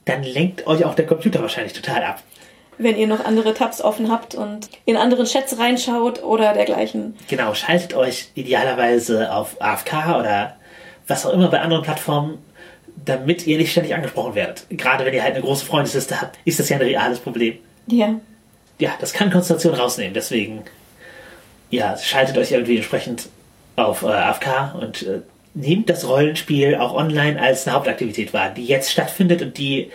dann 0.06 0.24
lenkt 0.24 0.67
euch 0.67 0.84
auch 0.86 0.95
der 0.95 1.06
Computer 1.06 1.41
wahrscheinlich 1.41 1.74
total 1.74 2.04
ab. 2.04 2.22
Wenn 2.78 2.98
ihr 2.98 3.08
noch 3.08 3.24
andere 3.26 3.54
Tabs 3.54 3.82
offen 3.82 4.12
habt 4.12 4.36
und 4.36 4.69
in 4.86 4.95
anderen 4.98 5.26
Chats 5.26 5.60
reinschaut 5.60 6.24
oder 6.24 6.54
dergleichen. 6.54 7.15
Genau, 7.28 7.54
schaltet 7.54 7.93
euch 7.93 8.30
idealerweise 8.36 9.32
auf 9.34 9.62
AFK 9.62 10.17
oder 10.19 10.56
was 11.08 11.26
auch 11.26 11.34
immer 11.34 11.48
bei 11.50 11.60
anderen 11.62 11.84
Plattformen, 11.84 12.38
damit 13.06 13.48
ihr 13.48 13.58
nicht 13.58 13.72
ständig 13.72 13.94
angesprochen 13.96 14.36
werdet. 14.36 14.66
Gerade 14.70 15.06
wenn 15.06 15.14
ihr 15.14 15.24
halt 15.24 15.36
eine 15.36 15.44
große 15.44 15.66
Freundesliste 15.66 16.22
habt, 16.22 16.38
ist 16.46 16.60
das 16.60 16.70
ja 16.70 16.78
ein 16.78 16.82
reales 16.82 17.20
Problem. 17.20 17.58
Ja. 17.88 18.16
Ja, 18.80 18.96
das 19.00 19.14
kann 19.14 19.32
Konzentration 19.32 19.74
rausnehmen, 19.74 20.14
deswegen 20.14 20.64
ja, 21.70 21.98
schaltet 21.98 22.38
euch 22.38 22.52
irgendwie 22.52 22.78
entsprechend 22.78 23.30
auf 23.76 24.04
äh, 24.04 24.08
AFK 24.08 24.76
und 24.80 25.04
äh, 25.04 25.22
nehmt 25.54 25.90
das 25.90 26.08
Rollenspiel 26.08 26.76
auch 26.76 26.94
online 26.94 27.42
als 27.42 27.68
eine 27.68 27.76
Hauptaktivität 27.76 28.34
wahr, 28.34 28.50
die 28.50 28.66
jetzt 28.66 28.92
stattfindet 28.92 29.42
und 29.42 29.58
die 29.58 29.92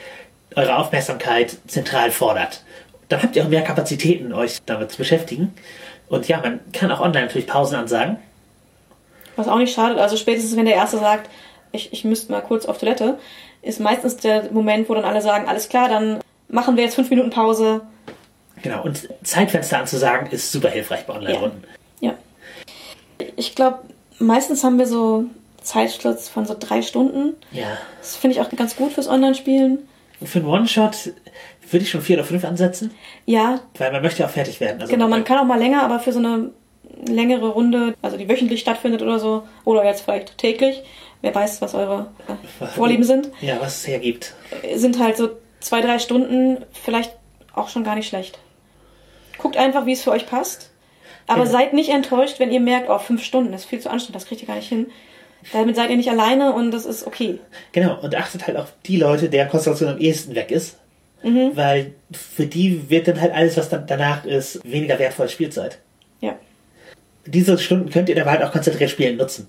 eure 0.55 0.77
Aufmerksamkeit 0.77 1.57
zentral 1.67 2.11
fordert. 2.11 2.63
Dann 3.09 3.23
habt 3.23 3.37
ihr 3.37 3.45
auch 3.45 3.49
mehr 3.49 3.63
Kapazitäten, 3.63 4.33
euch 4.33 4.59
damit 4.67 4.93
zu 4.93 4.99
beschäftigen. 4.99 5.53
Und 6.09 6.29
ja, 6.29 6.41
man 6.41 6.61
kann 6.73 6.91
auch 6.91 7.01
online 7.01 7.27
natürlich 7.27 7.47
Pausen 7.47 7.77
ansagen. 7.77 8.19
Was 9.37 9.49
auch 9.49 9.59
nicht 9.59 9.75
schadet, 9.75 9.99
also 9.99 10.17
spätestens 10.17 10.57
wenn 10.57 10.67
der 10.67 10.77
Erste 10.77 10.99
sagt, 10.99 11.29
ich, 11.75 11.93
ich 11.93 12.05
müsste 12.05 12.33
mal 12.33 12.41
kurz 12.41 12.67
auf 12.67 12.79
Toilette, 12.79 13.19
ist 13.63 13.81
meistens 13.81 14.17
der 14.17 14.51
Moment, 14.53 14.89
wo 14.89 14.95
dann 14.95 15.05
alle 15.05 15.23
sagen, 15.23 15.49
alles 15.49 15.69
klar, 15.69 15.89
dann 15.89 16.21
machen 16.49 16.77
wir 16.77 16.85
jetzt 16.85 16.95
fünf 16.95 17.11
Minuten 17.11 17.31
Pause. 17.31 17.83
Genau, 18.63 18.83
und 18.83 19.09
Zeitfenster 19.23 19.79
anzusagen 19.79 20.31
ist 20.31 20.53
super 20.53 20.71
hilfreich 20.71 21.05
bei 21.07 21.15
Online-Runden. 21.15 21.65
Ja. 22.01 22.15
Ich 23.37 23.55
glaube, 23.55 23.81
meistens 24.19 24.65
haben 24.65 24.79
wir 24.79 24.87
so 24.87 25.25
Zeitschlitz 25.63 26.29
von 26.29 26.47
so 26.47 26.57
drei 26.59 26.83
Stunden. 26.83 27.35
Ja. 27.53 27.79
Das 27.99 28.17
finde 28.17 28.37
ich 28.37 28.43
auch 28.43 28.51
ganz 28.51 28.77
gut 28.77 28.93
fürs 28.93 29.09
Online-Spielen. 29.09 29.79
Für 30.23 30.39
einen 30.39 30.49
One-Shot 30.49 31.13
würde 31.71 31.85
ich 31.85 31.91
schon 31.91 32.03
vier 32.03 32.17
oder 32.17 32.25
fünf 32.25 32.45
ansetzen, 32.45 32.93
Ja, 33.27 33.61
weil 33.79 33.91
man 33.91 34.03
möchte 34.03 34.21
ja 34.21 34.27
auch 34.27 34.33
fertig 34.33 34.61
werden. 34.61 34.81
Also 34.81 34.93
genau, 34.93 35.09
man 35.09 35.25
kann 35.25 35.39
auch 35.39 35.45
mal 35.45 35.59
länger, 35.59 35.83
aber 35.83 35.99
für 35.99 36.13
so 36.13 36.19
eine 36.19 36.51
längere 37.07 37.49
Runde, 37.49 37.95
also 38.03 38.17
die 38.17 38.29
wöchentlich 38.29 38.61
stattfindet 38.61 39.03
oder 39.03 39.19
so, 39.19 39.43
oder 39.65 39.85
jetzt 39.85 40.03
vielleicht 40.03 40.39
täglich, 40.39 40.83
wer 41.25 41.35
weiß, 41.35 41.61
was 41.63 41.75
eure 41.75 42.11
äh, 42.29 42.67
Vorlieben 42.67 43.05
sind, 43.05 43.31
Ja, 43.41 43.57
was 43.61 43.79
es 43.79 43.87
hergibt. 43.89 44.35
sind 44.75 44.99
halt 44.99 45.17
so 45.17 45.31
zwei, 45.61 45.81
drei 45.81 45.99
Stunden 45.99 46.59
vielleicht 46.73 47.13
auch 47.55 47.69
schon 47.69 47.83
gar 47.85 47.95
nicht 47.97 48.09
schlecht. 48.09 48.39
Guckt 49.39 49.57
einfach, 49.57 49.87
wie 49.87 49.93
es 49.93 50.03
für 50.03 50.11
euch 50.13 50.27
passt. 50.27 50.71
Aber 51.27 51.41
Genau. 51.45 51.53
seid 51.53 51.73
nicht 51.73 51.91
enttäuscht, 51.91 52.39
wenn 52.39 52.53
ihr 52.53 52.61
merkt, 52.61 52.91
oh, 52.91 52.99
fünf 52.99 53.25
Stunden 53.25 53.53
ist 53.55 53.65
viel 53.65 53.81
zu 53.81 53.91
anstrengend, 53.91 54.17
das 54.17 54.27
kriegt 54.27 54.43
ihr 54.43 54.47
gar 54.49 54.57
nicht 54.57 54.69
hin. 54.69 54.87
Damit 55.53 55.77
seid 55.77 55.91
ihr 55.91 55.97
nicht 55.97 56.11
alleine 56.11 56.53
und 56.55 56.71
das 56.71 56.85
ist 56.87 57.07
okay. 57.07 57.39
Genau, 57.73 57.99
und 58.01 58.15
achtet 58.15 58.47
halt 58.47 58.57
auf 58.57 58.73
die 58.87 58.97
Leute, 58.99 59.29
deren 59.29 59.49
Konzentration 59.49 59.91
am 59.91 59.99
ehesten 59.99 60.35
weg 60.35 60.51
ist. 60.51 60.77
Weil 61.23 61.95
für 62.13 62.45
die 62.47 62.91
wird 62.91 63.09
dann 63.09 63.19
halt 63.19 63.33
alles, 63.33 63.57
was 63.57 63.71
dann 63.71 63.87
danach 63.87 64.27
ist, 64.27 64.61
weniger 64.71 64.99
wertvoll 64.99 65.25
als 65.25 65.33
Spielzeit. 65.33 65.79
Ja. 66.21 66.39
Diese 67.25 67.57
Stunden 67.57 67.89
könnt 67.89 68.11
ihr 68.11 68.15
dann 68.15 68.27
halt 68.27 68.43
auch 68.43 68.53
konzentriert 68.53 68.91
spielen 68.91 69.17
nutzen. 69.17 69.49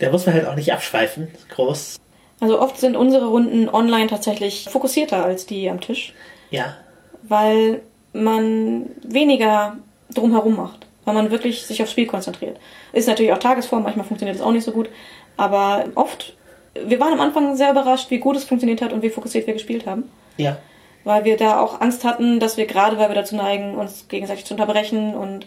Da 0.00 0.10
muss 0.10 0.26
man 0.26 0.34
halt 0.34 0.46
auch 0.46 0.56
nicht 0.56 0.72
abschweifen, 0.72 1.28
groß. 1.50 1.96
Also 2.40 2.60
oft 2.60 2.78
sind 2.78 2.96
unsere 2.96 3.26
Runden 3.26 3.68
online 3.68 4.06
tatsächlich 4.06 4.66
fokussierter 4.70 5.24
als 5.24 5.46
die 5.46 5.68
am 5.70 5.80
Tisch, 5.80 6.14
Ja, 6.50 6.74
weil 7.22 7.82
man 8.12 8.86
weniger 9.02 9.76
drumherum 10.12 10.56
macht, 10.56 10.86
weil 11.04 11.14
man 11.14 11.30
wirklich 11.30 11.66
sich 11.66 11.82
aufs 11.82 11.92
Spiel 11.92 12.06
konzentriert. 12.06 12.58
Ist 12.92 13.08
natürlich 13.08 13.32
auch 13.32 13.38
Tagesform, 13.38 13.82
manchmal 13.82 14.06
funktioniert 14.06 14.38
das 14.38 14.44
auch 14.44 14.52
nicht 14.52 14.64
so 14.64 14.72
gut, 14.72 14.88
aber 15.36 15.84
oft, 15.94 16.34
wir 16.74 16.98
waren 16.98 17.12
am 17.12 17.20
Anfang 17.20 17.56
sehr 17.56 17.70
überrascht, 17.70 18.10
wie 18.10 18.18
gut 18.18 18.36
es 18.36 18.44
funktioniert 18.44 18.80
hat 18.80 18.92
und 18.94 19.02
wie 19.02 19.10
fokussiert 19.10 19.46
wir 19.46 19.54
gespielt 19.54 19.86
haben, 19.86 20.04
ja, 20.38 20.56
weil 21.04 21.24
wir 21.24 21.36
da 21.36 21.60
auch 21.60 21.80
Angst 21.82 22.04
hatten, 22.04 22.40
dass 22.40 22.56
wir 22.56 22.66
gerade, 22.66 22.98
weil 22.98 23.08
wir 23.08 23.14
dazu 23.14 23.36
neigen, 23.36 23.74
uns 23.74 24.08
gegenseitig 24.08 24.46
zu 24.46 24.54
unterbrechen 24.54 25.14
und 25.14 25.46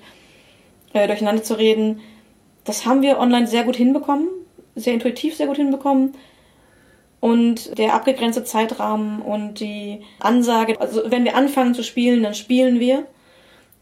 äh, 0.93 1.07
durcheinander 1.07 1.43
zu 1.43 1.55
reden, 1.55 2.01
das 2.65 2.85
haben 2.85 3.01
wir 3.01 3.19
online 3.19 3.47
sehr 3.47 3.63
gut 3.63 3.75
hinbekommen, 3.75 4.27
sehr 4.75 4.93
intuitiv 4.93 5.35
sehr 5.35 5.47
gut 5.47 5.57
hinbekommen. 5.57 6.13
Und 7.19 7.77
der 7.77 7.93
abgegrenzte 7.93 8.43
Zeitrahmen 8.43 9.21
und 9.21 9.59
die 9.61 10.01
Ansage, 10.19 10.79
also 10.81 11.03
wenn 11.09 11.23
wir 11.23 11.35
anfangen 11.37 11.73
zu 11.73 11.83
spielen, 11.83 12.21
dann 12.21 12.33
spielen 12.33 12.79
wir 12.81 13.05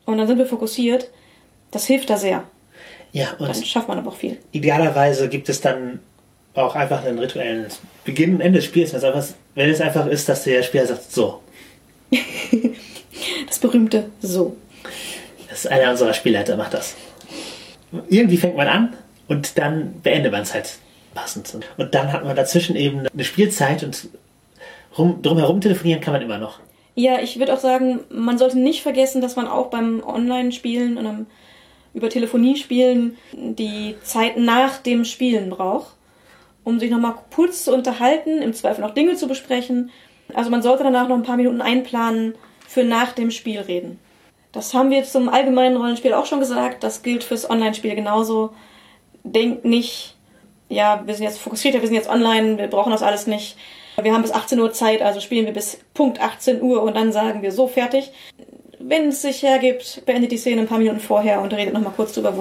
und 0.05 0.17
dann 0.19 0.27
sind 0.27 0.37
wir 0.37 0.45
fokussiert. 0.45 1.09
Das 1.71 1.85
hilft 1.87 2.09
da 2.11 2.17
sehr. 2.17 2.43
ja, 3.13 3.29
Dann 3.39 3.47
und 3.47 3.65
schafft 3.65 3.87
man 3.87 3.97
aber 3.97 4.11
auch 4.11 4.15
viel. 4.15 4.37
idealerweise 4.51 5.27
gibt 5.27 5.49
es 5.49 5.59
dann 5.59 5.99
auch 6.53 6.75
einfach 6.75 7.03
einen 7.03 7.17
rituellen 7.17 7.65
Beginn 8.03 8.35
und 8.35 8.41
Ende 8.41 8.59
des 8.59 8.65
Spiels. 8.65 8.91
Wenn 8.91 8.99
es 8.99 9.03
einfach, 9.05 9.25
wenn 9.55 9.69
es 9.69 9.81
einfach 9.81 10.05
ist, 10.05 10.29
dass 10.29 10.43
der 10.43 10.61
Spieler 10.61 10.85
sagt, 10.85 11.11
so, 11.11 11.41
Das 13.47 13.59
berühmte 13.59 14.09
So. 14.21 14.55
Das 15.49 15.65
ist 15.65 15.71
einer 15.71 15.91
unserer 15.91 16.13
Spielleiter, 16.13 16.57
macht 16.57 16.73
das. 16.73 16.95
Irgendwie 18.09 18.37
fängt 18.37 18.55
man 18.55 18.67
an 18.67 18.93
und 19.31 19.57
dann 19.57 20.01
beendet 20.01 20.33
man 20.33 20.41
es 20.41 20.53
halt 20.53 20.77
passend. 21.13 21.57
Und 21.77 21.95
dann 21.95 22.11
hat 22.11 22.25
man 22.25 22.35
dazwischen 22.35 22.75
eben 22.75 23.07
eine 23.07 23.23
Spielzeit 23.23 23.81
und 23.81 24.09
rum, 24.97 25.21
drumherum 25.21 25.61
telefonieren 25.61 26.01
kann 26.01 26.13
man 26.13 26.21
immer 26.21 26.37
noch. 26.37 26.59
Ja, 26.95 27.21
ich 27.21 27.39
würde 27.39 27.53
auch 27.53 27.59
sagen, 27.59 28.01
man 28.09 28.37
sollte 28.37 28.59
nicht 28.59 28.81
vergessen, 28.83 29.21
dass 29.21 29.37
man 29.37 29.47
auch 29.47 29.67
beim 29.67 30.03
Online-Spielen 30.05 30.97
und 30.97 31.07
am, 31.07 31.27
über 31.93 32.09
Telefonie 32.09 32.57
spielen 32.57 33.17
die 33.31 33.95
Zeit 34.03 34.35
nach 34.35 34.79
dem 34.79 35.05
Spielen 35.05 35.49
braucht, 35.49 35.93
um 36.65 36.77
sich 36.77 36.91
nochmal 36.91 37.15
kurz 37.33 37.63
zu 37.63 37.73
unterhalten, 37.73 38.41
im 38.41 38.53
Zweifel 38.53 38.81
noch 38.81 38.93
Dinge 38.93 39.15
zu 39.15 39.29
besprechen. 39.29 39.91
Also 40.33 40.51
man 40.51 40.61
sollte 40.61 40.83
danach 40.83 41.07
noch 41.07 41.15
ein 41.15 41.23
paar 41.23 41.37
Minuten 41.37 41.61
einplanen 41.61 42.35
für 42.67 42.83
nach 42.83 43.13
dem 43.13 43.31
Spiel 43.31 43.61
reden. 43.61 43.97
Das 44.51 44.73
haben 44.73 44.89
wir 44.89 45.05
zum 45.05 45.29
allgemeinen 45.29 45.77
Rollenspiel 45.77 46.13
auch 46.13 46.25
schon 46.25 46.41
gesagt. 46.41 46.83
Das 46.83 47.01
gilt 47.01 47.23
fürs 47.23 47.49
Online-Spiel 47.49 47.95
genauso. 47.95 48.51
Denkt 49.23 49.65
nicht, 49.65 50.15
ja, 50.69 51.03
wir 51.05 51.13
sind 51.13 51.25
jetzt 51.25 51.39
fokussiert, 51.39 51.73
wir 51.73 51.81
sind 51.81 51.95
jetzt 51.95 52.09
online, 52.09 52.57
wir 52.57 52.67
brauchen 52.67 52.91
das 52.91 53.03
alles 53.03 53.27
nicht. 53.27 53.57
Wir 54.01 54.13
haben 54.13 54.21
bis 54.21 54.31
18 54.31 54.59
Uhr 54.59 54.71
Zeit, 54.71 55.01
also 55.01 55.19
spielen 55.19 55.45
wir 55.45 55.53
bis 55.53 55.79
Punkt 55.93 56.21
18 56.21 56.61
Uhr 56.61 56.81
und 56.81 56.95
dann 56.95 57.11
sagen 57.11 57.41
wir 57.41 57.51
so 57.51 57.67
fertig. 57.67 58.11
Wenn 58.79 59.09
es 59.09 59.21
sich 59.21 59.43
hergibt, 59.43 60.03
beendet 60.05 60.31
die 60.31 60.37
Szene 60.37 60.61
ein 60.61 60.67
paar 60.67 60.79
Minuten 60.79 60.99
vorher 60.99 61.41
und 61.41 61.53
redet 61.53 61.73
nochmal 61.73 61.93
kurz 61.95 62.13
drüber, 62.13 62.33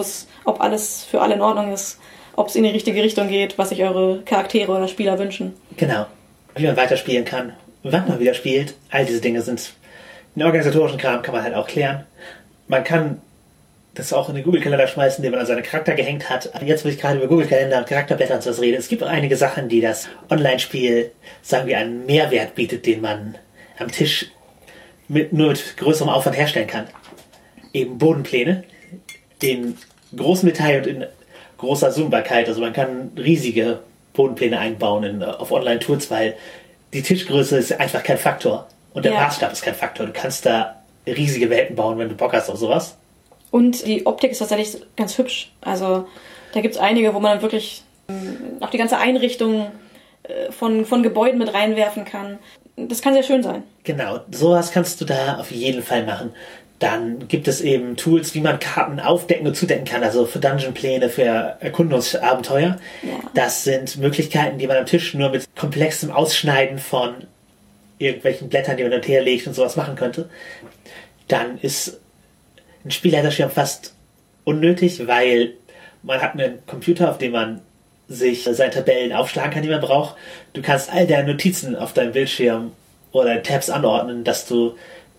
ob 0.45 0.61
alles 0.61 1.05
für 1.05 1.21
alle 1.21 1.35
in 1.35 1.43
Ordnung 1.43 1.73
ist, 1.73 1.99
ob 2.37 2.49
es 2.49 2.55
in 2.55 2.63
die 2.63 2.71
richtige 2.71 3.03
Richtung 3.03 3.29
geht, 3.29 3.59
was 3.59 3.71
sich 3.71 3.83
eure 3.83 4.23
Charaktere 4.23 4.73
oder 4.73 4.89
Spieler 4.89 5.19
wünschen. 5.19 5.55
Genau. 5.77 6.07
Wie 6.55 6.67
man 6.67 6.77
weiterspielen 6.77 7.25
kann, 7.25 7.53
wann 7.83 8.09
man 8.09 8.21
wieder 8.21 8.35
spielt, 8.35 8.75
all 8.91 9.05
diese 9.05 9.21
Dinge 9.21 9.43
sind. 9.43 9.75
Den 10.35 10.45
organisatorischen 10.45 10.99
Kram 10.99 11.23
kann 11.23 11.35
man 11.35 11.43
halt 11.43 11.55
auch 11.55 11.67
klären. 11.67 12.07
Man 12.69 12.85
kann 12.85 13.21
das 13.95 14.13
auch 14.13 14.29
in 14.29 14.37
den 14.37 14.45
Google-Kalender 14.45 14.87
schmeißen, 14.87 15.23
den 15.23 15.33
man 15.33 15.41
an 15.41 15.47
seinen 15.47 15.63
Charakter 15.63 15.95
gehängt 15.95 16.31
hat. 16.31 16.51
Jetzt, 16.65 16.85
wo 16.85 16.89
ich 16.89 16.99
gerade 16.99 17.19
über 17.19 17.27
Google-Kalender 17.27 17.79
und 17.79 17.87
Charakterblätter 17.87 18.35
und 18.35 18.43
sowas 18.43 18.61
rede, 18.61 18.77
es 18.77 18.89
gibt 18.89 19.03
auch 19.03 19.09
einige 19.09 19.37
Sachen, 19.37 19.69
die 19.69 19.81
das 19.81 20.09
Online-Spiel, 20.31 21.11
sagen 21.43 21.67
wir, 21.67 21.79
einen 21.79 22.07
Mehrwert 22.07 22.55
bietet, 22.55 22.87
den 22.87 23.01
man 23.01 23.37
am 23.79 23.91
Tisch 23.91 24.27
mit, 25.09 25.33
nur 25.33 25.49
mit 25.49 25.77
größerem 25.77 26.09
Aufwand 26.09 26.37
herstellen 26.37 26.69
kann. 26.69 26.87
Eben 27.73 27.99
Bodenpläne 27.99 28.65
in 29.43 29.77
großem 30.17 30.49
Detail 30.51 30.79
und 30.79 30.87
in 30.87 31.07
großer 31.59 31.91
Zoombarkeit. 31.91 32.49
Also 32.49 32.61
man 32.61 32.73
kann 32.73 33.11
riesige 33.17 33.81
Bodenpläne 34.13 34.59
einbauen 34.59 35.05
in, 35.05 35.23
auf 35.23 35.51
Online-Tools, 35.51 36.11
weil 36.11 36.35
die 36.93 37.03
Tischgröße 37.03 37.59
ist 37.59 37.73
einfach 37.79 38.03
kein 38.03 38.19
Faktor. 38.19 38.69
Und 38.93 39.05
der 39.05 39.13
Ja. 39.13 39.21
Maßstab 39.21 39.53
ist 39.53 39.63
kein 39.63 39.75
Faktor. 39.75 40.07
Du 40.07 40.13
kannst 40.13 40.47
da 40.47 40.83
riesige 41.07 41.51
Welten 41.51 41.77
bauen, 41.77 41.99
wenn 41.99 42.09
du 42.09 42.15
Bock 42.15 42.33
hast 42.33 42.49
auf 42.49 42.57
sowas. 42.57 42.97
Und 43.51 43.87
die 43.87 44.07
Optik 44.07 44.31
ist 44.31 44.39
tatsächlich 44.39 44.83
ganz 44.97 45.19
hübsch. 45.19 45.53
Also 45.61 46.07
da 46.53 46.61
gibt 46.61 46.75
es 46.75 46.81
einige, 46.81 47.15
wo 47.15 47.21
man 47.21 47.33
dann 47.33 47.43
wirklich 47.43 47.83
ähm, 48.09 48.59
auch 48.61 48.71
die 48.71 48.79
ganze 48.79 48.99
Einrichtung 48.99 49.71
äh, 50.23 50.53
von, 50.53 50.85
von 50.85 51.03
Gebäuden 51.03 51.39
mit 51.39 51.53
reinwerfen 51.53 52.05
kann. 52.05 52.39
Das 52.77 53.03
kann 53.03 53.15
sehr 53.15 53.23
schön 53.23 53.43
sein. 53.43 53.63
Genau, 53.85 54.21
sowas 54.31 54.73
kannst 54.73 55.01
du 55.01 55.05
da 55.05 55.39
auf 55.39 55.51
jeden 55.51 55.83
Fall 55.83 56.05
machen. 56.05 56.33
Dann 56.79 57.29
gibt 57.29 57.47
es 57.47 57.61
eben 57.61 57.97
Tools, 57.97 58.35
wie 58.35 58.41
man 58.41 58.59
Karten 58.59 59.01
aufdecken 59.01 59.47
und 59.47 59.55
zudecken 59.55 59.85
kann, 59.85 60.03
also 60.03 60.25
für 60.25 60.39
Dungeon-Pläne, 60.39 61.11
für 61.11 61.59
Erkundungsabenteuer. 61.61 62.79
Ja. 63.03 63.11
Das 63.35 63.65
sind 63.65 63.99
Möglichkeiten, 63.99 64.57
die 64.57 64.67
man 64.67 64.79
am 64.79 64.87
Tisch 64.87 65.13
nur 65.13 65.29
mit 65.29 65.45
komplexem 65.57 66.11
Ausschneiden 66.11 66.79
von 66.79 67.27
irgendwelchen 67.99 68.49
Blättern, 68.49 68.79
die 68.79 68.83
man 68.83 68.93
hin 68.93 69.01
und 69.03 69.09
her 69.09 69.21
legt 69.21 69.47
und 69.47 69.53
sowas 69.53 69.77
machen 69.77 69.95
könnte. 69.95 70.31
Dann 71.29 71.59
ist 71.59 72.01
ein 72.85 72.91
Spielleiterschirm 72.91 73.51
fast 73.51 73.95
unnötig, 74.45 75.07
weil 75.07 75.55
man 76.03 76.21
hat 76.21 76.35
einen 76.35 76.65
Computer, 76.67 77.11
auf 77.11 77.19
dem 77.19 77.33
man 77.33 77.61
sich 78.09 78.45
seine 78.45 78.71
Tabellen 78.71 79.13
aufschlagen 79.13 79.53
kann, 79.53 79.63
die 79.63 79.69
man 79.69 79.81
braucht. 79.81 80.17
Du 80.53 80.63
kannst 80.63 80.93
all 80.93 81.07
deine 81.07 81.33
Notizen 81.33 81.77
auf 81.77 81.93
deinem 81.93 82.13
Bildschirm 82.13 82.73
oder 83.13 83.43
Tabs 83.43 83.71
anordnen, 83.71 84.25
dass 84.25 84.47
du 84.47 84.75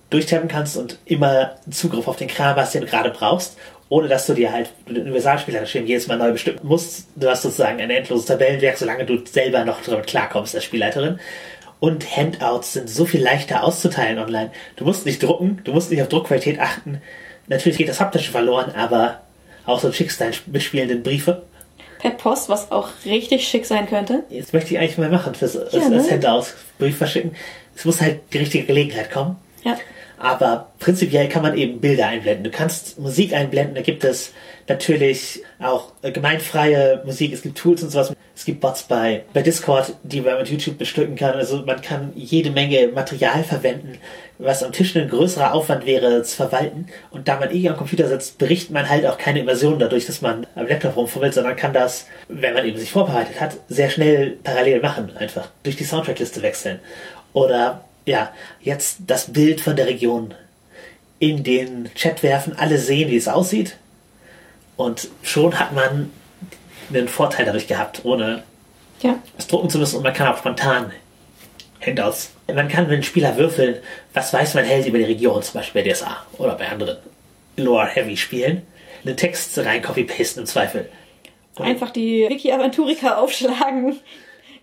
durchtappen 0.10 0.50
kannst 0.50 0.76
und 0.76 0.98
immer 1.06 1.56
Zugriff 1.70 2.08
auf 2.08 2.18
den 2.18 2.28
Kram 2.28 2.58
hast, 2.58 2.74
den 2.76 2.82
du 2.82 2.88
gerade 2.88 3.12
brauchst, 3.12 3.58
ohne 3.88 4.10
dass 4.10 4.28
du 4.28 4.34
dir 4.34 4.52
halt 4.52 4.70
den 4.88 5.04
Universalspielerschirm 5.04 5.86
jedes 5.86 6.08
Mal 6.08 6.18
neu 6.18 6.34
bestimmen 6.34 6.60
musst. 6.64 7.08
Du 7.16 7.30
hast 7.30 7.44
sozusagen 7.44 7.80
ein 7.80 7.90
endloses 7.90 8.26
Tabellenwerk, 8.26 8.78
solange 8.78 9.06
du 9.06 9.26
selber 9.26 9.64
noch 9.64 9.82
damit 9.82 10.08
klarkommst 10.08 10.54
als 10.54 10.66
Spielleiterin. 10.66 11.20
Und 11.80 12.16
Handouts 12.16 12.74
sind 12.74 12.90
so 12.90 13.06
viel 13.06 13.24
leichter 13.24 13.64
auszuteilen 13.64 14.20
online. 14.20 14.52
Du 14.76 14.86
musst 14.86 15.06
nicht 15.06 15.24
drucken, 15.24 15.62
du 15.64 15.72
musst 15.72 15.90
nicht 15.90 16.02
auf 16.02 16.10
Druckqualität 16.10 16.60
achten. 16.60 17.02
Natürlich 17.52 17.78
geht 17.78 17.90
das 17.90 18.00
Haptische 18.00 18.32
verloren, 18.32 18.72
aber 18.78 19.20
auch 19.66 19.82
so 19.82 19.92
schickst 19.92 20.22
deinen 20.22 20.34
mitspielenden 20.46 21.04
Briefe. 21.04 21.44
Per 22.00 22.12
Post, 22.12 22.48
was 22.48 22.72
auch 22.72 22.88
richtig 23.04 23.46
schick 23.46 23.66
sein 23.66 23.90
könnte. 23.90 24.24
Jetzt 24.30 24.54
möchte 24.54 24.74
ich 24.74 24.80
eigentlich 24.80 24.98
mal 24.98 25.10
machen 25.10 25.36
fürs 25.36 25.56
Ja, 25.56 25.62
als, 25.64 25.90
ne? 25.90 25.98
als 25.98 26.10
Handout 26.10 26.46
Brief 26.80 26.98
verschicken. 26.98 27.36
Es 27.76 27.84
muss 27.84 28.00
halt 28.00 28.22
die 28.32 28.38
richtige 28.38 28.64
Gelegenheit 28.64 29.12
kommen. 29.12 29.36
Ja. 29.66 29.78
Aber 30.18 30.72
prinzipiell 30.80 31.28
kann 31.28 31.42
man 31.42 31.58
eben 31.58 31.82
Bilder 31.82 32.08
einblenden. 32.08 32.46
Du 32.46 32.52
kannst 32.52 32.98
Musik 33.00 33.34
einblenden, 33.34 33.76
da 33.76 33.82
gibt 33.82 34.06
es 34.06 34.32
natürlich 34.68 35.44
auch 35.60 35.92
äh, 36.02 36.12
gemeinfreie 36.12 37.02
Musik, 37.06 37.34
es 37.34 37.42
gibt 37.42 37.58
Tools 37.58 37.84
und 37.84 37.90
sowas. 37.90 38.14
Es 38.36 38.46
gibt 38.46 38.62
Bots 38.62 38.84
bei, 38.84 39.24
bei 39.34 39.42
Discord, 39.42 39.94
die 40.04 40.22
man 40.22 40.38
mit 40.38 40.50
YouTube 40.50 40.78
bestücken 40.78 41.16
kann. 41.16 41.36
Also 41.36 41.64
man 41.64 41.82
kann 41.82 42.12
jede 42.16 42.50
Menge 42.50 42.88
Material 42.88 43.44
verwenden, 43.44 43.98
was 44.40 44.64
am 44.64 44.72
Tisch 44.72 44.96
ein 44.96 45.10
größerer 45.10 45.54
Aufwand 45.54 45.86
wäre 45.86 46.24
zu 46.24 46.38
verwalten. 46.38 46.88
Und 47.12 47.28
da 47.28 47.40
man 47.40 47.54
eh 47.54 47.70
am 47.70 47.78
Computer 47.78 48.08
sitzt, 48.08 48.38
berichtet 48.38 48.72
man 48.72 48.90
halt 48.90 49.06
auch 49.06 49.18
keine 49.18 49.40
Immersion 49.40 49.78
dadurch, 49.78 50.06
dass 50.08 50.22
man 50.22 50.48
am 50.56 50.68
Laptop 50.68 50.96
rumfummelt, 50.96 51.34
sondern 51.34 51.56
kann 51.56 51.74
das, 51.74 52.08
wenn 52.30 52.54
man 52.54 52.66
eben 52.66 52.80
sich 52.80 52.92
vorbereitet 52.92 53.40
hat, 53.40 53.58
sehr 53.68 53.90
schnell 53.90 54.38
parallel 54.44 54.82
machen. 54.82 55.16
Einfach 55.18 55.50
durch 55.64 55.76
die 55.76 55.84
Soundtrackliste 55.84 56.42
wechseln. 56.42 56.80
Oder 57.34 57.84
ja, 58.06 58.32
jetzt 58.62 59.00
das 59.08 59.32
Bild 59.32 59.62
von 59.62 59.76
der 59.76 59.88
Region 59.88 60.34
in 61.20 61.44
den 61.44 61.94
Chat 61.94 62.24
werfen, 62.24 62.54
alle 62.58 62.80
sehen, 62.80 63.12
wie 63.12 63.18
es 63.18 63.28
aussieht. 63.28 63.78
Und 64.82 65.10
schon 65.24 65.58
hat 65.60 65.74
man 65.74 66.12
einen 66.94 67.08
Vorteil 67.08 67.46
dadurch 67.46 67.68
gehabt, 67.68 68.02
ohne 68.04 68.44
Ja. 69.02 69.18
es 69.38 69.48
drucken 69.48 69.70
zu 69.70 69.78
müssen. 69.80 69.98
Und 69.98 70.04
man 70.04 70.14
kann 70.14 70.28
auch 70.28 70.38
spontan 70.38 70.92
Handouts. 71.86 72.32
Man 72.54 72.68
kann 72.68 72.84
mit 72.88 72.94
dem 72.94 73.04
Spieler 73.04 73.38
würfeln, 73.38 73.78
was 74.14 74.34
weiß 74.34 74.54
mein 74.56 74.66
Held 74.66 74.86
über 74.86 74.98
die 74.98 75.06
Region, 75.06 75.42
zum 75.42 75.56
Beispiel 75.60 75.84
bei 75.84 75.90
DSA 75.90 76.18
oder 76.38 76.56
bei 76.56 76.68
anderen 76.68 76.98
Lore-Heavy-Spielen. 77.58 78.62
Einen 79.06 79.18
Text 79.18 79.58
rein 79.58 79.82
copy-pasten 79.82 80.42
im 80.42 80.46
Zweifel. 80.46 80.90
Und 81.56 81.66
Einfach 81.66 81.90
die 81.90 82.28
Wiki 82.30 82.52
Aventurica 82.52 83.16
aufschlagen. 83.18 84.00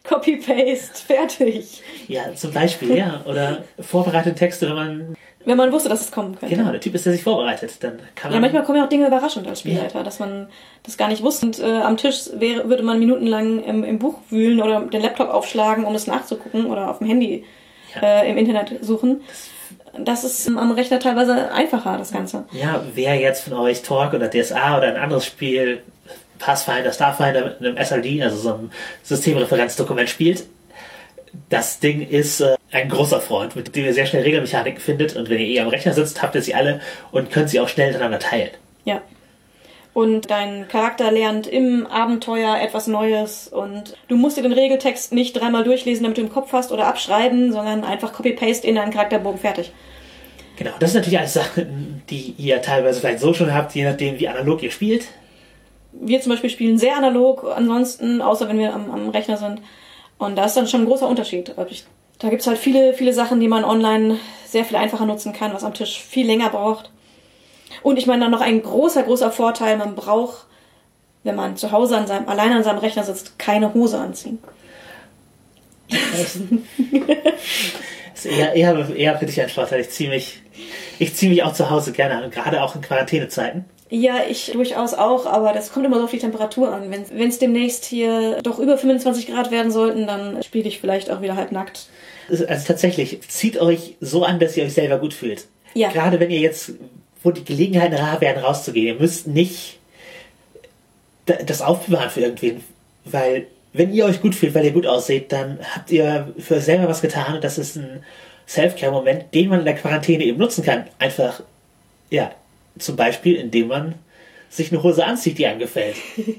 Copy-Paste, 0.09 1.05
fertig. 1.07 1.83
Ja, 2.07 2.35
zum 2.35 2.53
Beispiel, 2.53 2.97
ja. 2.97 3.21
Oder 3.27 3.65
vorbereitete 3.81 4.35
Texte, 4.35 4.69
wenn 4.69 4.75
man. 4.75 5.15
Wenn 5.45 5.57
man 5.57 5.73
wusste, 5.73 5.89
dass 5.89 6.01
es 6.03 6.11
kommen 6.11 6.37
könnte. 6.39 6.55
Genau, 6.55 6.71
der 6.71 6.81
Typ 6.81 6.95
ist, 6.95 7.07
der 7.07 7.13
sich 7.13 7.23
vorbereitet. 7.23 7.73
Dann 7.81 7.99
kann 8.15 8.31
man. 8.31 8.35
Ja, 8.35 8.41
manchmal 8.41 8.65
kommen 8.65 8.79
ja 8.79 8.85
auch 8.85 8.89
Dinge 8.89 9.07
überraschend 9.07 9.47
als 9.47 9.61
Spielleiter, 9.61 10.03
dass 10.03 10.19
man 10.19 10.49
das 10.83 10.97
gar 10.99 11.09
nicht 11.09 11.23
wusste. 11.23 11.47
Und 11.47 11.59
äh, 11.61 11.65
am 11.65 11.97
Tisch 11.97 12.29
wäre, 12.35 12.69
würde 12.69 12.83
man 12.83 12.99
minutenlang 12.99 13.63
im, 13.65 13.85
im 13.85 13.99
Buch 13.99 14.19
wühlen 14.31 14.61
oder 14.61 14.81
den 14.81 15.01
Laptop 15.01 15.29
aufschlagen, 15.31 15.85
um 15.85 15.95
es 15.95 16.07
nachzugucken 16.07 16.67
oder 16.67 16.91
auf 16.91 16.99
dem 16.99 17.07
Handy 17.07 17.45
Ja. 17.95 18.23
äh, 18.23 18.31
im 18.31 18.37
Internet 18.37 18.85
suchen. 18.85 19.23
Das 19.99 20.23
ist 20.23 20.47
am 20.49 20.71
Rechner 20.73 20.99
teilweise 21.01 21.51
einfacher, 21.51 21.97
das 21.99 22.13
Ganze. 22.13 22.45
Ja, 22.53 22.83
wer 22.95 23.15
jetzt 23.17 23.45
von 23.45 23.55
euch 23.55 23.83
Talk 23.83 24.13
oder 24.15 24.29
DSA 24.29 24.77
oder 24.79 24.89
ein 24.89 24.97
anderes 24.97 25.25
Spiel, 25.25 25.83
Pathfinder, 26.39 26.93
Starfinder 26.93 27.45
mit 27.45 27.61
einem 27.61 27.77
SLD, 27.77 28.23
also 28.23 28.37
so 28.37 28.55
einem 28.55 28.71
Systemreferenzdokument 29.03 30.09
spielt, 30.09 30.45
das 31.49 31.81
Ding 31.81 32.07
ist 32.07 32.41
äh, 32.41 32.57
ein 32.71 32.89
großer 32.89 33.21
Freund, 33.21 33.57
mit 33.57 33.75
dem 33.75 33.85
ihr 33.85 33.95
sehr 33.95 34.07
schnell 34.07 34.23
Regelmechaniken 34.23 34.81
findet 34.81 35.17
und 35.17 35.29
wenn 35.29 35.39
ihr 35.39 35.47
eh 35.47 35.61
am 35.61 35.69
Rechner 35.69 35.93
sitzt, 35.93 36.23
habt 36.23 36.35
ihr 36.35 36.43
sie 36.43 36.55
alle 36.55 36.81
und 37.11 37.31
könnt 37.31 37.51
sie 37.51 37.61
auch 37.61 37.69
schnell 37.69 37.89
miteinander 37.89 38.19
teilen. 38.19 38.51
Ja. 38.85 39.03
Und 39.95 40.31
dein 40.31 40.69
Charakter 40.69 41.11
lernt 41.11 41.47
im 41.47 41.87
Abenteuer 41.87 42.59
etwas 42.61 42.87
Neues 42.87 43.49
und 43.49 43.97
du 44.07 44.17
musst 44.17 44.37
dir 44.37 44.43
den 44.43 44.53
Regeltext 44.53 45.13
nicht 45.13 45.35
dreimal 45.35 45.65
durchlesen, 45.65 46.05
damit 46.05 46.19
du 46.19 46.23
im 46.23 46.31
Kopf 46.31 46.53
hast 46.53 46.71
oder 46.71 46.87
abschreiben, 46.87 47.53
sondern 47.53 47.85
einfach 47.85 48.13
Copy-Paste 48.13 48.67
in 48.67 48.77
deinen 48.77 48.93
Charakterbogen 48.93 49.41
fertig. 49.41 49.73
Genau, 50.57 50.73
das 50.79 50.93
sind 50.93 51.01
natürlich 51.01 51.19
alles 51.19 51.35
Sachen, 51.35 52.03
die 52.11 52.35
ihr 52.37 52.61
teilweise 52.63 53.01
vielleicht 53.01 53.21
so 53.21 53.33
schon 53.33 53.55
habt, 53.55 53.75
je 53.75 53.85
nachdem 53.85 54.19
wie 54.21 54.29
analog 54.29 54.63
ihr 54.63 54.71
spielt. 54.71 55.07
Wir 55.93 56.21
zum 56.21 56.31
Beispiel 56.31 56.51
spielen 56.51 56.79
sehr 56.79 56.97
analog, 56.97 57.45
ansonsten, 57.55 58.21
außer 58.21 58.49
wenn 58.49 58.59
wir 58.59 58.75
am, 58.75 58.91
am 58.91 59.09
Rechner 59.09 59.37
sind. 59.37 59.63
Und 60.19 60.37
da 60.37 60.45
ist 60.45 60.57
dann 60.57 60.67
schon 60.67 60.83
ein 60.83 60.87
großer 60.87 61.09
Unterschied. 61.09 61.57
Also 61.57 61.75
Da 62.19 62.29
gibt's 62.29 62.47
halt 62.47 62.59
viele, 62.59 62.95
viele 62.95 63.13
Sachen, 63.13 63.41
die 63.41 63.49
man 63.49 63.65
online 63.65 64.19
sehr 64.47 64.65
viel 64.65 64.77
einfacher 64.77 65.07
nutzen 65.07 65.33
kann, 65.33 65.53
was 65.55 65.65
am 65.65 65.75
Tisch 65.75 66.01
viel 66.03 66.27
länger 66.27 66.51
braucht. 66.51 66.91
Und 67.83 67.99
ich 67.99 68.07
meine 68.07 68.23
dann 68.23 68.31
noch 68.31 68.41
ein 68.41 68.63
großer, 68.63 69.03
großer 69.05 69.31
Vorteil, 69.31 69.77
man 69.77 69.95
braucht, 69.95 70.47
wenn 71.23 71.37
man 71.37 71.57
zu 71.57 71.73
Hause 71.73 71.97
an 71.97 72.07
seinem, 72.07 72.29
allein 72.29 72.53
an 72.53 72.65
seinem 72.65 72.79
Rechner 72.79 73.05
sitzt, 73.05 73.39
keine 73.39 73.75
Hose 73.75 73.99
anziehen. 73.99 74.39
ist 78.15 78.27
eher, 78.27 78.55
eher, 78.55 78.95
eher 78.95 79.19
für 79.19 79.27
dich 79.27 79.41
ein 79.41 79.49
Vorteil. 79.49 79.81
Ich 79.81 79.91
ziehe 79.91 80.11
mich, 80.11 80.43
ich 80.99 81.15
ziehe 81.15 81.31
mich 81.31 81.43
auch 81.43 81.53
zu 81.53 81.71
Hause 81.71 81.93
gerne 81.93 82.23
an, 82.23 82.31
gerade 82.31 82.63
auch 82.63 82.75
in 82.75 82.83
Quarantänezeiten. 82.83 83.65
Ja, 83.91 84.17
ich 84.29 84.51
durchaus 84.53 84.93
auch, 84.95 85.25
aber 85.27 85.53
das 85.53 85.73
kommt 85.73 85.87
immer 85.87 85.97
so 85.99 86.05
auf 86.05 86.11
die 86.11 86.19
Temperatur 86.19 86.73
an. 86.73 86.91
Wenn 86.91 87.29
es 87.29 87.39
demnächst 87.39 87.85
hier 87.87 88.41
doch 88.43 88.59
über 88.59 88.77
25 88.77 89.27
Grad 89.27 89.51
werden 89.51 89.73
sollten, 89.73 90.07
dann 90.07 90.43
spiele 90.43 90.69
ich 90.69 90.79
vielleicht 90.81 91.11
auch 91.11 91.23
wieder 91.23 91.37
halb 91.37 91.53
nackt. 91.53 91.87
Also 92.29 92.45
tatsächlich, 92.45 93.21
zieht 93.29 93.59
euch 93.59 93.97
so 94.01 94.25
an, 94.25 94.39
dass 94.39 94.57
ihr 94.57 94.65
euch 94.65 94.75
selber 94.75 94.99
gut 94.99 95.15
fühlt. 95.15 95.47
Ja. 95.75 95.91
Gerade 95.91 96.21
wenn 96.21 96.31
ihr 96.31 96.41
jetzt, 96.41 96.73
wo 97.23 97.31
die 97.31 97.45
Gelegenheiten 97.45 97.95
rar 97.95 98.21
werden, 98.21 98.43
rauszugehen, 98.45 98.87
ihr 98.89 99.01
müsst 99.01 99.27
nicht 99.27 99.79
da- 101.27 101.43
das 101.45 101.63
aufbewahren 101.63 102.11
für 102.11 102.21
irgendwen. 102.21 102.63
Weil, 103.05 103.47
wenn 103.73 103.93
ihr 103.95 104.05
euch 104.05 104.21
gut 104.21 104.35
fühlt, 104.35 104.55
weil 104.55 104.65
ihr 104.67 104.73
gut 104.73 104.87
ausseht, 104.87 105.33
dann 105.33 105.59
habt 105.75 105.91
ihr 105.91 106.33
für 106.39 106.57
euch 106.57 106.65
selber 106.65 106.89
was 106.89 107.01
getan 107.01 107.37
und 107.37 107.45
das 107.45 107.57
ist 107.59 107.77
ein 107.77 108.03
Self-Care-Moment, 108.47 109.35
den 109.35 109.49
man 109.49 109.61
in 109.61 109.65
der 109.65 109.75
Quarantäne 109.75 110.25
eben 110.25 110.39
nutzen 110.39 110.65
kann. 110.65 110.85
Einfach, 110.99 111.43
ja, 112.11 112.31
zum 112.79 112.97
Beispiel, 112.97 113.37
indem 113.37 113.69
man 113.69 113.95
sich 114.49 114.73
eine 114.73 114.83
Hose 114.83 115.05
anzieht, 115.05 115.39
die 115.39 115.47
einem 115.47 115.59
gefällt. 115.59 115.97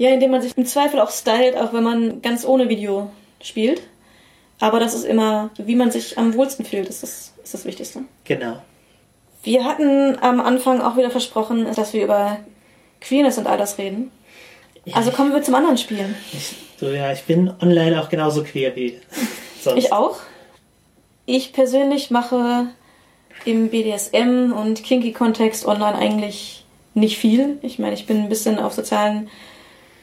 Ja, 0.00 0.10
indem 0.10 0.30
man 0.30 0.40
sich 0.40 0.56
im 0.56 0.64
Zweifel 0.64 1.00
auch 1.00 1.10
stylt, 1.10 1.56
auch 1.56 1.72
wenn 1.72 1.82
man 1.82 2.22
ganz 2.22 2.46
ohne 2.46 2.68
Video 2.68 3.10
spielt. 3.42 3.82
Aber 4.60 4.78
das 4.78 4.94
ist 4.94 5.04
immer, 5.04 5.50
wie 5.56 5.74
man 5.74 5.90
sich 5.90 6.16
am 6.16 6.34
wohlsten 6.34 6.64
fühlt, 6.64 6.88
ist 6.88 7.02
das, 7.02 7.34
ist 7.42 7.54
das 7.54 7.64
Wichtigste. 7.64 8.02
Genau. 8.22 8.62
Wir 9.42 9.64
hatten 9.64 10.16
am 10.20 10.40
Anfang 10.40 10.80
auch 10.80 10.96
wieder 10.96 11.10
versprochen, 11.10 11.66
dass 11.74 11.92
wir 11.92 12.04
über 12.04 12.38
Queerness 13.00 13.38
und 13.38 13.48
all 13.48 13.58
das 13.58 13.78
reden. 13.78 14.12
Also 14.92 15.10
kommen 15.10 15.32
wir 15.32 15.42
zum 15.42 15.54
anderen 15.54 15.78
Spielen. 15.78 16.14
Ich, 16.32 16.54
so, 16.78 16.90
ja, 16.90 17.12
ich 17.12 17.24
bin 17.24 17.52
online 17.60 18.00
auch 18.00 18.08
genauso 18.08 18.42
queer 18.44 18.74
wie 18.76 19.00
sonst. 19.62 19.84
Ich 19.84 19.92
auch. 19.92 20.18
Ich 21.26 21.52
persönlich 21.52 22.10
mache 22.10 22.68
im 23.44 23.68
BDSM 23.70 24.52
und 24.52 24.82
Kinky-Kontext 24.82 25.66
online 25.66 25.96
eigentlich 25.96 26.64
nicht 26.94 27.18
viel. 27.18 27.58
Ich 27.62 27.78
meine, 27.78 27.94
ich 27.94 28.06
bin 28.06 28.22
ein 28.22 28.28
bisschen 28.28 28.58
auf 28.58 28.72
sozialen 28.72 29.28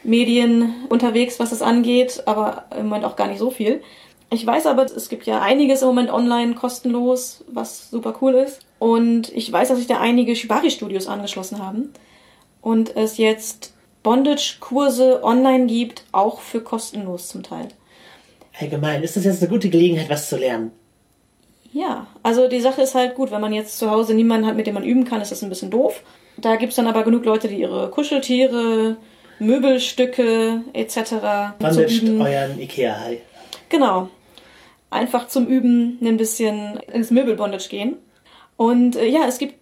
Medien 0.04 0.74
unterwegs, 0.90 1.40
was 1.40 1.50
das 1.50 1.62
angeht, 1.62 2.24
aber 2.26 2.66
im 2.72 2.88
Moment 2.88 3.06
auch 3.06 3.16
gar 3.16 3.28
nicht 3.28 3.40
so 3.40 3.52
viel. 3.52 3.82
Ich 4.32 4.46
weiß 4.46 4.66
aber, 4.66 4.84
es 4.84 5.10
gibt 5.10 5.26
ja 5.26 5.42
einiges 5.42 5.82
im 5.82 5.88
Moment 5.90 6.12
online 6.12 6.56
kostenlos, 6.56 7.44
was 7.48 7.90
super 7.90 8.16
cool 8.22 8.34
ist. 8.34 8.62
Und 8.80 9.32
ich 9.34 9.52
weiß, 9.52 9.70
dass 9.70 9.78
sich 9.78 9.88
da 9.88 10.00
einige 10.00 10.36
Shibari-Studios 10.36 11.08
angeschlossen 11.08 11.64
haben. 11.64 11.94
Und 12.62 12.96
es 12.96 13.18
jetzt 13.18 13.74
Bondage-Kurse 14.04 15.24
online 15.24 15.68
gibt, 15.68 16.06
auch 16.12 16.40
für 16.40 16.62
kostenlos 16.62 17.28
zum 17.28 17.44
Teil. 17.44 17.68
Allgemein, 18.60 19.04
ist 19.04 19.16
das 19.16 19.26
jetzt 19.26 19.42
eine 19.42 19.50
gute 19.50 19.70
Gelegenheit, 19.70 20.10
was 20.10 20.30
zu 20.30 20.38
lernen? 20.38 20.72
Ja, 21.76 22.08
also 22.24 22.48
die 22.48 22.62
Sache 22.62 22.84
ist 22.84 22.96
halt 22.96 23.16
gut, 23.16 23.32
wenn 23.32 23.42
man 23.42 23.52
jetzt 23.52 23.78
zu 23.78 23.92
Hause 23.92 24.14
niemanden 24.14 24.48
hat, 24.48 24.56
mit 24.56 24.66
dem 24.66 24.76
man 24.76 24.86
üben 24.86 25.04
kann, 25.04 25.20
ist 25.20 25.34
das 25.34 25.44
ein 25.44 25.50
bisschen 25.50 25.72
doof. 25.72 26.04
Da 26.38 26.56
gibt's 26.56 26.78
dann 26.78 26.88
aber 26.88 27.04
genug 27.04 27.26
Leute, 27.26 27.50
die 27.50 27.60
ihre 27.60 27.90
Kuscheltiere, 27.90 28.96
Möbelstücke 29.40 30.62
etc. 30.72 30.98
Üben. 32.02 32.22
euren 32.22 32.62
Ikea-Hai. 32.62 33.18
Genau. 33.68 34.08
Einfach 34.90 35.28
zum 35.28 35.48
Üben 35.48 36.00
ein 36.02 36.16
bisschen 36.16 36.78
ins 36.94 37.12
Möbelbondage 37.12 37.68
gehen. 37.68 37.98
Und 38.56 38.96
äh, 38.96 39.08
ja, 39.08 39.28
es 39.28 39.38
gibt 39.38 39.56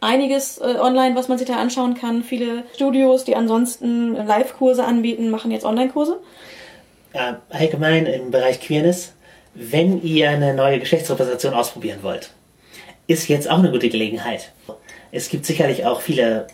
einiges 0.00 0.58
äh, 0.58 0.76
online, 0.80 1.16
was 1.16 1.26
man 1.26 1.36
sich 1.36 1.48
da 1.48 1.56
anschauen 1.56 1.94
kann. 1.94 2.22
Viele 2.22 2.62
Studios, 2.76 3.24
die 3.24 3.34
ansonsten 3.34 4.14
Live-Kurse 4.14 4.84
anbieten, 4.84 5.30
machen 5.30 5.50
jetzt 5.50 5.64
Online-Kurse. 5.64 6.20
Äh, 7.12 7.32
allgemein 7.50 8.06
im 8.06 8.30
Bereich 8.30 8.60
Queerness, 8.60 9.15
wenn 9.58 10.02
ihr 10.02 10.30
eine 10.30 10.54
neue 10.54 10.78
Geschlechtsrepräsentation 10.78 11.54
ausprobieren 11.54 12.00
wollt, 12.02 12.30
ist 13.06 13.28
jetzt 13.28 13.48
auch 13.48 13.58
eine 13.58 13.70
gute 13.70 13.88
Gelegenheit. 13.88 14.52
Es 15.12 15.28
gibt 15.28 15.46
sicherlich 15.46 15.86
auch 15.86 16.00
viele 16.00 16.46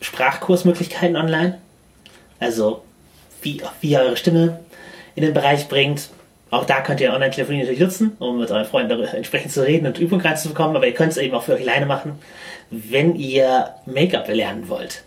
Sprachkursmöglichkeiten 0.00 1.16
online. 1.16 1.58
Also 2.38 2.82
wie, 3.42 3.62
wie 3.80 3.90
ihr 3.90 4.00
eure 4.00 4.16
Stimme 4.16 4.60
in 5.14 5.22
den 5.22 5.34
Bereich 5.34 5.68
bringt. 5.68 6.10
Auch 6.50 6.64
da 6.64 6.80
könnt 6.80 7.00
ihr 7.00 7.12
Online-Telefonie 7.12 7.60
natürlich 7.60 7.80
nutzen, 7.80 8.16
um 8.18 8.40
mit 8.40 8.50
euren 8.50 8.64
Freunden 8.64 8.90
darüber 8.90 9.14
entsprechend 9.14 9.52
zu 9.52 9.64
reden 9.64 9.86
und 9.86 9.98
Übungen 9.98 10.20
reinzubekommen, 10.20 10.76
aber 10.76 10.86
ihr 10.86 10.94
könnt 10.94 11.12
es 11.12 11.18
eben 11.18 11.34
auch 11.34 11.44
für 11.44 11.54
euch 11.54 11.62
alleine 11.62 11.86
machen, 11.86 12.18
wenn 12.70 13.14
ihr 13.14 13.70
Make-up 13.86 14.28
lernen 14.28 14.68
wollt. 14.68 15.04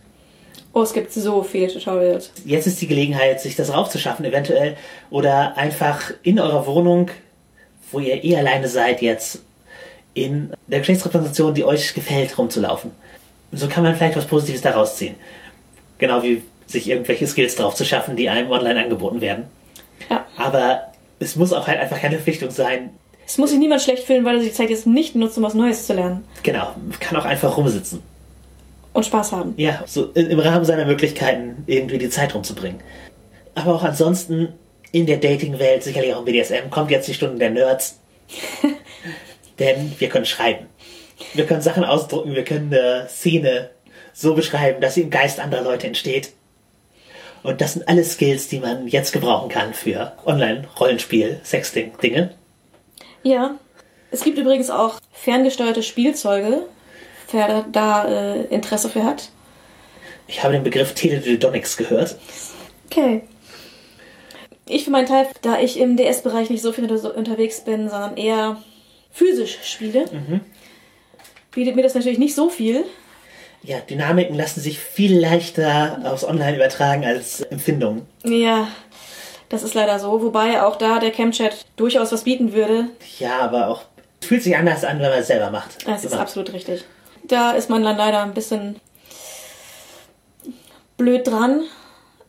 Oh, 0.72 0.82
es 0.82 0.94
gibt 0.94 1.12
so 1.12 1.44
viele 1.44 1.68
Tutorials. 1.68 2.32
Jetzt 2.46 2.66
ist 2.66 2.82
die 2.82 2.88
Gelegenheit, 2.88 3.42
sich 3.42 3.56
das 3.56 3.74
raufzuschaffen, 3.74 4.26
eventuell, 4.26 4.78
oder 5.10 5.58
einfach 5.58 6.12
in 6.24 6.40
eurer 6.40 6.66
Wohnung, 6.66 7.12
wo 7.94 8.00
ihr 8.00 8.24
eh 8.24 8.36
alleine 8.36 8.68
seid, 8.68 9.02
jetzt 9.02 9.42
in 10.14 10.54
der 10.68 10.80
Geschlechtsrepräsentation, 10.80 11.54
die 11.54 11.64
euch 11.64 11.94
gefällt, 11.94 12.38
rumzulaufen. 12.38 12.92
So 13.52 13.68
kann 13.68 13.84
man 13.84 13.96
vielleicht 13.96 14.18
was 14.18 14.26
Positives 14.26 14.62
daraus 14.62 14.98
ziehen. 14.98 15.16
Genau 15.98 16.24
wie 16.24 16.44
sich 16.68 16.90
irgendwelche 16.90 17.28
Skills 17.28 17.56
drauf 17.56 17.76
zu 17.76 17.86
schaffen, 17.86 18.16
die 18.16 18.30
einem 18.30 18.50
online 18.52 18.84
angeboten 18.84 19.22
werden. 19.22 19.46
Ja. 20.10 20.26
Aber 20.38 20.94
es 21.20 21.36
muss 21.36 21.54
auch 21.54 21.68
halt 21.68 21.80
einfach 21.80 22.00
keine 22.00 22.16
Verpflichtung 22.16 22.52
sein. 22.52 22.90
Es 23.26 23.38
muss 23.38 23.52
sich 23.52 23.60
niemand 23.60 23.82
schlecht 23.82 24.04
fühlen, 24.04 24.26
weil 24.26 24.38
er 24.38 24.44
die 24.44 24.52
Zeit 24.52 24.70
jetzt 24.70 24.88
nicht 24.88 25.16
nutzt, 25.16 25.38
um 25.38 25.44
was 25.44 25.54
Neues 25.54 25.88
zu 25.88 25.94
lernen. 25.94 26.26
Genau, 26.44 26.74
man 26.76 27.00
kann 27.00 27.18
auch 27.18 27.26
einfach 27.26 27.56
rumsitzen. 27.56 28.02
Und 28.94 29.06
Spaß 29.06 29.32
haben. 29.32 29.54
Ja, 29.58 29.84
so 29.88 30.12
im 30.12 30.40
Rahmen 30.40 30.66
seiner 30.66 30.86
Möglichkeiten 30.86 31.64
irgendwie 31.66 31.98
die 31.98 32.10
Zeit 32.10 32.36
rumzubringen. 32.36 32.80
Aber 33.56 33.76
auch 33.76 33.84
ansonsten 33.84 34.50
in 34.94 35.08
der 35.08 35.18
Dating-Welt, 35.18 35.84
sicherlich 35.84 36.14
auch 36.14 36.20
im 36.20 36.26
BDSM, 36.26 36.70
kommt 36.70 36.92
jetzt 36.92 37.08
die 37.08 37.16
Stunde 37.16 37.40
der 37.40 37.50
Nerds. 37.50 38.00
Denn 39.60 39.94
wir 39.98 40.08
können 40.08 40.26
schreiben. 40.26 40.68
Wir 41.34 41.46
können 41.46 41.62
Sachen 41.62 41.84
ausdrucken, 41.84 42.36
wir 42.36 42.44
können 42.44 42.72
eine 42.72 43.08
Szene 43.10 43.72
so 44.14 44.36
beschreiben, 44.36 44.80
dass 44.82 44.94
sie 44.94 45.02
im 45.02 45.10
Geist 45.10 45.40
anderer 45.40 45.64
Leute 45.64 45.88
entsteht. 45.88 46.34
Und 47.42 47.60
das 47.60 47.74
sind 47.74 47.88
alles 47.90 48.14
Skills, 48.14 48.48
die 48.48 48.60
man 48.60 48.88
jetzt 48.88 49.12
gebrauchen 49.12 49.50
kann 49.50 49.74
für 49.74 50.14
Online-Rollenspiel, 50.26 51.42
Sexting-Dinge. 51.44 52.36
Ja. 53.24 53.56
Es 54.12 54.24
gibt 54.24 54.38
übrigens 54.38 54.70
auch 54.70 55.00
ferngesteuerte 55.12 55.82
Spielzeuge, 55.82 56.68
wer 57.32 57.66
da, 57.72 58.08
äh, 58.08 58.44
Interesse 58.44 58.90
für 58.90 59.04
hat. 59.04 59.30
Ich 60.28 60.44
habe 60.44 60.54
den 60.54 60.64
Begriff 60.64 60.94
Teledildonics 60.94 61.78
gehört. 61.78 62.16
Okay. 62.92 63.24
Ich 64.66 64.86
für 64.86 64.92
meinen 64.92 65.08
Teil, 65.08 65.28
da 65.42 65.60
ich 65.60 65.78
im 65.80 65.98
DS-Bereich 65.98 66.50
nicht 66.50 66.62
so 66.62 66.72
viel 66.72 66.90
unter- 66.90 67.16
unterwegs 67.16 67.62
bin, 67.62 67.90
sondern 67.90 68.16
eher 68.18 68.58
physisch 69.12 69.60
spiele, 69.64 70.06
bietet 71.52 71.76
mir 71.76 71.84
das 71.84 71.96
natürlich 71.96 72.20
nicht 72.20 72.34
so 72.36 72.50
viel. 72.50 72.86
Ja, 73.62 73.80
Dynamiken 73.80 74.36
lassen 74.36 74.60
sich 74.62 74.80
viel 74.80 75.18
leichter 75.20 76.00
aufs 76.06 76.24
Online 76.26 76.56
übertragen 76.58 77.06
als 77.06 77.42
Empfindungen. 77.42 78.06
Ja, 78.26 78.68
das 79.50 79.64
ist 79.64 79.74
leider 79.74 80.00
so. 80.00 80.22
Wobei 80.22 80.62
auch 80.64 80.76
da 80.78 81.00
der 81.00 81.12
Camchat 81.12 81.66
durchaus 81.76 82.12
was 82.12 82.24
bieten 82.24 82.54
würde. 82.54 82.88
Ja, 83.20 83.40
aber 83.40 83.68
auch 83.68 83.84
es 84.22 84.28
fühlt 84.28 84.44
sich 84.44 84.56
anders 84.58 84.84
an, 84.86 85.00
wenn 85.00 85.10
man 85.10 85.20
es 85.20 85.28
selber 85.28 85.50
macht. 85.52 85.86
Das 85.88 86.04
ist 86.04 86.12
Immer. 86.14 86.22
absolut 86.22 86.52
richtig. 86.54 86.84
Da 87.26 87.52
ist 87.52 87.70
man 87.70 87.84
dann 87.84 87.98
leider 87.98 88.22
ein 88.24 88.34
bisschen 88.34 88.78
blöd 90.98 91.28
dran. 91.28 91.64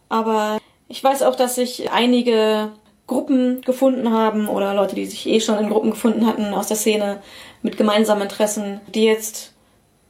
Aber 0.09 0.59
ich 0.89 1.03
weiß 1.03 1.23
auch, 1.23 1.37
dass 1.37 1.57
sich 1.57 1.91
einige 1.91 2.73
Gruppen 3.07 3.61
gefunden 3.63 4.11
haben 4.13 4.49
oder 4.49 4.75
Leute, 4.75 4.95
die 4.95 5.07
sich 5.07 5.27
eh 5.27 5.41
schon 5.41 5.59
in 5.59 5.71
Gruppen 5.71 5.91
gefunden 5.91 6.27
hatten 6.27 6.55
aus 6.55 6.69
der 6.69 6.77
Szene 6.77 7.21
mit 7.63 7.77
gemeinsamen 7.77 8.23
Interessen, 8.23 8.81
die 8.95 9.05
jetzt 9.05 9.53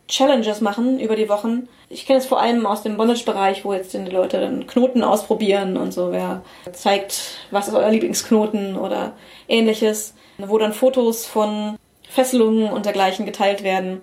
Challenges 0.07 0.61
machen 0.61 1.01
über 1.01 1.17
die 1.17 1.29
Wochen. 1.29 1.69
Ich 1.89 2.07
kenne 2.07 2.19
es 2.19 2.27
vor 2.27 2.41
allem 2.41 2.67
aus 2.67 2.83
dem 2.83 2.97
Bondage-Bereich, 2.97 3.65
wo 3.65 3.73
jetzt 3.73 3.95
die 3.95 3.99
Leute 3.99 4.41
dann 4.41 4.67
Knoten 4.67 5.03
ausprobieren 5.03 5.77
und 5.77 5.93
so. 5.93 6.13
Wer 6.13 6.43
zeigt, 6.73 7.39
was 7.51 7.69
ist 7.69 7.75
euer 7.75 7.91
Lieblingsknoten 7.91 8.77
oder 8.77 9.13
ähnliches. 9.49 10.15
Wo 10.39 10.59
dann 10.59 10.73
Fotos 10.73 11.27
von 11.27 11.77
Fesselungen 12.09 12.71
und 12.73 12.87
dergleichen 12.87 13.25
geteilt 13.25 13.63
werden, 13.63 14.01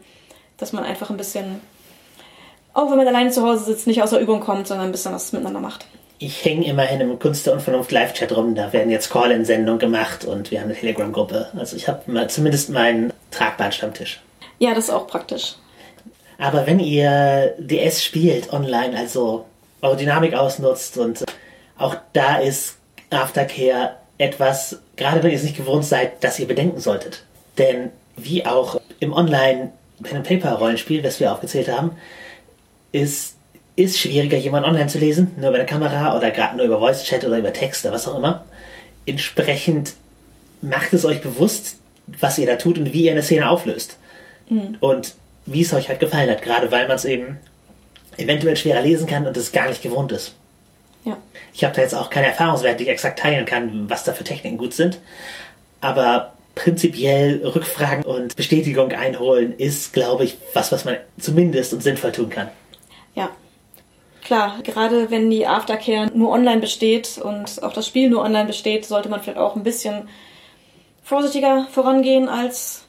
dass 0.57 0.73
man 0.73 0.83
einfach 0.83 1.09
ein 1.09 1.17
bisschen, 1.17 1.61
auch 2.73 2.89
wenn 2.89 2.97
man 2.97 3.07
alleine 3.07 3.31
zu 3.31 3.43
Hause 3.43 3.65
sitzt, 3.65 3.87
nicht 3.87 4.01
aus 4.01 4.11
der 4.11 4.21
Übung 4.21 4.39
kommt, 4.39 4.67
sondern 4.67 4.87
ein 4.87 4.91
bisschen 4.91 5.13
was 5.13 5.33
miteinander 5.33 5.59
macht. 5.59 5.85
Ich 6.23 6.45
hänge 6.45 6.67
immerhin 6.67 7.01
im 7.01 7.17
Kunst 7.17 7.47
der 7.47 7.53
Unvernunft 7.53 7.91
Live-Chat 7.91 8.37
rum. 8.37 8.53
Da 8.53 8.71
werden 8.73 8.91
jetzt 8.91 9.09
Call-in-Sendungen 9.09 9.79
gemacht 9.79 10.23
und 10.23 10.51
wir 10.51 10.59
haben 10.59 10.69
eine 10.69 10.77
Telegram-Gruppe. 10.77 11.47
Also 11.57 11.75
ich 11.75 11.87
habe 11.87 12.11
mal 12.11 12.29
zumindest 12.29 12.69
meinen 12.69 13.11
tragbaren 13.31 13.71
Stammtisch. 13.71 14.21
Ja, 14.59 14.75
das 14.75 14.83
ist 14.83 14.89
auch 14.91 15.07
praktisch. 15.07 15.55
Aber 16.37 16.67
wenn 16.67 16.79
ihr 16.79 17.55
DS 17.57 18.03
spielt 18.03 18.53
online, 18.53 18.95
also 18.95 19.45
eure 19.81 19.97
Dynamik 19.97 20.35
ausnutzt 20.35 20.99
und 20.99 21.25
auch 21.79 21.95
da 22.13 22.37
ist 22.37 22.77
Aftercare 23.09 23.95
etwas, 24.19 24.79
gerade 24.97 25.23
wenn 25.23 25.31
ihr 25.31 25.37
es 25.37 25.43
nicht 25.43 25.57
gewohnt 25.57 25.85
seid, 25.85 26.23
dass 26.23 26.37
ihr 26.37 26.47
bedenken 26.47 26.79
solltet. 26.79 27.23
Denn 27.57 27.89
wie 28.15 28.45
auch 28.45 28.79
im 28.99 29.11
Online 29.11 29.71
Pen 30.03 30.17
and 30.17 30.27
Paper 30.27 30.53
Rollenspiel, 30.59 31.01
das 31.01 31.19
wir 31.19 31.33
aufgezählt 31.33 31.67
haben, 31.67 31.97
ist 32.91 33.37
ist 33.83 33.99
schwieriger, 33.99 34.37
jemanden 34.37 34.69
online 34.69 34.87
zu 34.87 34.99
lesen, 34.99 35.31
nur 35.37 35.49
über 35.49 35.57
eine 35.57 35.65
Kamera 35.65 36.15
oder 36.17 36.31
gerade 36.31 36.57
nur 36.57 36.65
über 36.65 36.79
Voice 36.79 37.03
Chat 37.03 37.25
oder 37.25 37.37
über 37.37 37.53
Text 37.53 37.85
oder 37.85 37.93
was 37.93 38.07
auch 38.07 38.17
immer. 38.17 38.45
Entsprechend 39.05 39.93
macht 40.61 40.93
es 40.93 41.05
euch 41.05 41.21
bewusst, 41.21 41.77
was 42.19 42.37
ihr 42.37 42.45
da 42.45 42.55
tut 42.55 42.77
und 42.77 42.93
wie 42.93 43.05
ihr 43.05 43.11
eine 43.11 43.23
Szene 43.23 43.49
auflöst. 43.49 43.97
Und 44.81 45.15
wie 45.45 45.61
es 45.61 45.73
euch 45.73 45.87
halt 45.87 45.99
gefallen 45.99 46.29
hat, 46.29 46.41
gerade 46.41 46.71
weil 46.71 46.87
man 46.87 46.97
es 46.97 47.05
eben 47.05 47.37
eventuell 48.17 48.57
schwerer 48.57 48.81
lesen 48.81 49.07
kann 49.07 49.25
und 49.25 49.37
es 49.37 49.53
gar 49.53 49.69
nicht 49.69 49.81
gewohnt 49.81 50.11
ist. 50.11 50.33
Ja. 51.05 51.17
Ich 51.53 51.63
habe 51.63 51.73
da 51.73 51.81
jetzt 51.81 51.95
auch 51.95 52.09
keine 52.09 52.27
Erfahrungswerte, 52.27 52.77
die 52.77 52.83
ich 52.83 52.89
exakt 52.89 53.19
teilen 53.19 53.45
kann, 53.45 53.89
was 53.89 54.03
da 54.03 54.13
für 54.13 54.23
Techniken 54.23 54.57
gut 54.57 54.73
sind. 54.73 54.99
Aber 55.79 56.33
prinzipiell 56.53 57.45
Rückfragen 57.45 58.03
und 58.03 58.35
Bestätigung 58.35 58.91
einholen 58.91 59.57
ist, 59.57 59.93
glaube 59.93 60.25
ich, 60.25 60.37
was, 60.53 60.71
was 60.71 60.85
man 60.85 60.97
zumindest 61.17 61.73
und 61.73 61.81
sinnvoll 61.81 62.11
tun 62.11 62.29
kann. 62.29 62.49
Ja. 63.15 63.29
Klar, 64.31 64.59
gerade 64.63 65.11
wenn 65.11 65.29
die 65.29 65.45
Aftercare 65.45 66.09
nur 66.13 66.31
online 66.31 66.61
besteht 66.61 67.17
und 67.17 67.61
auch 67.63 67.73
das 67.73 67.85
Spiel 67.85 68.09
nur 68.09 68.21
online 68.21 68.45
besteht, 68.45 68.85
sollte 68.85 69.09
man 69.09 69.19
vielleicht 69.19 69.37
auch 69.37 69.57
ein 69.57 69.63
bisschen 69.63 70.07
vorsichtiger 71.03 71.67
vorangehen, 71.69 72.29
als 72.29 72.85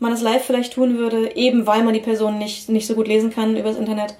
man 0.00 0.12
es 0.12 0.20
live 0.20 0.44
vielleicht 0.44 0.74
tun 0.74 0.98
würde, 0.98 1.34
eben 1.34 1.66
weil 1.66 1.82
man 1.82 1.94
die 1.94 2.00
Person 2.00 2.36
nicht, 2.36 2.68
nicht 2.68 2.86
so 2.86 2.94
gut 2.94 3.08
lesen 3.08 3.30
kann 3.30 3.56
übers 3.56 3.78
Internet. 3.78 4.16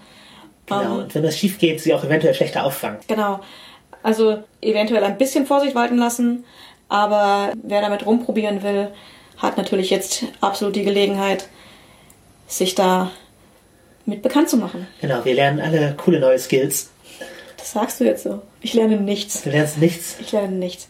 Genau. 0.65 0.81
Ähm, 0.81 0.93
Und 1.01 1.15
wenn 1.15 1.25
das 1.25 1.37
schief 1.37 1.59
geht, 1.59 1.79
sie 1.83 1.93
auch 1.93 2.03
eventuell 2.03 2.33
schlechter 2.33 2.65
auffangen. 2.65 3.01
Genau. 3.07 3.41
Also 4.03 4.43
eventuell 4.63 5.05
ein 5.05 5.19
bisschen 5.19 5.45
Vorsicht 5.45 5.75
walten 5.75 5.99
lassen, 5.99 6.47
aber 6.89 7.53
wer 7.63 7.83
damit 7.83 8.07
rumprobieren 8.07 8.63
will, 8.63 8.89
hat 9.37 9.59
natürlich 9.59 9.91
jetzt 9.91 10.25
absolut 10.41 10.75
die 10.75 10.85
Gelegenheit, 10.85 11.51
sich 12.47 12.75
da 12.75 13.11
mit 14.07 14.23
bekannt 14.23 14.49
zu 14.49 14.57
machen. 14.57 14.87
Genau, 15.01 15.25
wir 15.25 15.35
lernen 15.35 15.61
alle 15.61 15.95
coole 15.97 16.21
neue 16.21 16.39
Skills. 16.39 16.91
Das 17.57 17.73
sagst 17.73 18.01
du 18.01 18.05
jetzt 18.05 18.23
so. 18.23 18.43
Ich 18.61 18.75
lerne 18.75 18.97
nichts. 18.97 19.43
Du 19.43 19.51
lernst 19.51 19.79
nichts. 19.79 20.17
Ich 20.21 20.33
lerne 20.33 20.55
nichts. 20.55 20.89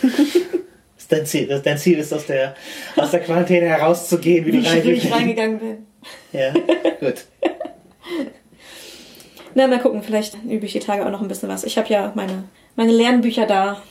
Das 0.00 0.10
ist 0.98 1.12
dein 1.12 1.26
Ziel. 1.26 1.60
Dein 1.62 1.78
Ziel 1.78 1.98
ist, 1.98 2.12
aus 2.12 2.26
der, 2.26 2.54
aus 2.96 3.10
der 3.10 3.20
Quarantäne 3.20 3.66
herauszugehen, 3.66 4.46
wie, 4.46 4.52
Wie 4.52 4.62
du 4.62 4.68
reingehst. 4.68 5.12
reingegangen 5.12 5.58
bin. 5.58 5.86
Ja, 6.32 6.52
gut. 7.00 7.24
Na, 9.54 9.66
mal 9.66 9.80
gucken, 9.80 10.02
vielleicht 10.02 10.36
übe 10.44 10.64
ich 10.64 10.72
die 10.72 10.78
Tage 10.80 11.04
auch 11.04 11.10
noch 11.10 11.20
ein 11.20 11.28
bisschen 11.28 11.48
was. 11.48 11.64
Ich 11.64 11.76
habe 11.76 11.88
ja 11.88 12.12
meine, 12.14 12.44
meine 12.76 12.92
Lernbücher 12.92 13.46
da 13.46 13.82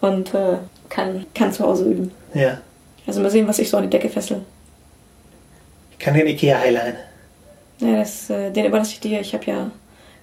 und 0.00 0.34
äh, 0.34 0.58
kann, 0.88 1.24
kann 1.34 1.52
zu 1.52 1.64
Hause 1.64 1.84
üben. 1.90 2.10
Ja. 2.34 2.60
Also 3.06 3.20
mal 3.20 3.30
sehen, 3.30 3.46
was 3.48 3.58
ich 3.58 3.70
so 3.70 3.76
an 3.76 3.84
die 3.84 3.90
Decke 3.90 4.08
fessel. 4.08 4.42
Ich 5.92 5.98
kann 5.98 6.14
den 6.14 6.26
Ikea 6.26 6.58
Highline. 6.58 6.96
Ja, 7.80 7.96
das, 7.96 8.30
äh, 8.30 8.50
den 8.50 8.66
überlasse 8.66 8.92
ich 8.92 9.00
dir. 9.00 9.20
Ich 9.20 9.34
habe 9.34 9.44
ja 9.46 9.70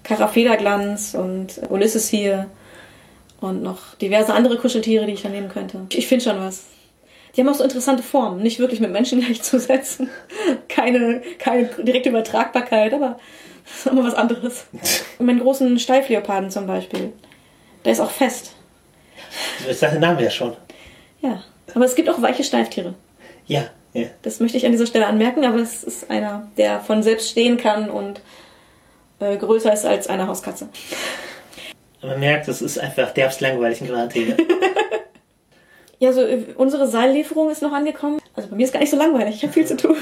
Karafederglanz 0.03 1.14
und 1.16 1.60
Ulysses 1.70 2.08
hier 2.08 2.47
und 3.41 3.62
noch 3.62 3.95
diverse 3.95 4.34
andere 4.34 4.58
Kuscheltiere, 4.58 5.05
die 5.05 5.14
ich 5.14 5.24
da 5.24 5.30
nehmen 5.30 5.49
könnte. 5.49 5.86
Ich 5.89 6.08
finde 6.08 6.24
schon 6.24 6.39
was. 6.39 6.64
Die 7.36 7.41
haben 7.41 7.49
auch 7.49 7.55
so 7.55 7.64
interessante 7.64 8.01
Formen, 8.01 8.41
nicht 8.41 8.60
wirklich 8.60 8.80
mit 8.80 8.91
Menschen 8.91 9.22
gleichzusetzen. 9.26 10.10
Keine, 10.70 11.22
keine 11.39 11.66
direkte 11.66 12.10
Übertragbarkeit, 12.10 12.93
aber 12.93 13.20
das 13.66 13.80
ist 13.80 13.88
immer 13.88 14.03
was 14.03 14.16
anderes. 14.16 14.68
Und 15.20 15.26
meinen 15.26 15.41
großen 15.41 15.78
Steifleoparden 15.78 16.49
zum 16.49 16.68
Beispiel. 16.68 17.14
Der 17.86 17.91
ist 17.91 17.99
auch 17.99 18.12
fest. 18.12 18.53
Das 19.68 19.80
sagt 19.80 19.93
den 19.93 20.01
Namen 20.01 20.20
ja 20.20 20.30
schon. 20.30 20.55
Ja. 21.22 21.43
Aber 21.76 21.86
es 21.86 21.95
gibt 21.95 22.10
auch 22.10 22.22
weiche 22.22 22.43
Steiftiere. 22.43 22.95
Ja, 23.45 23.70
ja. 23.94 24.08
Das 24.22 24.40
möchte 24.40 24.58
ich 24.58 24.66
an 24.66 24.72
dieser 24.72 24.86
Stelle 24.86 25.08
anmerken, 25.08 25.46
aber 25.46 25.58
es 25.58 25.84
ist 25.84 26.10
einer, 26.10 26.50
der 26.58 26.82
von 26.82 27.04
selbst 27.04 27.30
stehen 27.30 27.58
kann 27.58 27.90
und 27.90 28.22
äh, 29.20 29.38
größer 29.38 29.74
ist 29.74 29.86
als 29.86 30.08
eine 30.08 30.28
Hauskatze. 30.28 30.70
Man 32.02 32.20
merkt, 32.20 32.48
es 32.48 32.62
ist 32.62 32.78
einfach 32.78 33.12
derbst 33.12 33.42
langweilig 33.42 33.82
in 33.82 33.88
Quarantäne. 33.88 34.38
Ja, 36.00 36.14
so 36.14 36.22
äh, 36.22 36.46
unsere 36.56 36.88
Seillieferung 36.88 37.50
ist 37.50 37.62
noch 37.62 37.72
angekommen. 37.72 38.20
Also 38.36 38.50
bei 38.50 38.56
mir 38.56 38.66
ist 38.66 38.74
gar 38.74 38.80
nicht 38.80 38.92
so 38.92 38.98
langweilig. 38.98 39.36
Ich 39.36 39.44
habe 39.44 39.54
viel 39.54 39.66
zu 39.66 39.78
tun. 39.78 39.96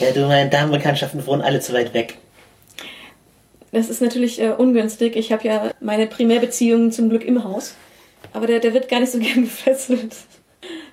ja, 0.00 0.10
du, 0.12 0.26
meine 0.26 0.50
Damenbekanntschaften 0.50 1.24
wohnen 1.26 1.42
alle 1.42 1.60
zu 1.60 1.72
weit 1.72 1.94
weg. 1.94 2.18
Das 3.72 3.88
ist 3.88 4.02
natürlich 4.02 4.40
äh, 4.40 4.50
ungünstig. 4.50 5.14
Ich 5.14 5.30
habe 5.30 5.46
ja 5.46 5.70
meine 5.80 6.08
Primärbeziehung 6.08 6.90
zum 6.90 7.10
Glück 7.10 7.24
im 7.24 7.44
Haus. 7.44 7.76
Aber 8.32 8.48
der, 8.48 8.58
der 8.58 8.74
wird 8.74 8.88
gar 8.88 9.00
nicht 9.00 9.12
so 9.12 9.18
gern 9.20 9.42
gefesselt. 9.42 10.16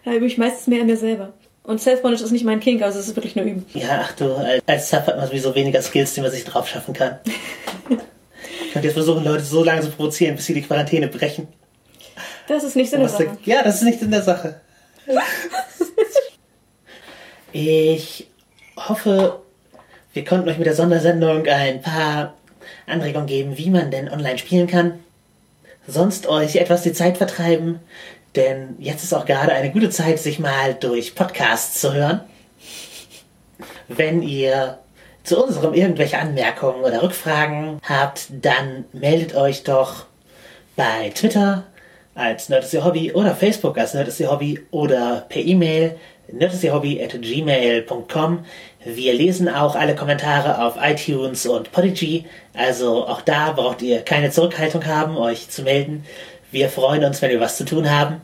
Da 0.06 0.12
übe 0.14 0.26
ich 0.26 0.38
meistens 0.38 0.68
mehr 0.68 0.82
an 0.82 0.88
mir 0.88 0.98
selber. 0.98 1.34
Und 1.64 1.82
Self-Bondage 1.82 2.24
ist 2.24 2.32
nicht 2.32 2.46
mein 2.46 2.62
Kink, 2.62 2.82
also 2.82 2.98
es 2.98 3.10
ist 3.10 3.16
wirklich 3.18 3.36
nur 3.36 3.44
üben. 3.46 3.66
Ja, 3.74 4.02
ach 4.04 4.14
du, 4.14 4.34
als- 4.66 4.90
Sub 4.90 5.06
hat 5.06 5.18
man 5.18 5.28
sowieso 5.28 5.54
weniger 5.54 5.82
Skills, 5.82 6.14
die 6.14 6.22
man 6.22 6.32
sich 6.32 6.46
drauf 6.46 6.68
schaffen 6.70 6.94
kann. 6.94 7.20
ich 7.90 8.72
könnte 8.72 8.88
jetzt 8.88 8.94
versuchen, 8.94 9.26
Leute 9.26 9.44
so 9.44 9.64
lange 9.64 9.82
zu 9.82 9.90
provozieren, 9.90 10.36
bis 10.38 10.46
sie 10.46 10.54
die 10.54 10.62
Quarantäne 10.62 11.10
brechen. 11.10 11.48
Das 12.48 12.64
ist 12.64 12.78
nicht 12.78 12.90
Sinn 12.90 13.02
der 13.02 13.10
Sache. 13.10 13.38
ja, 13.44 13.62
das 13.64 13.76
ist 13.76 13.84
nicht 13.84 14.02
in 14.02 14.12
der 14.12 14.22
Sache. 14.22 14.62
Ich 17.54 18.28
hoffe, 18.76 19.40
wir 20.14 20.26
konnten 20.26 20.50
euch 20.50 20.58
mit 20.58 20.68
der 20.68 20.76
Sondersendung 20.76 21.48
ein 21.48 21.82
paar 21.82 22.34
Anregungen 22.86 23.28
geben, 23.28 23.58
wie 23.58 23.70
man 23.70 23.90
denn 23.90 24.10
online 24.10 24.38
spielen 24.38 24.68
kann. 24.68 25.00
Sonst 25.88 26.28
euch 26.28 26.58
etwas 26.58 26.84
die 26.84 26.92
Zeit 26.92 27.18
vertreiben, 27.18 27.80
denn 28.36 28.76
jetzt 28.80 29.04
ist 29.04 29.14
auch 29.14 29.26
gerade 29.26 29.54
eine 29.54 29.72
gute 29.72 29.90
Zeit, 29.90 30.20
sich 30.20 30.40
mal 30.40 30.74
durch 30.74 31.16
Podcasts 31.16 31.82
zu 31.82 31.94
hören. 31.94 32.22
Wenn 33.88 34.22
ihr 34.22 34.80
zu 35.24 35.44
unserem 35.44 35.74
irgendwelche 35.74 36.20
Anmerkungen 36.20 36.84
oder 36.84 37.04
Rückfragen 37.04 37.80
habt, 37.84 38.28
dann 38.30 38.86
meldet 38.94 39.36
euch 39.36 39.64
doch 39.64 40.06
bei 40.76 41.10
Twitter 41.10 41.64
als 42.16 42.50
Nerd 42.50 42.66
Hobby 42.84 43.12
oder 43.12 43.36
Facebook 43.36 43.78
als 43.78 43.94
Nerd 43.94 44.10
Hobby 44.30 44.60
oder 44.72 45.26
per 45.30 45.42
E-Mail 45.42 45.98
nerdistierhobby.gmail.com. 46.32 48.46
Wir 48.86 49.14
lesen 49.14 49.50
auch 49.50 49.76
alle 49.76 49.96
Kommentare 49.96 50.66
auf 50.66 50.76
iTunes 50.82 51.46
und 51.46 51.72
Podigy, 51.72 52.26
also 52.54 53.08
auch 53.08 53.22
da 53.22 53.52
braucht 53.52 53.82
ihr 53.82 54.02
keine 54.02 54.32
Zurückhaltung 54.32 54.86
haben, 54.86 55.18
euch 55.18 55.50
zu 55.50 55.64
melden. 55.64 56.06
Wir 56.52 56.70
freuen 56.70 57.04
uns, 57.04 57.22
wenn 57.22 57.32
wir 57.32 57.42
was 57.42 57.58
zu 57.58 57.66
tun 57.66 57.90
haben 57.90 58.22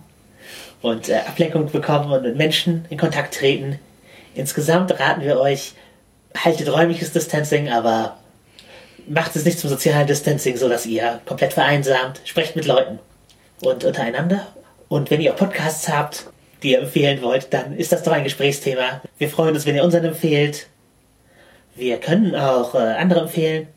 und 0.81 1.09
äh, 1.09 1.15
Ablenkung 1.15 1.71
bekommen 1.71 2.11
und 2.11 2.23
mit 2.23 2.37
Menschen 2.37 2.85
in 2.89 2.97
Kontakt 2.97 3.33
treten. 3.33 3.79
Insgesamt 4.35 4.97
raten 4.99 5.21
wir 5.21 5.39
euch, 5.39 5.73
haltet 6.37 6.71
räumliches 6.71 7.11
Distancing, 7.11 7.69
aber 7.69 8.17
macht 9.07 9.35
es 9.35 9.45
nicht 9.45 9.59
zum 9.59 9.69
sozialen 9.69 10.07
Distancing, 10.07 10.57
so 10.57 10.69
dass 10.69 10.85
ihr 10.85 11.19
komplett 11.25 11.53
vereinsamt. 11.53 12.21
Sprecht 12.23 12.55
mit 12.55 12.65
Leuten 12.65 12.99
und 13.61 13.83
untereinander. 13.83 14.47
Und 14.87 15.11
wenn 15.11 15.21
ihr 15.21 15.33
Podcasts 15.33 15.89
habt, 15.89 16.27
die 16.61 16.71
ihr 16.71 16.79
empfehlen 16.79 17.21
wollt, 17.21 17.53
dann 17.53 17.75
ist 17.75 17.91
das 17.91 18.03
doch 18.03 18.13
ein 18.13 18.23
Gesprächsthema. 18.23 19.01
Wir 19.17 19.29
freuen 19.29 19.55
uns, 19.55 19.65
wenn 19.65 19.75
ihr 19.75 19.83
unseren 19.83 20.05
empfehlt. 20.05 20.67
Wir 21.75 21.97
können 21.97 22.35
auch 22.35 22.75
äh, 22.75 22.77
andere 22.77 23.21
empfehlen. 23.21 23.67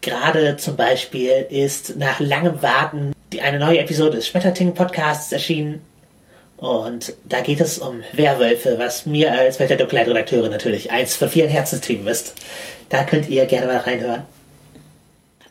Gerade 0.00 0.56
zum 0.56 0.76
Beispiel 0.76 1.46
ist 1.48 1.96
nach 1.96 2.20
langem 2.20 2.62
Warten 2.62 3.12
die, 3.32 3.40
eine 3.40 3.58
neue 3.58 3.78
Episode 3.78 4.16
des 4.16 4.28
Schmetterting 4.28 4.74
Podcasts 4.74 5.32
erschienen. 5.32 5.82
Und 6.56 7.14
da 7.24 7.40
geht 7.40 7.60
es 7.60 7.78
um 7.78 8.02
Werwölfe, 8.12 8.78
was 8.78 9.06
mir 9.06 9.32
als 9.32 9.60
Welt 9.60 9.70
der 9.70 9.76
Dunkelheit-Redakteurin 9.76 10.50
natürlich 10.50 10.90
eins 10.90 11.14
von 11.14 11.28
vielen 11.28 11.48
Herzensthemen 11.48 12.06
ist. 12.06 12.34
Da 12.88 13.04
könnt 13.04 13.28
ihr 13.28 13.46
gerne 13.46 13.66
mal 13.66 13.76
reinhören. 13.76 14.22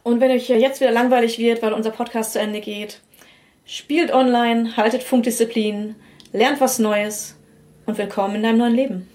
Und 0.03 0.19
wenn 0.19 0.31
euch 0.31 0.49
jetzt 0.49 0.81
wieder 0.81 0.91
langweilig 0.91 1.37
wird, 1.37 1.61
weil 1.61 1.73
unser 1.73 1.91
Podcast 1.91 2.33
zu 2.33 2.39
Ende 2.39 2.59
geht, 2.59 2.99
spielt 3.65 4.13
online, 4.13 4.75
haltet 4.75 5.03
Funkdisziplin, 5.03 5.95
lernt 6.33 6.59
was 6.61 6.79
Neues 6.79 7.35
und 7.85 7.97
willkommen 7.97 8.35
in 8.35 8.43
deinem 8.43 8.57
neuen 8.57 8.75
Leben. 8.75 9.09